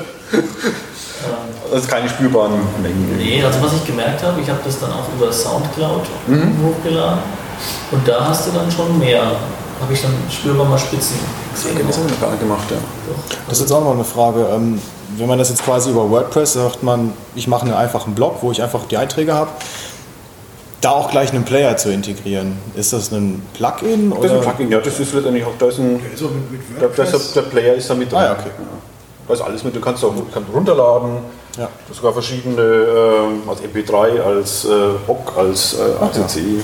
[1.72, 2.52] Also keine spürbaren
[2.82, 3.16] Mengen.
[3.18, 6.58] Nee, also was ich gemerkt habe, ich habe das dann auch über Soundcloud Mhm.
[6.66, 7.20] hochgeladen
[7.92, 11.16] und da hast du dann schon mehr, habe ich dann spürbar mal Spitzen
[11.54, 11.80] gesehen.
[11.88, 12.78] Das habe ich gar nicht gemacht, ja.
[13.48, 14.50] Das ist jetzt auch noch eine Frage.
[15.18, 18.52] Wenn man das jetzt quasi über WordPress sagt, man, ich mache einen einfachen Blog, wo
[18.52, 19.52] ich einfach die Einträge habe,
[20.82, 22.58] da auch gleich einen Player zu integrieren.
[22.76, 24.10] Ist das ein Plugin?
[24.10, 24.36] Das ist Oder?
[24.36, 26.98] ein Plugin, ja, das ist letztendlich auch, da ist ein, so mit, mit der, der,
[26.98, 27.34] WordPress.
[27.34, 28.20] der Player ist da mit drin.
[28.20, 28.50] Ah, ja, okay.
[29.28, 31.18] Da ist alles mit, du kannst auch kannst runterladen,
[31.58, 31.66] Ja.
[31.66, 34.70] Du hast sogar verschiedene, ähm, als MP3, als äh,
[35.08, 36.64] HOC, als äh, ACC.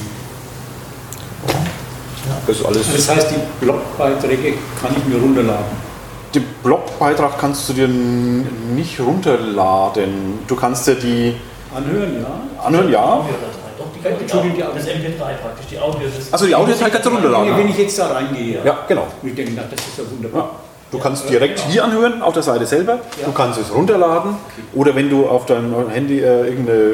[2.46, 2.82] Das ist alles.
[2.94, 5.87] Das heißt, die Blogbeiträge kann ich mir runterladen.
[6.34, 10.40] Den Blogbeitrag kannst du dir nicht runterladen.
[10.48, 11.36] Du kannst dir die
[11.76, 12.66] Anhören, ja.
[12.66, 13.04] anhören, ja.
[13.04, 13.48] Audiodatei,
[13.78, 14.78] doch, die kann Entschuldigung, die.
[14.78, 16.02] Das MP3 praktisch, die Audio.
[16.32, 17.70] Also die Audiodatei kannst du Wenn runterladen.
[17.70, 19.08] ich jetzt da reingehe, Ja, genau.
[19.24, 20.42] ich denke, na, das ist ja wunderbar.
[20.42, 20.50] Ja.
[20.90, 23.00] Du kannst direkt hier anhören, auf der Seite selber.
[23.26, 24.38] Du kannst es runterladen.
[24.74, 26.94] Oder wenn du auf deinem Handy äh, irgendeine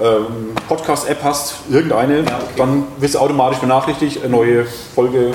[0.00, 2.32] ähm, Podcast-App hast, irgendeine, okay.
[2.56, 4.64] dann wirst du automatisch benachrichtigt, eine neue
[4.94, 5.32] Folge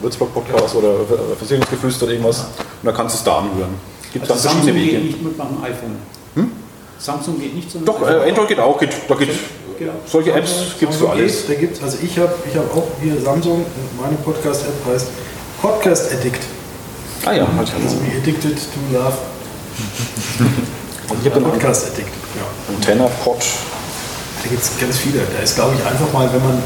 [0.00, 0.94] Würzburg-Podcast oder
[1.38, 2.40] Versicherungsgeflüster oder irgendwas.
[2.40, 2.46] Und
[2.84, 3.74] dann kannst du es da anhören.
[4.12, 4.90] Gibt Also dann verschiedene Samsung Wege.
[4.92, 5.96] geht nicht mit meinem iPhone.
[6.34, 6.52] Hm?
[6.98, 8.78] Samsung geht nicht so Doch, äh, Android geht auch.
[8.78, 9.30] Geht, da geht,
[9.78, 9.92] Genau.
[10.10, 11.46] solche Apps gibt es für alles.
[11.46, 15.08] geht, Da gibt's, also ich habe ich hab auch hier Samsung, und meine Podcast-App heißt
[15.60, 16.42] Podcast Addict.
[17.26, 19.12] Ah ja, halt Also wie Addicted to Love.
[21.20, 22.08] Ich habe den Podcast Addict.
[22.08, 22.74] Ja.
[22.74, 23.38] Antenna Pod.
[24.42, 25.20] Da gibt es ganz viele.
[25.36, 26.62] Da ist, glaube ich, einfach mal, wenn man,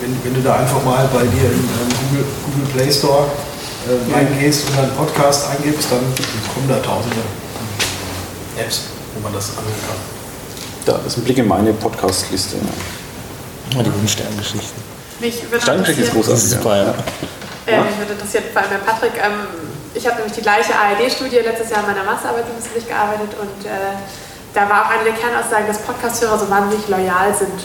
[0.00, 3.26] wenn, wenn du da einfach mal bei dir im ähm, Google, Google Play Store
[3.88, 6.00] äh, reingehst und dann Podcast eingibst, dann
[6.54, 7.22] kommen da tausende
[8.58, 8.82] Apps,
[9.14, 10.00] wo man das anhören kann.
[10.84, 12.56] Da ist ein Blick in meine Podcast-Liste.
[13.74, 14.82] Ja, die guten Sterngeschichten.
[15.20, 16.44] Mich würde Steingeschichte ist großartig.
[16.44, 16.94] super, ja.
[17.66, 19.46] Äh, mich würde interessieren, vor allem bei Patrick, ähm,
[19.94, 23.66] ich habe nämlich die gleiche ARD-Studie letztes Jahr in meiner Masterarbeit ein bisschen durchgearbeitet und
[23.66, 23.94] äh,
[24.54, 27.60] da war auch eine der Kernaussagen, dass Podcast-Hörer so wahnsinnig loyal sind.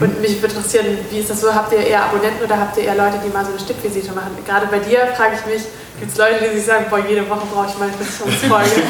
[0.00, 1.54] Und mich würde interessieren, wie ist das so?
[1.54, 4.32] Habt ihr eher Abonnenten oder habt ihr eher Leute, die mal so eine Stippvisite machen?
[4.46, 5.62] Gerade bei dir frage ich mich,
[6.00, 8.82] gibt es Leute, die sich sagen, boah, jede Woche brauche ich mal eine Versicherungsfolge?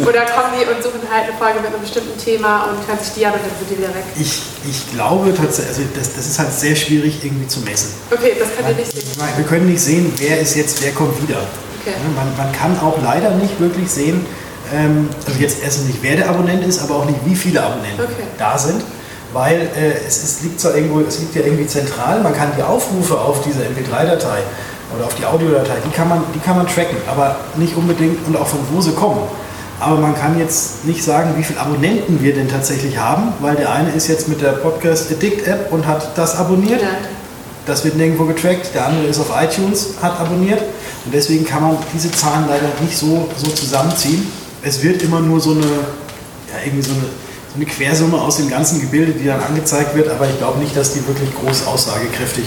[0.08, 3.12] oder kommen die und suchen halt eine Folge mit einem bestimmten Thema und hören sich
[3.14, 4.06] die an und dann sind die wieder weg?
[4.18, 7.94] Ich, ich glaube tatsächlich, also das, das ist halt sehr schwierig irgendwie zu messen.
[8.10, 9.06] Okay, das könnt ihr nicht sehen.
[9.36, 11.42] Wir können nicht sehen, wer ist jetzt, wer kommt wieder.
[11.82, 11.94] Okay.
[12.16, 14.26] Man, man kann auch leider nicht wirklich sehen,
[14.72, 18.02] ähm, also jetzt erstens nicht, wer der Abonnent ist, aber auch nicht, wie viele Abonnenten
[18.02, 18.26] Okay.
[18.38, 18.82] da sind.
[19.32, 22.62] Weil äh, es, es liegt zwar irgendwo, es liegt ja irgendwie zentral, man kann die
[22.62, 24.40] Aufrufe auf diese MP3-Datei
[24.96, 28.36] oder auf die Audiodatei, die kann man, die kann man tracken, aber nicht unbedingt und
[28.36, 29.20] auch von wo sie kommen.
[29.78, 33.72] Aber man kann jetzt nicht sagen, wie viele Abonnenten wir denn tatsächlich haben, weil der
[33.72, 36.82] eine ist jetzt mit der Podcast Addict App und hat das abonniert.
[36.82, 36.88] Ja.
[37.64, 38.74] Das wird nirgendwo getrackt.
[38.74, 40.60] Der andere ist auf iTunes, hat abonniert.
[41.04, 44.30] Und deswegen kann man diese Zahlen leider nicht so, so zusammenziehen.
[44.62, 47.04] Es wird immer nur so eine, ja, irgendwie so eine,
[47.50, 50.08] so eine Quersumme aus dem ganzen Gebilde, die dann angezeigt wird.
[50.08, 52.44] Aber ich glaube nicht, dass die wirklich groß aussagekräftig,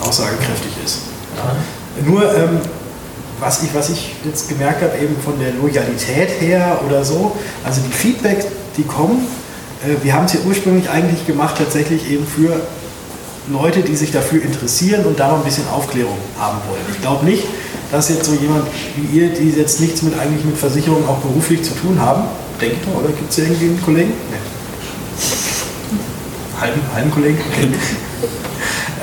[0.00, 0.98] aussagekräftig ist.
[1.36, 2.04] Ja.
[2.04, 2.60] Nur, ähm,
[3.40, 7.80] was, ich, was ich jetzt gemerkt habe, eben von der Loyalität her oder so, also
[7.80, 9.26] die Feedbacks, die kommen,
[9.84, 12.60] äh, wir haben es ja ursprünglich eigentlich gemacht, tatsächlich eben für
[13.48, 16.82] Leute, die sich dafür interessieren und da ein bisschen Aufklärung haben wollen.
[16.92, 17.44] Ich glaube nicht,
[17.90, 18.66] dass jetzt so jemand
[18.96, 22.24] wie ihr, die jetzt nichts mit eigentlich mit Versicherungen auch beruflich zu tun haben,
[22.60, 24.12] denkt doch, oder gibt es irgendwie einen Kollegen?
[24.30, 24.36] Nee.
[26.60, 27.38] Halben, halben Kollegen?
[27.38, 27.68] Okay.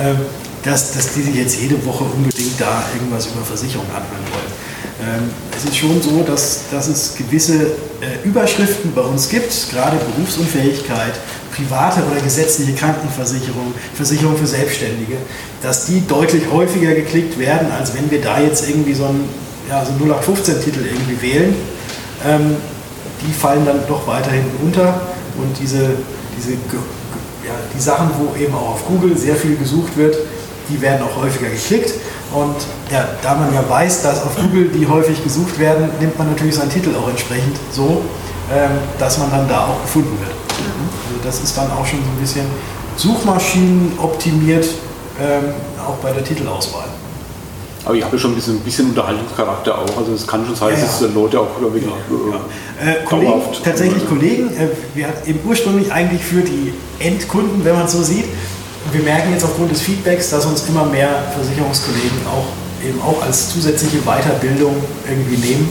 [0.00, 0.16] ähm,
[0.62, 4.52] dass, dass die jetzt jede Woche unbedingt da irgendwas über Versicherungen anhören wollen.
[5.00, 7.66] Ähm, es ist schon so, dass, dass es gewisse
[8.00, 11.14] äh, Überschriften bei uns gibt, gerade Berufsunfähigkeit,
[11.54, 15.16] private oder gesetzliche Krankenversicherung, Versicherung für Selbstständige,
[15.62, 19.28] dass die deutlich häufiger geklickt werden, als wenn wir da jetzt irgendwie so einen
[19.68, 21.54] ja, so 0815-Titel irgendwie wählen.
[22.26, 22.56] Ähm,
[23.26, 25.00] die fallen dann doch weiterhin unter
[25.36, 25.90] und diese,
[26.36, 30.16] diese ja, die Sachen, wo eben auch auf Google sehr viel gesucht wird,
[30.68, 31.94] die werden auch häufiger geklickt.
[32.32, 32.56] Und
[32.92, 36.56] ja, da man ja weiß, dass auf Google die häufig gesucht werden, nimmt man natürlich
[36.56, 38.02] seinen Titel auch entsprechend so,
[38.52, 40.30] ähm, dass man dann da auch gefunden wird.
[40.30, 42.46] Also das ist dann auch schon so ein bisschen
[42.96, 44.66] Suchmaschinen optimiert,
[45.20, 46.88] ähm, auch bei der Titelauswahl.
[47.88, 49.96] Aber ich habe ja schon ein bisschen, ein bisschen Unterhaltungscharakter auch.
[49.96, 51.06] Also es kann schon sein, Ja, dass ja.
[51.06, 56.22] es Leute auch wirklich äh, Äh, Kollegen, tatsächlich Kollegen, äh, wir hatten eben ursprünglich eigentlich
[56.22, 58.26] für die Endkunden, wenn man es so sieht.
[58.92, 63.48] Wir merken jetzt aufgrund des Feedbacks, dass uns immer mehr Versicherungskollegen auch eben auch als
[63.54, 64.76] zusätzliche Weiterbildung
[65.08, 65.70] irgendwie nehmen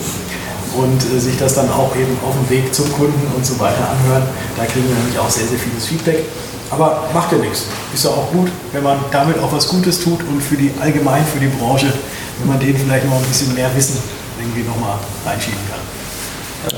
[0.78, 3.90] und äh, sich das dann auch eben auf dem Weg zum Kunden und so weiter
[3.90, 4.22] anhören.
[4.56, 6.24] Da kriegen wir nämlich auch sehr, sehr vieles Feedback.
[6.70, 7.64] Aber macht ja nichts.
[7.94, 11.24] Ist ja auch gut, wenn man damit auch was Gutes tut und für die allgemein
[11.24, 11.92] für die Branche,
[12.38, 13.98] wenn man denen vielleicht noch ein bisschen mehr Wissen
[14.38, 15.80] irgendwie nochmal reinschieben kann.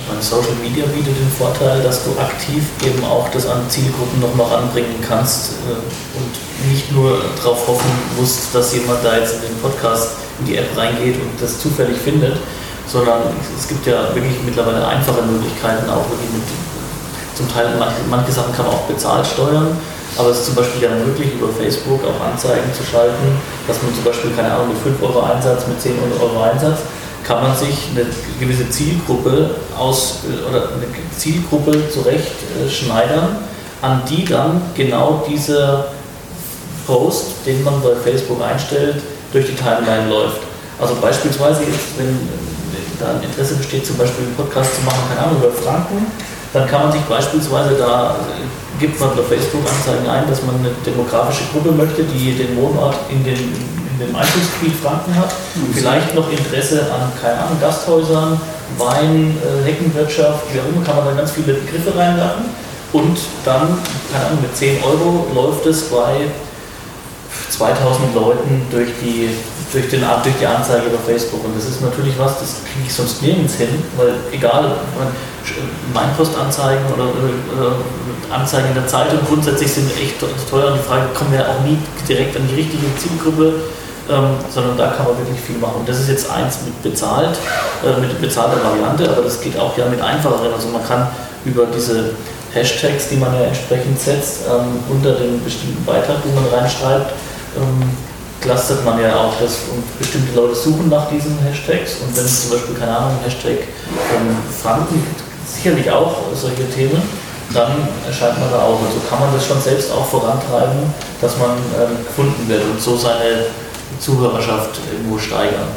[0.09, 4.34] Meine Social Media bietet den Vorteil, dass du aktiv eben auch das an Zielgruppen noch
[4.34, 9.40] mal ranbringen kannst äh, und nicht nur darauf hoffen musst, dass jemand da jetzt in
[9.42, 12.36] den Podcast, in die App reingeht und das zufällig findet,
[12.86, 13.22] sondern
[13.58, 16.42] es gibt ja wirklich mittlerweile einfache Möglichkeiten, auch wirklich mit,
[17.34, 19.76] zum Teil manche, manche Sachen kann man auch bezahlt steuern,
[20.16, 23.94] aber es ist zum Beispiel ja möglich, über Facebook auch Anzeigen zu schalten, dass man
[23.94, 26.80] zum Beispiel, keine Ahnung, mit 5 Euro Einsatz, mit 10 Euro Einsatz,
[27.24, 28.07] kann man sich eine
[28.38, 30.86] gewisse Zielgruppe aus oder eine
[31.16, 33.36] Zielgruppe zurecht äh, schneidern,
[33.82, 35.86] an die dann genau dieser
[36.86, 38.96] Post, den man bei Facebook einstellt,
[39.32, 40.40] durch die Timeline läuft.
[40.80, 42.49] Also beispielsweise jetzt, wenn äh,
[43.00, 46.06] da ein Interesse besteht, zum Beispiel einen Podcast zu machen, keine Ahnung, über Franken,
[46.52, 50.56] dann kann man sich beispielsweise da, äh, gibt man bei Facebook Anzeigen ein, dass man
[50.56, 55.32] eine demografische Gruppe möchte, die den Wohnort in, den, in dem Einzugsgebiet Franken hat,
[55.72, 58.40] vielleicht noch Interesse an, keine Ahnung, Gasthäusern,
[58.78, 62.44] Wein, äh, Heckenwirtschaft, wie auch immer, kann man da ganz viele Begriffe reinladen
[62.92, 63.78] und dann,
[64.12, 66.26] keine Ahnung, mit 10 Euro läuft es bei
[67.50, 69.30] 2000 Leuten durch die
[69.72, 71.45] durch, den, durch die Anzeige bei Facebook.
[71.45, 74.76] Und das ist natürlich was, das kriege ich sonst nirgends hin, weil egal,
[75.95, 77.76] Meinpost-Anzeigen oder, oder,
[78.30, 81.79] Anzeigen in der Zeitung grundsätzlich sind echt teuer und die Frage kommen ja auch nie
[82.09, 83.55] direkt an die richtige Zielgruppe.
[84.09, 85.80] Ähm, sondern da kann man wirklich viel machen.
[85.80, 87.38] Und das ist jetzt eins mit bezahlt,
[87.84, 90.53] äh, mit bezahlter Variante, aber das geht auch ja mit einfacheren.
[90.53, 91.07] Also man kann
[91.45, 92.11] über diese
[92.53, 97.13] Hashtags, die man ja entsprechend setzt, ähm, unter den bestimmten Beitrag, den man reinschreibt,
[97.57, 97.91] ähm,
[98.50, 99.58] clustert man ja auch, dass
[99.96, 104.36] bestimmte Leute suchen nach diesen Hashtags und wenn es zum Beispiel, keine Ahnung, Hashtag ähm,
[104.60, 107.00] Franken gibt, sicherlich auch solche Themen,
[107.54, 107.70] dann
[108.04, 108.80] erscheint man da auch.
[108.82, 110.82] Also kann man das schon selbst auch vorantreiben,
[111.20, 113.46] dass man ähm, gefunden wird und so seine
[114.00, 115.68] Zuhörerschaft irgendwo steigern.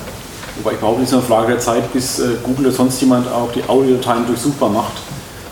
[0.58, 3.28] Wobei ich behaupte, es ist eine Frage der Zeit, bis äh, Google oder sonst jemand
[3.28, 4.94] auch die Audiodateien durchsuchbar macht.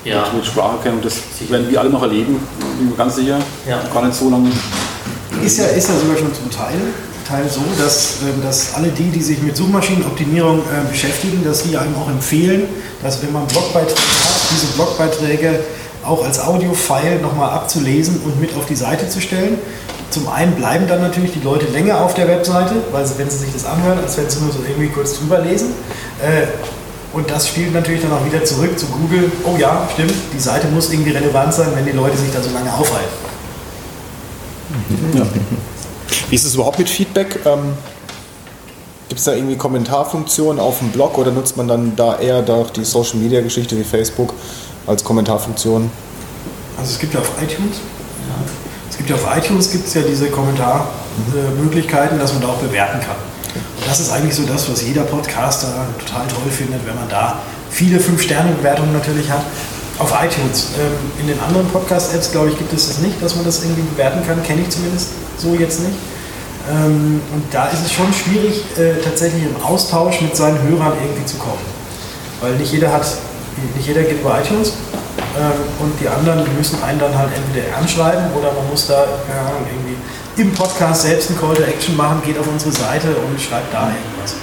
[0.03, 0.23] Ja.
[0.23, 1.01] Mit, mit Spracherkennung.
[1.03, 1.53] Das sicher.
[1.53, 2.39] werden wir alle noch erleben,
[2.79, 3.37] bin mir ganz sicher.
[3.67, 3.79] Ja.
[3.93, 4.49] Gar nicht so lange
[5.43, 6.79] ist ja, ist ja sogar schon zum Teil,
[7.31, 11.77] Teil so, dass, ähm, dass alle die, die sich mit Suchmaschinenoptimierung äh, beschäftigen, dass sie
[11.77, 12.63] einem auch empfehlen,
[13.01, 15.59] dass wenn man Blogbeiträge hat, diese Blogbeiträge
[16.03, 19.57] auch als Audio-File nochmal abzulesen und mit auf die Seite zu stellen.
[20.09, 23.37] Zum einen bleiben dann natürlich die Leute länger auf der Webseite, weil sie, wenn sie
[23.37, 25.69] sich das anhören, als wenn sie nur so irgendwie kurz drüber lesen.
[26.21, 26.47] Äh,
[27.13, 29.31] und das spielt natürlich dann auch wieder zurück zu Google.
[29.45, 32.51] Oh ja, stimmt, die Seite muss irgendwie relevant sein, wenn die Leute sich da so
[32.51, 33.09] lange aufhalten.
[35.13, 35.25] Ja.
[36.31, 37.39] Wie ist es überhaupt mit Feedback?
[37.45, 37.73] Ähm,
[39.09, 42.69] Gibt es da irgendwie Kommentarfunktionen auf dem Blog oder nutzt man dann da eher doch
[42.69, 44.33] die Social Media Geschichte wie Facebook
[44.87, 45.91] als Kommentarfunktion?
[46.77, 48.35] Also es gibt ja auf iTunes, ja.
[48.89, 53.01] es gibt ja auf iTunes gibt es ja diese Kommentarmöglichkeiten, dass man da auch bewerten
[53.01, 53.17] kann.
[53.53, 57.39] Und das ist eigentlich so das, was jeder Podcaster total toll findet, wenn man da
[57.69, 59.43] viele 5-Sterne-Bewertungen natürlich hat
[59.99, 60.69] auf iTunes.
[60.79, 63.81] Ähm, in den anderen Podcast-Apps, glaube ich, gibt es das nicht, dass man das irgendwie
[63.81, 64.41] bewerten kann.
[64.43, 65.97] Kenne ich zumindest so jetzt nicht.
[66.71, 71.25] Ähm, und da ist es schon schwierig, äh, tatsächlich im Austausch mit seinen Hörern irgendwie
[71.25, 71.59] zu kommen.
[72.39, 73.05] Weil nicht jeder hat,
[73.75, 74.73] nicht jeder geht über iTunes
[75.37, 79.41] ähm, und die anderen müssen einen dann halt entweder anschreiben oder man muss da, keine
[79.41, 83.39] Ahnung, irgendwie im Podcast selbst einen Call to Action machen, geht auf unsere Seite und
[83.39, 84.35] schreibt da irgendwas.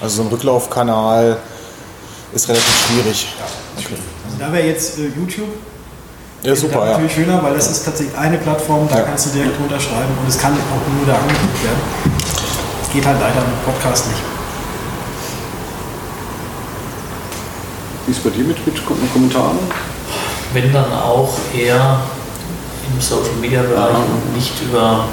[0.00, 1.38] Also so ein Rücklaufkanal
[2.32, 3.34] ist relativ schwierig.
[3.38, 3.46] Ja.
[3.84, 3.94] Okay.
[4.26, 5.48] Also da wäre jetzt äh, YouTube.
[6.42, 6.92] Ja, super, ja.
[6.92, 9.02] natürlich schöner, weil das ist tatsächlich eine Plattform, da ja.
[9.02, 11.80] kannst du direkt unterschreiben und es kann auch nur da angeguckt werden.
[12.80, 14.22] Das geht halt leider mit Podcast nicht.
[18.06, 18.76] Wie ist es bei dir mit, mit
[19.12, 19.58] Kommentaren?
[20.52, 22.00] Wenn dann auch eher
[22.94, 25.04] im Social Media Bereich und nicht über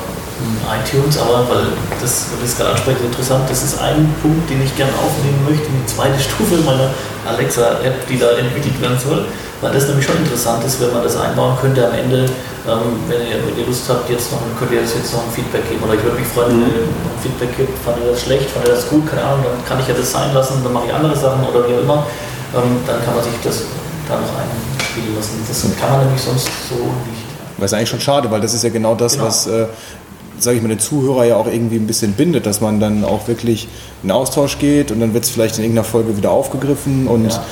[0.68, 1.72] iTunes, aber weil
[2.02, 5.68] das, weil das gerade anspricht, interessant, das ist ein Punkt, den ich gerne aufnehmen möchte,
[5.72, 6.91] die zweite Stufe meiner
[7.24, 9.26] Alexa-App, die da entwickelt werden soll,
[9.62, 12.28] weil das nämlich schon interessant ist, wenn man das einbauen könnte am Ende,
[12.68, 15.64] ähm, wenn, ihr, wenn, ihr, Lust habt, jetzt noch, könnt ihr jetzt noch ein Feedback
[15.70, 15.82] geben.
[15.88, 18.68] Oder ich würde mich freuen, wenn ihr ein Feedback gibt, fand ihr das schlecht, fand
[18.68, 20.94] ihr das gut, keine Ahnung, dann kann ich ja das sein lassen, dann mache ich
[20.94, 22.03] andere Sachen oder wie auch immer,
[22.53, 23.64] ähm, dann kann man sich das
[24.07, 25.40] da noch einspielen lassen.
[25.48, 26.76] Das kann man nämlich sonst so
[27.07, 27.24] nicht.
[27.57, 29.26] Das ist eigentlich schon schade, weil das ist ja genau das, genau.
[29.26, 29.68] was äh,
[30.40, 33.28] sage ich mal, den Zuhörer ja auch irgendwie ein bisschen bindet, dass man dann auch
[33.28, 33.68] wirklich
[34.03, 37.44] in Austausch geht und dann wird es vielleicht in irgendeiner Folge wieder aufgegriffen und ja.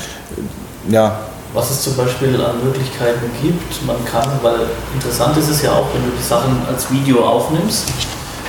[0.90, 1.20] ja.
[1.54, 4.62] Was es zum Beispiel an Möglichkeiten gibt, man kann, weil
[4.96, 7.86] interessant ist es ja auch, wenn du die Sachen als Video aufnimmst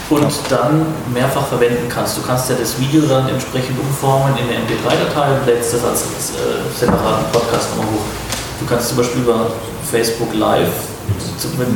[0.08, 0.28] und ja.
[0.48, 2.16] dann mehrfach verwenden kannst.
[2.16, 6.02] Du kannst ja das Video dann entsprechend umformen in eine MP3-Datei und lädst das als
[6.02, 8.23] äh, separaten Podcast nochmal hoch.
[8.60, 9.50] Du kannst zum Beispiel über
[9.90, 10.70] Facebook Live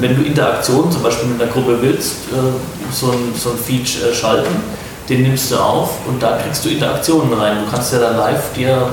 [0.00, 3.82] wenn, du Interaktionen zum Beispiel mit einer Gruppe willst, äh, so ein, so ein Feed
[4.02, 4.54] äh, schalten,
[5.08, 7.58] den nimmst du auf und da kriegst du Interaktionen rein.
[7.64, 8.92] Du kannst ja dann live dir,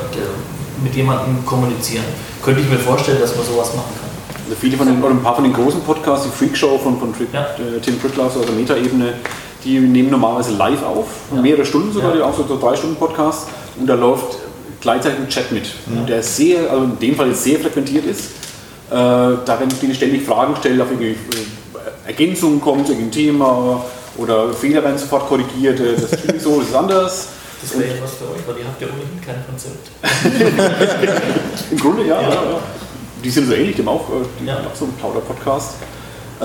[0.84, 2.03] mit jemandem kommunizieren.
[2.44, 4.10] Könnte ich mir vorstellen, dass man sowas machen kann.
[4.45, 6.99] Also viele von den, oder ein paar von den großen Podcasts, die Freak Show von,
[6.99, 7.41] von Trick, ja.
[7.41, 9.14] äh, Tim Prittlaus aus der Meta-Ebene,
[9.64, 11.41] die nehmen normalerweise live auf, ja.
[11.41, 12.26] mehrere Stunden sogar, ja.
[12.26, 13.48] auch so, so drei Stunden Podcast
[13.80, 14.38] und da läuft
[14.81, 15.65] gleichzeitig ein Chat mit,
[16.07, 18.30] der sehr, also in dem Fall jetzt sehr frequentiert ist
[18.89, 23.84] äh, da werden die ständig Fragen stellen, auf irgendwie äh, Ergänzungen kommt, irgendein Thema
[24.18, 27.27] oder Fehler werden sofort korrigiert, äh, das ist so, das ist anders.
[27.61, 29.89] Das wäre ja was für euch, weil ihr habt ja ohnehin kein Konzept.
[31.72, 32.30] Im Grunde ja, ja.
[32.30, 32.60] ja.
[33.23, 34.06] Die sind so ähnlich, die haben auch,
[34.39, 34.53] die ja.
[34.53, 35.76] haben auch so einen Plauder-Podcast.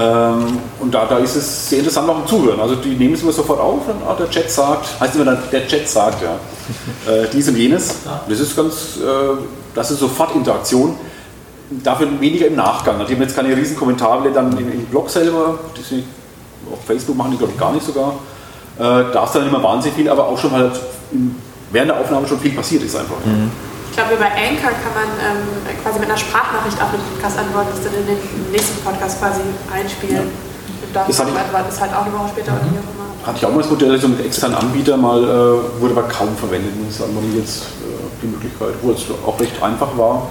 [0.01, 2.59] Ähm, und da, da ist es sehr interessant auch im Zuhören.
[2.59, 5.39] Also die nehmen es immer sofort auf und ah, der Chat sagt, heißt immer dann,
[5.53, 6.37] der Chat sagt, ja,
[7.13, 7.97] äh, dies und jenes.
[8.29, 9.37] Das ist ganz, äh,
[9.75, 10.97] das ist sofort Interaktion
[11.71, 13.05] dafür weniger im Nachgang.
[13.07, 16.05] Die haben jetzt keine riesen Kommentare dann im, im Blog selber, die
[16.73, 18.15] auf Facebook machen die glaube ich gar nicht sogar.
[18.79, 20.73] Äh, da ist dann immer wahnsinnig viel, aber auch schon halt
[21.71, 23.17] während der Aufnahme schon viel passiert ist einfach.
[23.25, 23.51] Mhm.
[24.01, 25.45] Glaube, über Anchor kann man ähm,
[25.83, 28.21] quasi mit einer Sprachnachricht auf den Podcast antworten, das dann in den
[28.53, 30.17] nächsten Podcast quasi einspielen.
[30.17, 30.81] Ja.
[30.81, 32.59] Und dann das, das halt auch eine Woche später mhm.
[32.59, 33.09] oder wie auch immer.
[33.27, 36.33] hatte ich auch mal das Modell, so einen externen Anbieter mal, äh, wurde aber kaum
[36.37, 40.29] verwendet, muss ich sagen, jetzt äh, die Möglichkeit, wo es auch recht einfach war.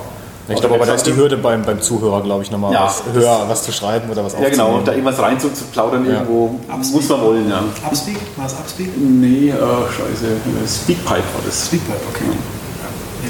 [0.50, 3.04] Ich glaube aber, da ist die Hürde beim, beim Zuhörer, glaube ich, nochmal Ja, was
[3.14, 6.14] höher, was zu schreiben oder was Ja genau, da irgendwas rein zu, zu plaudern Ja.
[6.14, 6.96] irgendwo Upspeak.
[6.96, 7.64] muss man wollen, ja.
[7.86, 8.18] Upspeak?
[8.36, 8.90] War es Upspeak?
[8.98, 11.68] Nee, äh, scheiße, Speakpipe war das.
[11.68, 12.24] Speakpipe, okay.
[12.26, 12.59] Ja,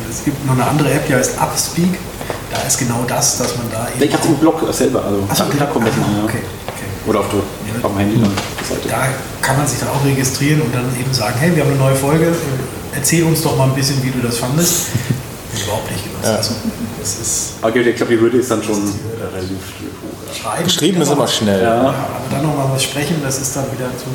[0.10, 2.00] es gibt noch eine andere App, die heißt Upspeak.
[2.52, 5.36] Da ist genau das, dass man da Ich hatte es im Blog selber, also Ach
[5.36, 6.24] so, da, da kommt das ah, mal, ja.
[6.24, 6.86] okay, okay.
[7.08, 8.32] Oder auf, der, auf dem Handy dann.
[8.90, 9.08] Da
[9.42, 11.96] kann man sich dann auch registrieren und dann eben sagen, hey, wir haben eine neue
[11.96, 14.88] Folge, äh, erzähl uns doch mal ein bisschen, wie du das fandest.
[15.64, 16.28] Überhaupt nicht genutzt.
[16.28, 16.54] Also,
[17.00, 20.28] das ist Okay, ich glaube, die Hürde ist dann schon relativ hoch.
[20.28, 20.34] Ja.
[20.34, 20.64] Schreiben.
[20.64, 21.62] Geschrieben ist immer schnell.
[21.62, 21.76] Ja.
[21.76, 21.96] Ja, aber
[22.32, 24.06] dann nochmal was sprechen, das ist dann wieder zu.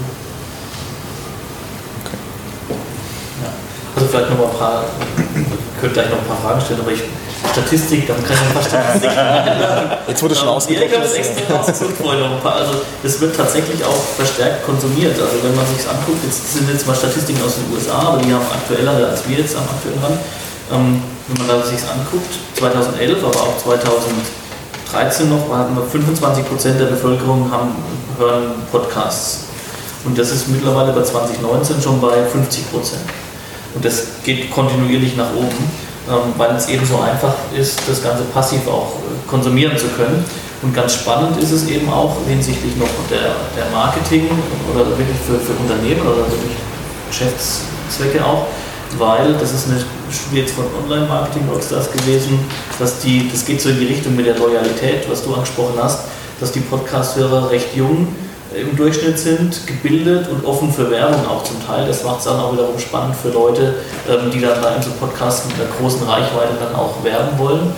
[3.97, 5.04] Also vielleicht noch mal ein paar, ich
[5.85, 7.03] könnte gleich noch ein paar Fragen stellen, aber ich,
[7.53, 9.15] Statistik, dann kann ich ein paar Statistiken
[10.09, 10.89] Jetzt wurde schon Ja, ausgedruckt.
[10.91, 12.57] ich habe es extra rausgesucht vorhin noch ein paar.
[12.57, 15.21] Also es wird tatsächlich auch verstärkt konsumiert.
[15.21, 18.33] Also wenn man sich anguckt, jetzt sind jetzt mal Statistiken aus den USA, aber die
[18.33, 20.19] haben aktueller als wir jetzt am aktuellen Rand.
[20.73, 26.87] Ähm, wenn man sich anguckt, 2011, aber auch 2013 noch, hatten wir 25 Prozent der
[26.87, 27.77] Bevölkerung haben,
[28.19, 29.45] hören Podcasts.
[30.05, 33.03] Und das ist mittlerweile bei 2019 schon bei 50 Prozent.
[33.75, 35.71] Und das geht kontinuierlich nach oben,
[36.09, 40.25] ähm, weil es eben so einfach ist, das Ganze passiv auch äh, konsumieren zu können.
[40.63, 44.29] Und ganz spannend ist es eben auch hinsichtlich noch der, der Marketing
[44.73, 46.57] oder wirklich für, für Unternehmen oder wirklich
[47.11, 48.47] Geschäftszwecke auch,
[48.99, 52.39] weil das ist eine Studie jetzt von Online-Marketing Rockstars gewesen,
[52.79, 56.05] dass die, das geht so in die Richtung mit der Loyalität, was du angesprochen hast,
[56.41, 58.09] dass die Podcast-Hörer recht jung
[58.55, 61.87] im Durchschnitt sind, gebildet und offen für Werbung auch zum Teil.
[61.87, 63.75] Das macht es dann auch wiederum spannend für Leute,
[64.09, 67.73] ähm, die dann bei so Podcasts mit einer großen Reichweite dann auch werben wollen.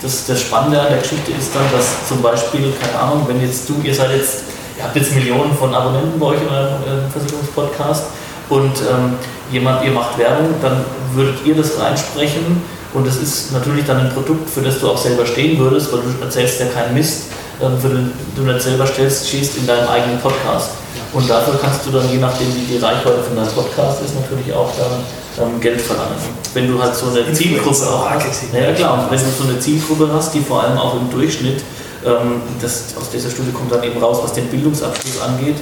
[0.00, 3.68] Das, das Spannende an der Geschichte ist dann, dass zum Beispiel, keine Ahnung, wenn jetzt
[3.68, 4.44] du, ihr seid jetzt,
[4.76, 8.04] ihr habt jetzt Millionen von Abonnenten bei euch in eurem äh, Versicherungspodcast
[8.48, 9.14] und ähm,
[9.50, 12.62] jemand, ihr macht Werbung, dann würdet ihr das reinsprechen
[12.94, 16.00] und das ist natürlich dann ein Produkt, für das du auch selber stehen würdest, weil
[16.00, 19.88] du erzählst ja keinen Mist, ähm, für den du nicht selber stellst, schießt in deinem
[19.88, 20.70] eigenen Podcast.
[21.12, 24.52] Und dafür kannst du dann, je nachdem wie die Reichweite von deinem Podcast ist, natürlich
[24.52, 26.16] auch dann ähm, Geld verlangen.
[26.54, 28.42] Wenn du halt so eine Zielgruppe auch hast.
[28.52, 31.62] Ja, klar, und wenn du so eine Zielgruppe hast, die vor allem auch im Durchschnitt,
[32.04, 35.56] ähm, das, aus dieser Studie kommt dann eben raus, was den Bildungsabschluss angeht,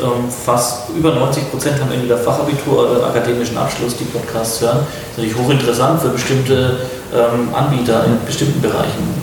[0.00, 4.78] ähm, fast über 90 Prozent haben entweder Fachabitur oder akademischen Abschluss, die Podcasts hören.
[4.78, 6.78] Das ist natürlich hochinteressant für bestimmte
[7.14, 9.21] ähm, Anbieter in bestimmten Bereichen.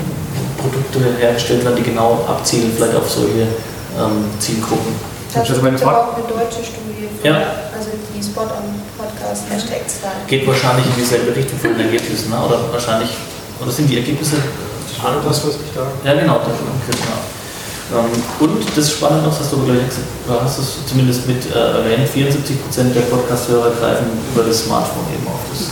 [0.60, 3.48] Produkte hergestellt werden, die genau abzielen, vielleicht auf solche
[3.98, 4.94] ähm, Zielgruppen.
[5.34, 7.38] Da Also gibt auch eine deutsche Studie, von, Ja.
[7.76, 8.66] also die Spot on
[8.98, 10.28] Podcast Hashtag 2.
[10.28, 12.38] Geht wahrscheinlich in dieselbe Richtung von den Ergebnissen, ne?
[12.44, 13.10] oder wahrscheinlich,
[13.62, 14.38] oder sind die Ergebnisse
[15.24, 15.86] Das, was ich da.
[16.04, 17.20] Ja, genau, das genau.
[17.92, 19.82] Ähm, und das ist spannend, das hast du gleich
[20.30, 25.40] hast es zumindest mit äh, erwähnt, 74% der Podcast-Hörer greifen über das Smartphone eben auf,
[25.50, 25.70] das,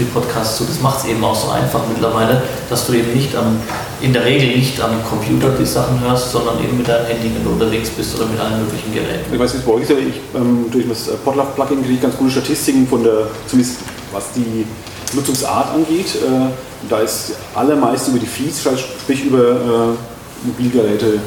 [0.00, 0.64] die Podcasts zu.
[0.64, 3.56] Das macht es eben auch so einfach mittlerweile, dass du eben nicht am,
[4.00, 7.44] in der Regel nicht am Computer die Sachen hörst, sondern eben mit deinem Handy, wenn
[7.44, 9.32] du unterwegs bist oder mit allen möglichen Geräten.
[9.32, 12.16] Ich weiß nicht, bei euch ist, ich, ähm, durch das äh, Podlove-Plugin kriege ich ganz
[12.16, 13.78] gute Statistiken von der, zumindest
[14.12, 14.66] was die
[15.14, 16.14] Nutzungsart angeht.
[16.16, 16.50] Äh,
[16.88, 18.60] da ist allermeist über die Feeds,
[19.02, 21.18] sprich über äh, Mobilgeräte, äh,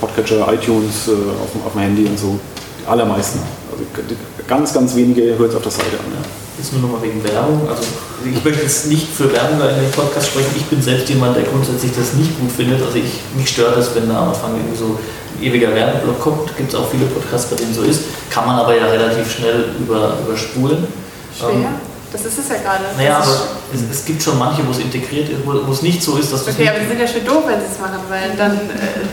[0.00, 2.38] Podcatcher, iTunes äh, auf, dem- auf dem Handy und so.
[2.80, 3.40] Die allermeisten.
[3.72, 3.84] Also
[4.46, 6.12] ganz, ganz wenige hören es auf der Seite an.
[6.14, 6.35] Ja.
[6.58, 7.68] Jetzt nur nochmal wegen Werbung.
[7.68, 7.82] Also
[8.24, 10.50] ich möchte jetzt nicht für Werbung in den Podcast sprechen.
[10.56, 12.82] Ich bin selbst jemand, der grundsätzlich das nicht gut findet.
[12.82, 16.56] Also ich, mich stört das, wenn da am Anfang irgendwie so ein ewiger Werbeblock kommt.
[16.56, 18.04] Gibt es auch viele Podcasts, bei denen so ist.
[18.30, 20.86] Kann man aber ja relativ schnell über, überspulen.
[21.38, 21.50] Schwer.
[21.50, 21.66] Ähm,
[22.10, 22.84] Das ist es ja gerade.
[22.96, 23.36] naja, aber
[23.74, 26.32] es, es gibt schon manche, wo es integriert ist, wo, wo es nicht so ist,
[26.32, 28.52] dass du Okay, aber die sind ja schon doof, wenn sie es machen, weil dann,
[28.56, 29.04] äh?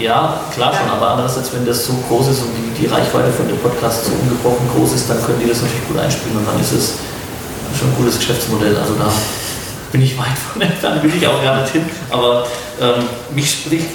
[0.00, 3.46] Ja, klar schon, aber andererseits, wenn das so groß ist und die, die Reichweite von
[3.46, 6.58] dem Podcast so ungebrochen groß ist, dann können die das natürlich gut einspielen und dann
[6.58, 6.94] ist es
[7.78, 8.74] schon ein gutes Geschäftsmodell.
[8.78, 9.12] Also da
[9.92, 11.84] bin ich weit von entfernt, will ich auch gar nicht hin.
[12.08, 12.46] Aber
[12.80, 13.04] ähm,
[13.34, 13.88] mich spricht,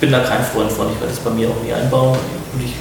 [0.00, 2.16] bin da kein Freund von, ich werde es bei mir auch nie einbauen
[2.54, 2.74] und ich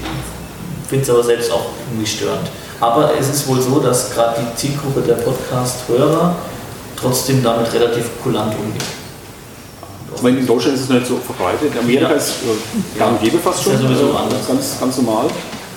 [0.87, 2.47] finde es aber selbst auch irgendwie störend.
[2.79, 6.35] Aber es ist wohl so, dass gerade die Zielgruppe der Podcast-Hörer
[6.95, 8.83] trotzdem damit relativ kulant umgeht.
[10.21, 11.73] Meine, in Deutschland ist es nicht so verbreitet.
[11.73, 12.15] In Amerika Ja.
[12.15, 13.73] ist äh, gang und gäbe fast schon.
[13.73, 14.47] Ist ja sowieso äh, anders.
[14.47, 15.27] Ganz, ganz normal.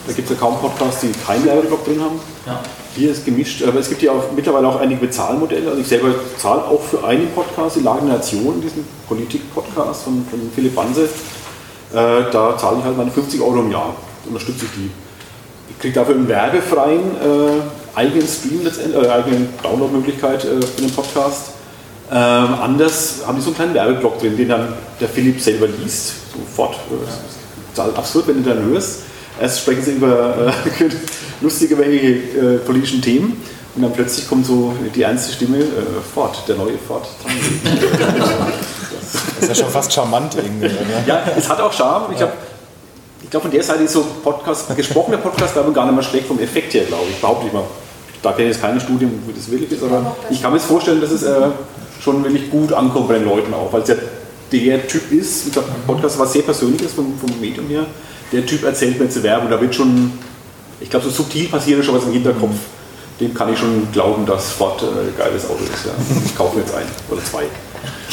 [0.07, 2.19] Da gibt es ja kaum Podcasts, die keinen Werbeblock drin haben.
[2.47, 2.61] Ja.
[2.97, 5.69] Hier ist gemischt, aber es gibt ja auch mittlerweile auch einige Bezahlmodelle.
[5.69, 6.09] Also ich selber
[6.39, 11.03] zahle auch für einen Podcast, die Lage der Nation, diesen Politik-Podcast von, von Philipp Banse.
[11.05, 11.07] Äh,
[12.33, 13.95] da zahle ich halt meine 50 Euro im Jahr.
[14.27, 14.91] Unterstütze ich die.
[15.71, 20.91] Ich kriege dafür einen werbefreien äh, eigenen Stream, letztendlich, äh, eigene Downloadmöglichkeit äh, für den
[20.91, 21.51] Podcast.
[22.12, 26.15] Ähm, anders haben die so einen kleinen Werbeblock drin, den dann der Philipp selber liest.
[26.32, 26.74] Sofort.
[26.74, 29.01] Äh, total absurd, wenn du dann hörst.
[29.41, 30.85] erst sprechen sie über äh,
[31.41, 33.41] lustige, welche äh, politischen Themen
[33.77, 35.65] und dann plötzlich kommt so die ernste Stimme, äh,
[36.15, 37.07] Ford, der neue Ford.
[39.41, 40.66] Das ist ja schon fast charmant irgendwie.
[40.66, 41.07] Oder?
[41.07, 42.12] ja, es hat auch Charme.
[42.15, 42.20] Ich,
[43.23, 46.27] ich glaube, von der Seite ist so Podcast, gesprochener Podcast war gar nicht mal schlecht
[46.27, 47.20] vom Effekt her, glaube ich.
[47.20, 47.65] Behaupte ich mal.
[48.23, 50.66] Da kenne ich jetzt keine Studien, wie das wirklich ist, aber ich kann mir jetzt
[50.66, 51.49] vorstellen, dass es äh,
[52.01, 53.97] schon wirklich gut ankommt bei den Leuten auch, weil es ja
[54.52, 57.86] der Typ ist, ich glaube, Podcast war sehr persönliches vom, vom Medium her.
[58.32, 60.12] Der Typ erzählt mir zu Werbung, da wird schon,
[60.81, 62.56] ich glaube, so subtil passiert schon was im Hinterkopf.
[63.20, 65.85] Dem kann ich schon glauben, dass Ford äh, ein geiles Auto ist.
[65.85, 65.93] Ja.
[66.24, 67.44] Ich kaufe mir jetzt ein oder zwei.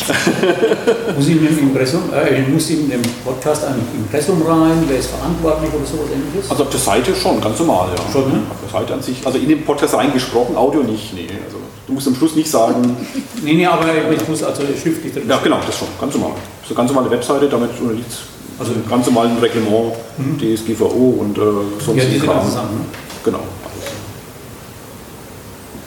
[1.16, 5.72] muss ich im Impressum, äh, muss in dem Podcast ein Impressum rein, wer ist verantwortlich
[5.74, 6.50] oder sowas ähnliches?
[6.50, 8.12] Also auf der Seite schon, ganz normal, ja.
[8.12, 8.42] Schon, ne?
[8.50, 11.28] Auf der Seite an sich, also in den Podcast reingesprochen, Audio nicht, nee.
[11.46, 11.58] Also
[11.88, 12.96] du musst am Schluss nicht sagen.
[13.44, 16.32] Nee, nee, aber ich muss also schriftlich drin Ja, genau, das schon, ganz normal.
[16.64, 18.12] So eine ganz normale Webseite, damit unterliegt
[18.60, 20.38] also einem ganz normalen Reglement, mhm.
[20.40, 21.42] DSGVO und äh,
[21.84, 22.76] sonst Ja, diese ganzen Sachen.
[22.76, 22.86] Ne?
[23.24, 23.40] Genau.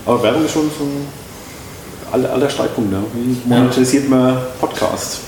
[0.06, 0.86] Aber Werbung ist schon so
[2.12, 2.90] aller, aller Streitpunkt.
[2.90, 3.02] Ne?
[3.14, 5.20] Wie monetarisiert man Podcast?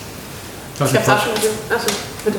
[0.74, 1.52] Ich habe es auch schon gesehen.
[1.68, 1.86] Achso,
[2.24, 2.38] bitte.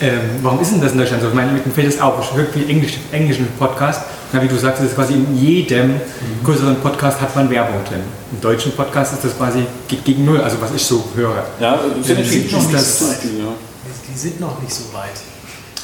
[0.00, 1.28] Ähm, warum ist denn das in Deutschland so?
[1.28, 4.02] Ich meine, mit dem Feld ist auch wirklich Englisch, englischen Podcast.
[4.32, 5.98] Ja, wie du sagst, ist quasi in jedem mhm.
[6.44, 8.00] größeren Podcast hat man Werbung drin.
[8.32, 11.44] Im deutschen Podcast ist das quasi gegen null, also was ich so höre.
[11.60, 13.18] Ja, das die, sind noch nicht so weit.
[13.22, 15.10] die sind noch nicht so weit.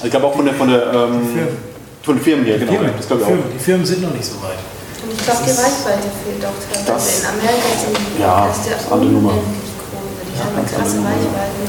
[0.02, 1.56] Ich glaube auch von der, von der ähm, Firmen.
[2.02, 2.72] von den Firmen her, genau.
[2.72, 3.34] Firmen, das glaube ich auch.
[3.54, 4.58] Die Firmen sind noch nicht so weit.
[5.02, 7.22] Und ich glaube, die Reichweite fehlt auch teilweise.
[7.22, 9.34] In Amerika sind die ja, Podcasts ja andere Nummer.
[9.38, 11.62] Die haben eine krasse Reichweite.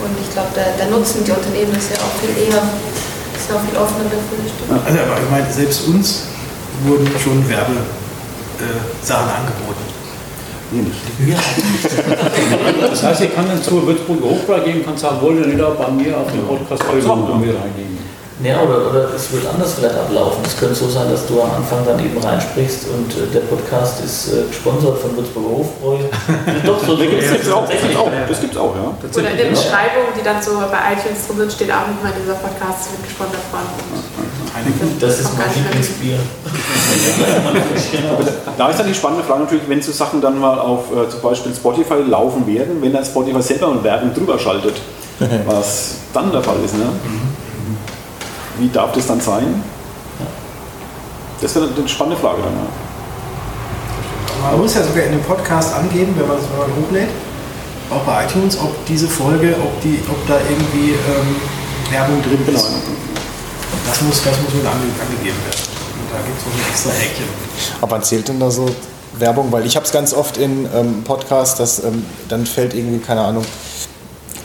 [0.00, 3.60] Und ich glaube, da, da, nutzen die Unternehmen das ja auch viel eher, ist auch
[3.60, 4.38] viel offener dafür.
[4.86, 6.30] Also, aber ich meine, selbst uns
[6.86, 9.84] wurden schon Werbesachen äh, angeboten.
[10.70, 11.02] Mir nicht.
[12.80, 15.60] das heißt, ich kann dann zur Würzburger Hofbräu gehen und kann sagen, wollt ihr nicht
[15.60, 17.99] auch bei mir auf den Podcast eure Produkte reingehen?
[18.42, 20.42] Ja, oder, oder es wird anders vielleicht ablaufen.
[20.46, 24.02] Es könnte so sein, dass du am Anfang dann eben reinsprichst und äh, der Podcast
[24.02, 25.98] ist äh, gesponsert von Würzburger Hofbräu.
[26.64, 27.68] Doch, so gibt es auch.
[27.68, 28.94] Das gibt auch, das gibt's auch, ja.
[29.12, 32.34] Oder in der Beschreibung, die dann so bei iTunes drin sind, steht auch nochmal, dieser
[32.34, 33.60] Podcast wird gesponsert von.
[34.98, 36.18] Das ist mein Lieblingsbier.
[38.56, 41.20] da ist dann die spannende Frage natürlich, wenn so Sachen dann mal auf äh, zum
[41.20, 44.80] Beispiel Spotify laufen werden, wenn dann Spotify selber eine Werbung drüber schaltet,
[45.46, 46.74] was dann der Fall ist.
[46.74, 46.86] Ne?
[48.60, 49.62] Wie darf das dann sein?
[51.40, 52.52] Das wäre eine spannende Frage dann.
[52.52, 54.50] Ja.
[54.50, 57.08] Man muss ja sogar in dem Podcast angeben, wenn man es hochlädt,
[57.90, 61.36] auch bei iTunes, ob diese Folge, ob, die, ob da irgendwie ähm,
[61.90, 62.66] Werbung drin ist.
[62.66, 62.78] Genau.
[63.86, 65.64] Das muss, das muss mit angegeben werden.
[65.96, 67.24] Und da gibt es noch ein extra Häkchen.
[67.80, 68.66] Aber zählt denn da so
[69.18, 69.50] Werbung?
[69.52, 73.22] Weil ich habe es ganz oft in ähm, Podcasts, dass ähm, dann fällt irgendwie, keine
[73.22, 73.44] Ahnung,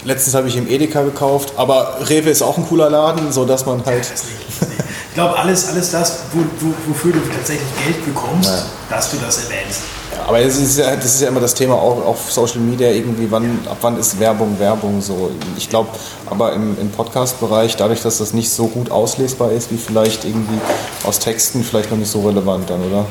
[0.06, 3.84] Letztens habe ich im Edeka gekauft, aber Rewe ist auch ein cooler Laden, sodass man
[3.84, 4.06] halt.
[4.06, 8.66] ich glaube, alles, alles das, wo, wo, wofür du tatsächlich Geld bekommst, ja.
[8.96, 9.82] dass du das erwähnst.
[10.16, 12.92] Ja, aber das ist, ja, das ist ja immer das Thema auch auf Social Media
[12.92, 15.32] irgendwie, wann, ab wann ist Werbung Werbung so.
[15.58, 15.90] Ich glaube,
[16.28, 20.60] aber im, im Podcast-Bereich, dadurch, dass das nicht so gut auslesbar ist, wie vielleicht irgendwie
[21.04, 23.08] aus Texten, vielleicht noch nicht so relevant dann, oder?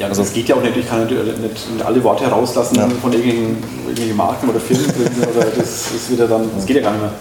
[0.00, 2.88] Ja, also es geht ja auch nicht, ich kann nicht, nicht alle Worte herauslassen ja.
[2.88, 6.82] von irgendwelchen, irgendwelchen Marken oder Firmen drin, oder das ist wieder dann, das geht ja
[6.82, 7.12] gar nicht mehr.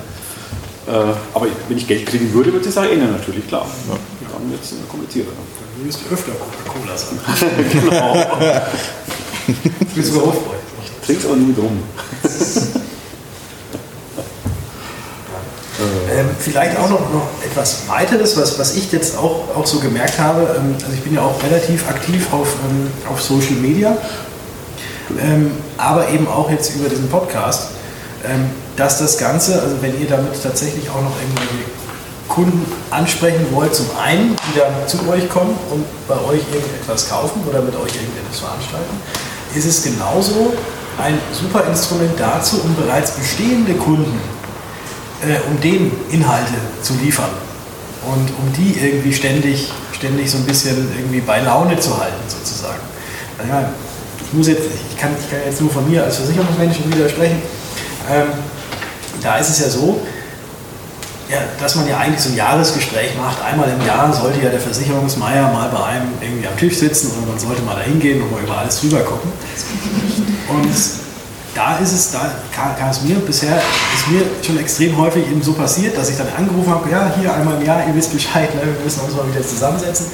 [0.88, 3.65] Äh, aber wenn ich Geld kriegen würde, würde ich sagen, ändern natürlich, klar.
[3.89, 3.97] Ja.
[4.31, 5.31] Dann wird es komplizierter.
[5.31, 7.19] Dann würdest du öfter Coca-Cola sagen.
[7.84, 8.15] genau.
[9.81, 10.56] ich bin sogar Hofbräu.
[11.06, 11.84] Trink's aber nie drum.
[16.11, 20.19] Ähm, vielleicht auch noch, noch etwas weiteres, was, was ich jetzt auch, auch so gemerkt
[20.19, 20.41] habe.
[20.57, 23.97] Ähm, also ich bin ja auch relativ aktiv auf, ähm, auf Social Media,
[25.22, 27.69] ähm, aber eben auch jetzt über diesen Podcast,
[28.26, 31.64] ähm, dass das Ganze, also wenn ihr damit tatsächlich auch noch irgendwelche
[32.27, 37.41] Kunden ansprechen wollt, zum einen, die dann zu euch kommen und bei euch irgendetwas kaufen
[37.49, 39.01] oder mit euch irgendetwas veranstalten,
[39.56, 40.53] ist es genauso
[40.97, 44.19] ein super Instrument dazu, um bereits bestehende Kunden
[45.21, 47.31] äh, um denen Inhalte zu liefern
[48.05, 52.79] und um die irgendwie ständig, ständig so ein bisschen irgendwie bei Laune zu halten, sozusagen.
[53.47, 53.69] Ja,
[54.25, 57.41] ich, muss jetzt, ich, kann, ich kann jetzt nur von mir als Versicherungsmenschen widersprechen.
[58.09, 58.27] Ähm,
[59.21, 60.01] da ist es ja so,
[61.29, 63.41] ja, dass man ja eigentlich so ein Jahresgespräch macht.
[63.43, 67.27] Einmal im Jahr sollte ja der Versicherungsmeier mal bei einem irgendwie am Tisch sitzen und
[67.27, 69.31] man sollte mal da hingehen und mal über alles drüber gucken.
[70.49, 70.73] Und
[71.60, 73.57] da ist es, da kam es mir bisher,
[73.94, 77.34] ist mir schon extrem häufig eben so passiert, dass ich dann angerufen habe, ja, hier
[77.34, 80.06] einmal im Jahr, ihr wisst Bescheid, ne, wir müssen uns mal wieder zusammensetzen.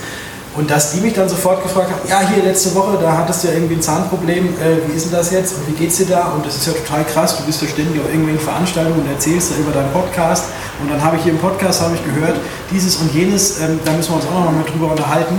[0.55, 3.49] Und dass die mich dann sofort gefragt haben, ja, hier letzte Woche, da hattest du
[3.49, 6.29] ja irgendwie ein Zahnproblem, äh, wie ist denn das jetzt und wie geht's dir da?
[6.29, 9.51] Und das ist ja total krass, du bist ja ständig auf irgendwelchen Veranstaltungen und erzählst
[9.51, 10.45] da über deinen Podcast.
[10.81, 12.37] Und dann habe ich hier im Podcast, habe ich gehört,
[12.71, 15.37] dieses und jenes, ähm, da müssen wir uns auch noch mal drüber unterhalten,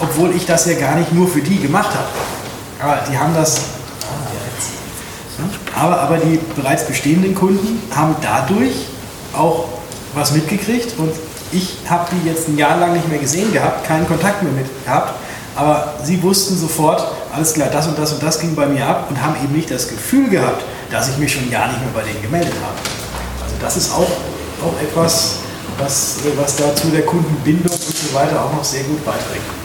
[0.00, 2.08] obwohl ich das ja gar nicht nur für die gemacht habe.
[2.80, 3.60] Aber die haben das,
[5.82, 8.86] aber, aber die bereits bestehenden Kunden haben dadurch
[9.32, 9.64] auch
[10.14, 11.10] was mitgekriegt und
[11.50, 14.66] ich habe die jetzt ein Jahr lang nicht mehr gesehen gehabt, keinen Kontakt mehr mit
[14.84, 15.14] gehabt,
[15.56, 17.04] aber sie wussten sofort,
[17.34, 19.70] alles klar, das und das und das ging bei mir ab und haben eben nicht
[19.70, 22.78] das Gefühl gehabt, dass ich mich schon gar nicht mehr bei denen gemeldet habe.
[23.42, 24.02] Also das ist auch,
[24.64, 25.38] auch etwas,
[25.78, 29.61] was, was dazu der Kundenbindung und so weiter auch noch sehr gut beiträgt.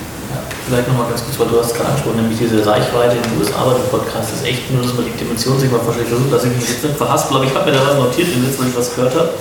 [0.68, 3.64] Vielleicht nochmal ganz kurz, weil du hast gerade angesprochen, nämlich diese Reichweite in den USA
[3.64, 6.52] bei dem Podcast ist echt nur, dass man die Dimension sich mal vorstellt, dass ich
[6.52, 9.15] mich jetzt nicht verhaspel, aber ich habe mir da was notiert, weil ich was gehört
[9.15, 9.31] habe.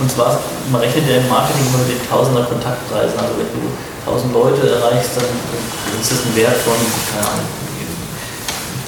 [0.00, 0.40] Und zwar,
[0.72, 3.20] man rechnet ja im Marketing immer mit den Tausender Kontaktpreisen.
[3.20, 3.68] Also wenn du
[4.08, 5.28] 1000 Leute erreichst, dann
[6.00, 6.72] ist das ein Wert von,
[7.12, 7.44] keine Ahnung,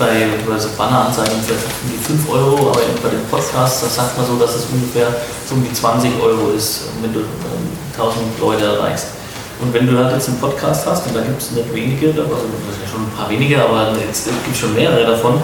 [0.01, 4.41] bei, bei Banneranzeigen vielleicht die 5 Euro, aber bei den Podcasts, das sagt man so,
[4.41, 5.13] dass es ungefähr
[5.45, 9.09] so um die 20 Euro ist, wenn du ähm, 1000 Leute erreichst.
[9.61, 12.47] Und wenn du halt jetzt einen Podcast hast, und da gibt es nicht wenige, also
[12.91, 15.35] schon ein paar wenige, aber jetzt gibt es schon mehrere davon,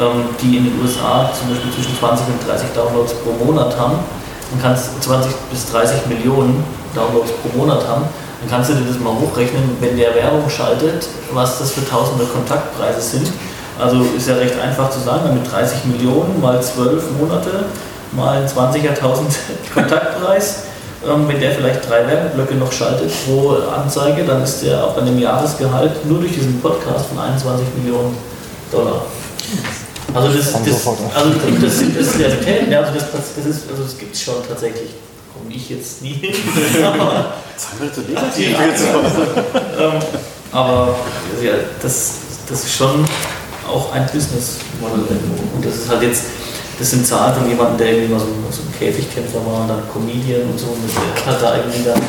[0.00, 3.98] ähm, die in den USA zum Beispiel zwischen 20 und 30 Downloads pro Monat haben,
[4.50, 6.64] und kannst 20 bis 30 Millionen
[6.94, 8.04] Downloads pro Monat haben,
[8.40, 12.24] dann kannst du dir das mal hochrechnen, wenn der Werbung schaltet, was das für tausende
[12.24, 13.28] Kontaktpreise sind.
[13.78, 17.64] Also ist ja recht einfach zu sagen, mit 30 Millionen mal 12 Monate
[18.12, 18.94] mal 20.000
[19.74, 20.64] Kontaktpreis,
[21.02, 25.18] wenn der vielleicht drei Werbeblöcke noch schaltet pro Anzeige, dann ist der auch bei einem
[25.18, 28.16] Jahresgehalt nur durch diesen Podcast von 21 Millionen
[28.72, 29.02] Dollar.
[30.14, 33.82] Also das, das, also das, das, das ist Realität, ja, also das, das, ist, also
[33.82, 34.90] das gibt es schon tatsächlich.
[35.34, 36.34] Komme ich jetzt nie hin.
[36.84, 37.34] aber,
[39.78, 39.92] ähm,
[40.50, 40.96] aber
[41.42, 42.14] ja, das,
[42.48, 43.04] das ist schon
[43.68, 45.20] auch ein Business-Modell.
[45.54, 46.24] Und das ist halt jetzt,
[46.78, 49.82] das sind Zahlen von jemandem, der irgendwie mal so, so ein Käfigkämpfer war und dann
[49.92, 50.66] Comedian und so.
[50.66, 52.00] Und der hat da irgendwie dann.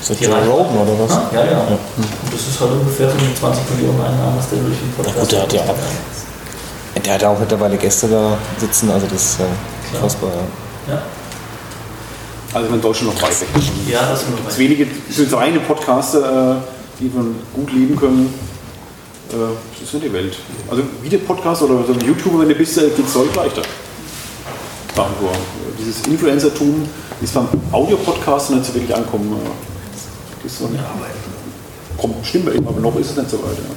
[0.00, 1.12] Ist das Joe Rogan oder was?
[1.12, 1.78] Ah, ja, ja, ja.
[1.96, 5.52] Und das ist halt ungefähr 25 Millionen Einnahmen, was der durch den Podcast ja, gut,
[5.52, 5.74] der hat ja
[7.04, 9.46] der hat ja auch mittlerweile Gäste da sitzen, also das ist ja
[9.94, 10.30] unfassbar.
[10.88, 10.94] Ja.
[10.94, 11.02] ja.
[12.54, 13.48] Also in Deutschland noch weit weg.
[13.90, 18.32] Ja, das ist noch weit wenige, sind reine Podcaster, äh, die von gut leben können.
[19.30, 19.36] Äh,
[19.72, 20.36] das ist nicht die Welt.
[20.70, 23.62] Also Videopodcast oder so ein YouTuber, wenn du bist, äh, geht es deutlich leichter.
[25.78, 26.86] Dieses Influencertum
[27.20, 29.36] ist beim Audio-Podcast nicht so wirklich ankommen.
[30.42, 31.12] Das ist so eine Arbeit.
[31.98, 33.56] Kommt bestimmt bei ihm, aber noch ist es nicht so weit.
[33.58, 33.74] Ja.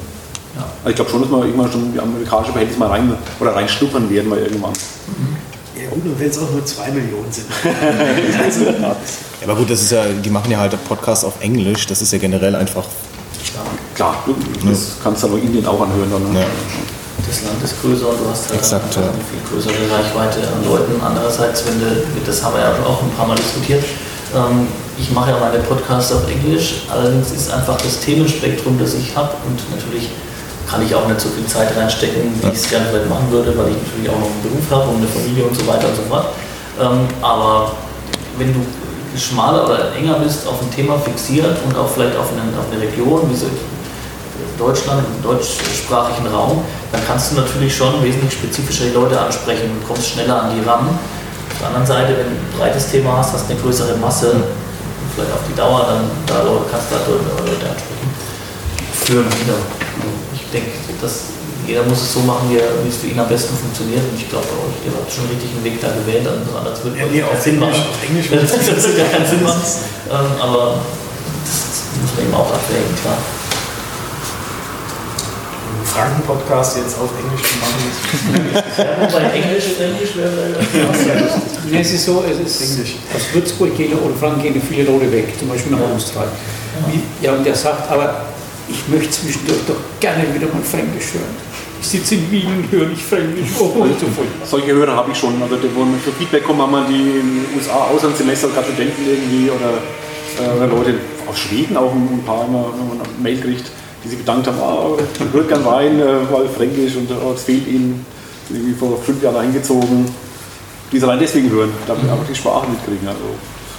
[0.55, 0.63] Ja.
[0.83, 4.09] Also ich glaube schon, dass wir irgendwann schon die amerikanische Verhältnisse mal rein oder reinschnuppern
[4.09, 4.73] werden mal irgendwann.
[5.75, 7.47] Ja gut, wenn es auch nur zwei Millionen sind.
[8.81, 8.95] ja,
[9.43, 12.19] aber gut, das ist ja, die machen ja halt Podcasts auf Englisch, das ist ja
[12.19, 12.85] generell einfach.
[13.93, 14.15] Klar,
[14.65, 16.33] das kannst du aber Indien auch anhören dann.
[16.33, 16.45] Ne?
[17.43, 21.01] Land ist größer und du hast halt Exakt, eine viel größere Reichweite an Leuten.
[21.03, 21.85] Andererseits, wenn du,
[22.25, 23.83] das haben wir ja auch ein paar Mal diskutiert,
[24.35, 24.67] ähm,
[24.97, 29.31] ich mache ja meine Podcasts auf Englisch, allerdings ist einfach das Themenspektrum, das ich habe
[29.45, 30.09] und natürlich
[30.69, 33.55] kann ich auch nicht so viel Zeit reinstecken, wie ich es gerne vielleicht machen würde,
[33.57, 35.95] weil ich natürlich auch noch einen Beruf habe und eine Familie und so weiter und
[35.95, 36.27] so fort.
[36.81, 37.71] Ähm, aber
[38.37, 38.59] wenn du
[39.17, 42.81] schmaler oder enger bist, auf ein Thema fixiert und auch vielleicht auf eine, auf eine
[42.81, 43.45] Region, wie so
[44.57, 49.87] Deutschland, im deutschsprachigen Raum, dann kannst du natürlich schon wesentlich spezifischer die Leute ansprechen und
[49.87, 50.87] kommst schneller an die ran.
[50.87, 54.31] Auf der anderen Seite, wenn du ein breites Thema hast, hast du eine größere Masse,
[54.31, 54.43] und
[55.13, 58.09] vielleicht auf die Dauer, dann da kannst du da Leute ansprechen.
[58.91, 59.59] Für wieder
[60.55, 60.71] denke,
[61.01, 61.35] dass
[61.67, 64.03] jeder muss es so machen, wie, es für ihn am besten funktioniert.
[64.05, 64.47] Und ich glaube,
[64.85, 67.75] ihr habt schon richtig einen Weg da gewählt, anders würde ja, nee, auch Sinn machen.
[68.07, 69.61] Englisch das würde gar keinen Sinn machen.
[70.09, 70.79] Ähm, aber
[71.43, 73.17] das muss man eben auch abwägen, klar.
[75.95, 77.79] Franken-Podcast jetzt auf Englisch zu machen.
[78.77, 80.59] ja, wobei Englisch, Englisch wäre.
[81.71, 82.95] nee, es ist so, es ist, Englisch.
[83.15, 85.79] aus Würzburg gehen oder Franken gehen viele Leute weg, zum Beispiel nach.
[85.79, 86.27] Ja.
[87.21, 88.25] ja, und der sagt, aber
[88.67, 91.55] ich möchte zwischendurch doch gerne wieder mal Fränkisch hören.
[91.79, 93.51] Ich sitze in Wien und höre nicht Fränkisch.
[93.59, 94.57] Oh, so.
[94.57, 95.41] Solche Hörer habe ich schon.
[95.41, 99.49] Also die, wo für Feedback kommen manchmal die in den USA Auslandssemester, gerade Studenten irgendwie
[99.49, 99.79] oder,
[100.43, 100.95] äh, Leute
[101.25, 103.71] aus Schweden auch ein paar immer, wenn man eine Mail kriegt,
[104.05, 107.43] die sich bedankt haben, ah, ich würde gern rein, äh, weil Fränkisch und oh, es
[107.43, 108.05] fehlt ihnen.
[108.49, 110.05] Irgendwie vor fünf Jahren eingezogen.
[110.91, 112.11] Die es allein deswegen hören, damit mhm.
[112.11, 113.07] einfach die Sprache mitkriegen.
[113.07, 113.21] Also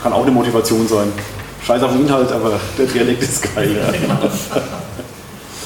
[0.03, 1.13] kann auch eine Motivation sein.
[1.65, 3.77] Scheiß auf den Inhalt, aber der Dialekt ist geil.
[3.77, 4.19] Ja.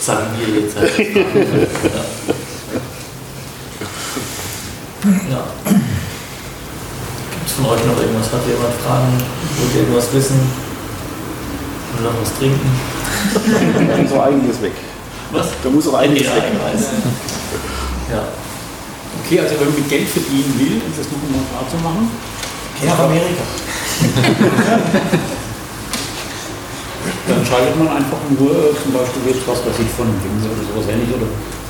[0.00, 0.98] Sagen wir jetzt halt.
[5.30, 5.44] ja.
[7.30, 8.32] Gibt es von euch noch irgendwas?
[8.32, 9.12] Hat jemand Fragen?
[9.58, 10.69] Wollt ihr irgendwas wissen?
[11.98, 12.70] Oder noch was trinken?
[13.34, 14.72] Da muss auch einiges weg.
[15.32, 15.46] Was?
[15.62, 16.44] Da muss auch einiges Ja, weg.
[16.62, 16.82] weiß.
[18.12, 18.22] Ja.
[19.24, 22.10] Okay, also wenn man mit Geld verdienen will, um das noch mal klar zu machen,
[22.80, 23.42] Geh nach Amerika.
[27.28, 30.64] dann schaltet man einfach nur äh, zum Beispiel jetzt was weiß ich von Wings oder
[30.64, 31.28] sowas ähnlich oder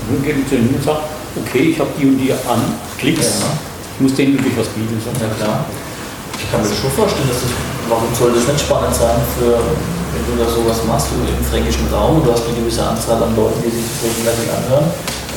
[0.09, 1.03] nun geht man zu hin und sagt,
[1.37, 2.63] okay, ich habe die und die an,
[2.99, 3.43] Klicks,
[3.95, 4.97] ich muss denen wirklich was bieten.
[5.03, 5.11] So.
[5.21, 5.67] Ja klar.
[6.39, 7.53] Ich kann mir schon vorstellen, dass das,
[7.89, 9.61] warum soll das nicht spannend sein für,
[10.13, 13.35] wenn du da sowas machst, du im fränkischen Raum, du hast eine gewisse Anzahl an
[13.37, 14.89] Leuten, die sich das regelmäßig anhören.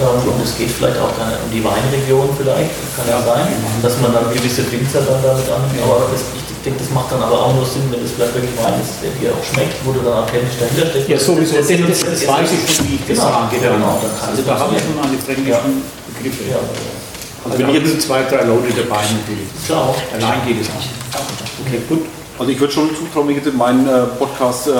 [0.02, 3.46] Ähm, und es geht vielleicht auch um die Weinregion vielleicht, das kann ja sein,
[3.86, 7.22] dass man dann gewisse Winzer dann damit an, aber das, ich denke, das macht dann
[7.22, 9.94] aber auch nur Sinn, wenn das vielleicht wirklich Wein ist, der dir auch schmeckt, wo
[9.94, 11.10] du dann authentisch dahinter stehst.
[11.14, 13.54] Ja, sowieso, das, das, uns- das weiß ich schon, wie ich das Genau, sage.
[13.62, 15.74] genau, dann kann also es da habe ich schon eine fränkischen
[16.10, 16.44] Begriffe.
[16.50, 16.58] Ja.
[17.46, 19.52] Also wenn jetzt zwei, drei Leute dabei natürlich.
[19.68, 19.94] Klar.
[20.16, 20.90] Allein geht es nicht.
[21.62, 22.02] Okay, gut.
[22.40, 24.74] Also ich würde schon zutrauen, wenn ich jetzt in meinen äh, Podcast ähm,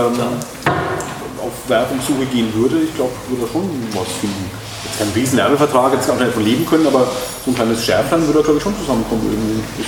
[1.40, 4.50] auf Werbungssuche gehen würde, ich glaube, ich würde da schon was finden.
[4.84, 7.06] Jetzt kein riesen Werbevertrag, jetzt kann man davon leben können, aber
[7.46, 9.64] so ein kleines Schärflein würde da glaube ich schon zusammenkommen irgendwie.
[9.80, 9.88] Ich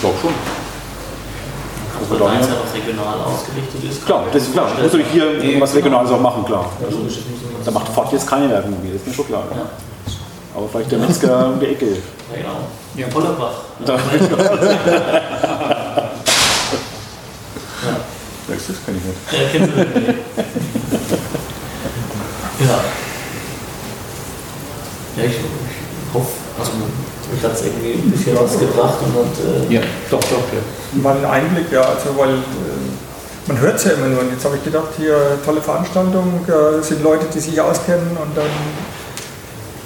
[0.00, 0.34] glaube schon.
[2.00, 4.04] Also da es ja auch regional ausgerichtet ist.
[4.04, 4.66] Klar, das ist klar.
[4.76, 6.68] Ich muss natürlich hier was Regionales auch machen, klar.
[6.84, 6.98] Also,
[7.64, 9.44] Da macht Ford jetzt keine Werbung mehr, das ist mir schon klar.
[10.54, 11.86] Aber vielleicht der Metzger um die Ecke.
[11.86, 12.58] Ja, genau.
[12.96, 13.52] Ja, Pollerbach.
[18.48, 18.58] Da- Ja.
[18.68, 19.18] Das kann ich nicht.
[19.32, 20.18] Ja, kennst du den nicht?
[22.60, 22.80] Ja.
[25.16, 26.28] Ja, ich, ich hoffe,
[26.58, 26.72] also
[27.32, 31.00] mich hat es irgendwie ein bisschen was gebracht und hat, äh, Ja, doch, doch, ja.
[31.02, 32.38] Mal einen Einblick, ja, also weil äh,
[33.46, 34.20] man hört es ja immer nur.
[34.20, 38.36] Und jetzt habe ich gedacht, hier tolle Veranstaltung, äh, sind Leute, die sich auskennen und
[38.36, 38.46] dann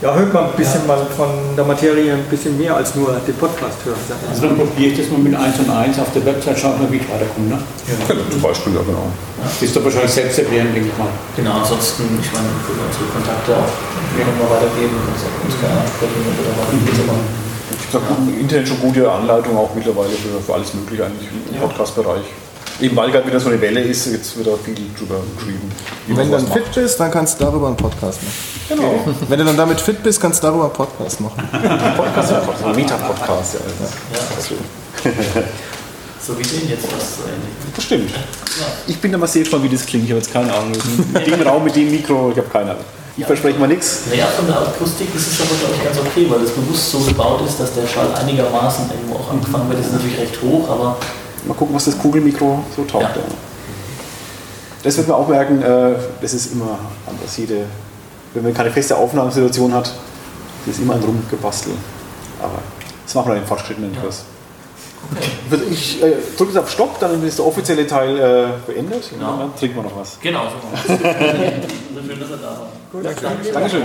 [0.02, 3.34] ja, hört man ein bisschen mal von der Materie ein bisschen mehr als nur den
[3.34, 3.96] Podcast hören.
[4.28, 6.90] Also dann probiere ich das mal mit 1 und 1 auf der Website, schaut mal,
[6.92, 7.56] wie ich weiterkomme.
[7.56, 7.58] Ne?
[7.88, 9.08] Ja, zum Beispiel, ja genau.
[9.42, 11.08] Das ist doch wahrscheinlich selbst erklären, denke ich mal.
[11.34, 13.72] genau, ansonsten, ich meine, wir können unsere Kontakte auch
[14.12, 17.46] irgendwann mal weitergeben und uns gerne ansprechen oder mal machen.
[17.72, 21.60] Ich sag, im Internet schon gute Anleitung auch mittlerweile für, für alles Mögliche eigentlich im
[21.60, 22.45] Podcast-Bereich.
[22.80, 25.72] Eben weil gerade wieder so eine Welle ist, jetzt wird da viel drüber geschrieben.
[26.08, 28.34] Und wenn du dann fit bist, dann kannst du darüber einen Podcast machen.
[28.68, 29.04] Genau.
[29.28, 31.48] Wenn du dann damit fit bist, kannst du darüber einen Podcast machen.
[31.52, 31.96] macht.
[31.96, 33.60] Podcast, ja, Podcast, ein Meta-Podcast, ja.
[35.06, 35.42] Ja.
[36.26, 37.54] So wie den jetzt fast so ähnlich.
[37.76, 38.10] Das stimmt.
[38.88, 40.06] Ich bin immer sehr gespannt, wie das klingt.
[40.06, 40.72] Ich habe jetzt keine Ahnung.
[41.12, 42.84] Mit dem Raum, mit dem Mikro, ich habe keine Ahnung.
[43.16, 44.00] Ich verspreche mal nichts.
[44.10, 46.98] Naja, von der Akustik ist es aber, glaube ich, ganz okay, weil das bewusst so
[46.98, 49.78] gebaut ist, dass der Schall einigermaßen irgendwo auch angefangen wird.
[49.78, 50.98] Das ist natürlich recht hoch, aber
[51.46, 53.02] Mal gucken, was das Kugelmikro so taugt.
[53.04, 53.22] Ja.
[53.22, 53.28] Ja.
[54.82, 57.36] Das wird man auch merken, äh, das ist immer anders.
[57.36, 57.64] Jede,
[58.34, 59.92] wenn man keine feste Aufnahmesituation hat,
[60.66, 61.72] das ist immer ein Rumgebastel.
[62.40, 62.58] Aber
[63.04, 64.24] das machen wir in den fortgeschrittenen Kurs.
[65.50, 69.18] Also Ich äh, drücke jetzt auf Stopp, dann ist der offizielle Teil äh, beendet und
[69.18, 69.36] Genau.
[69.38, 70.18] dann trinken wir noch was.
[70.20, 70.56] genau so.
[70.56, 72.06] machen wir es.
[72.06, 73.52] Schön, dass er da war.
[73.52, 73.82] Dankeschön.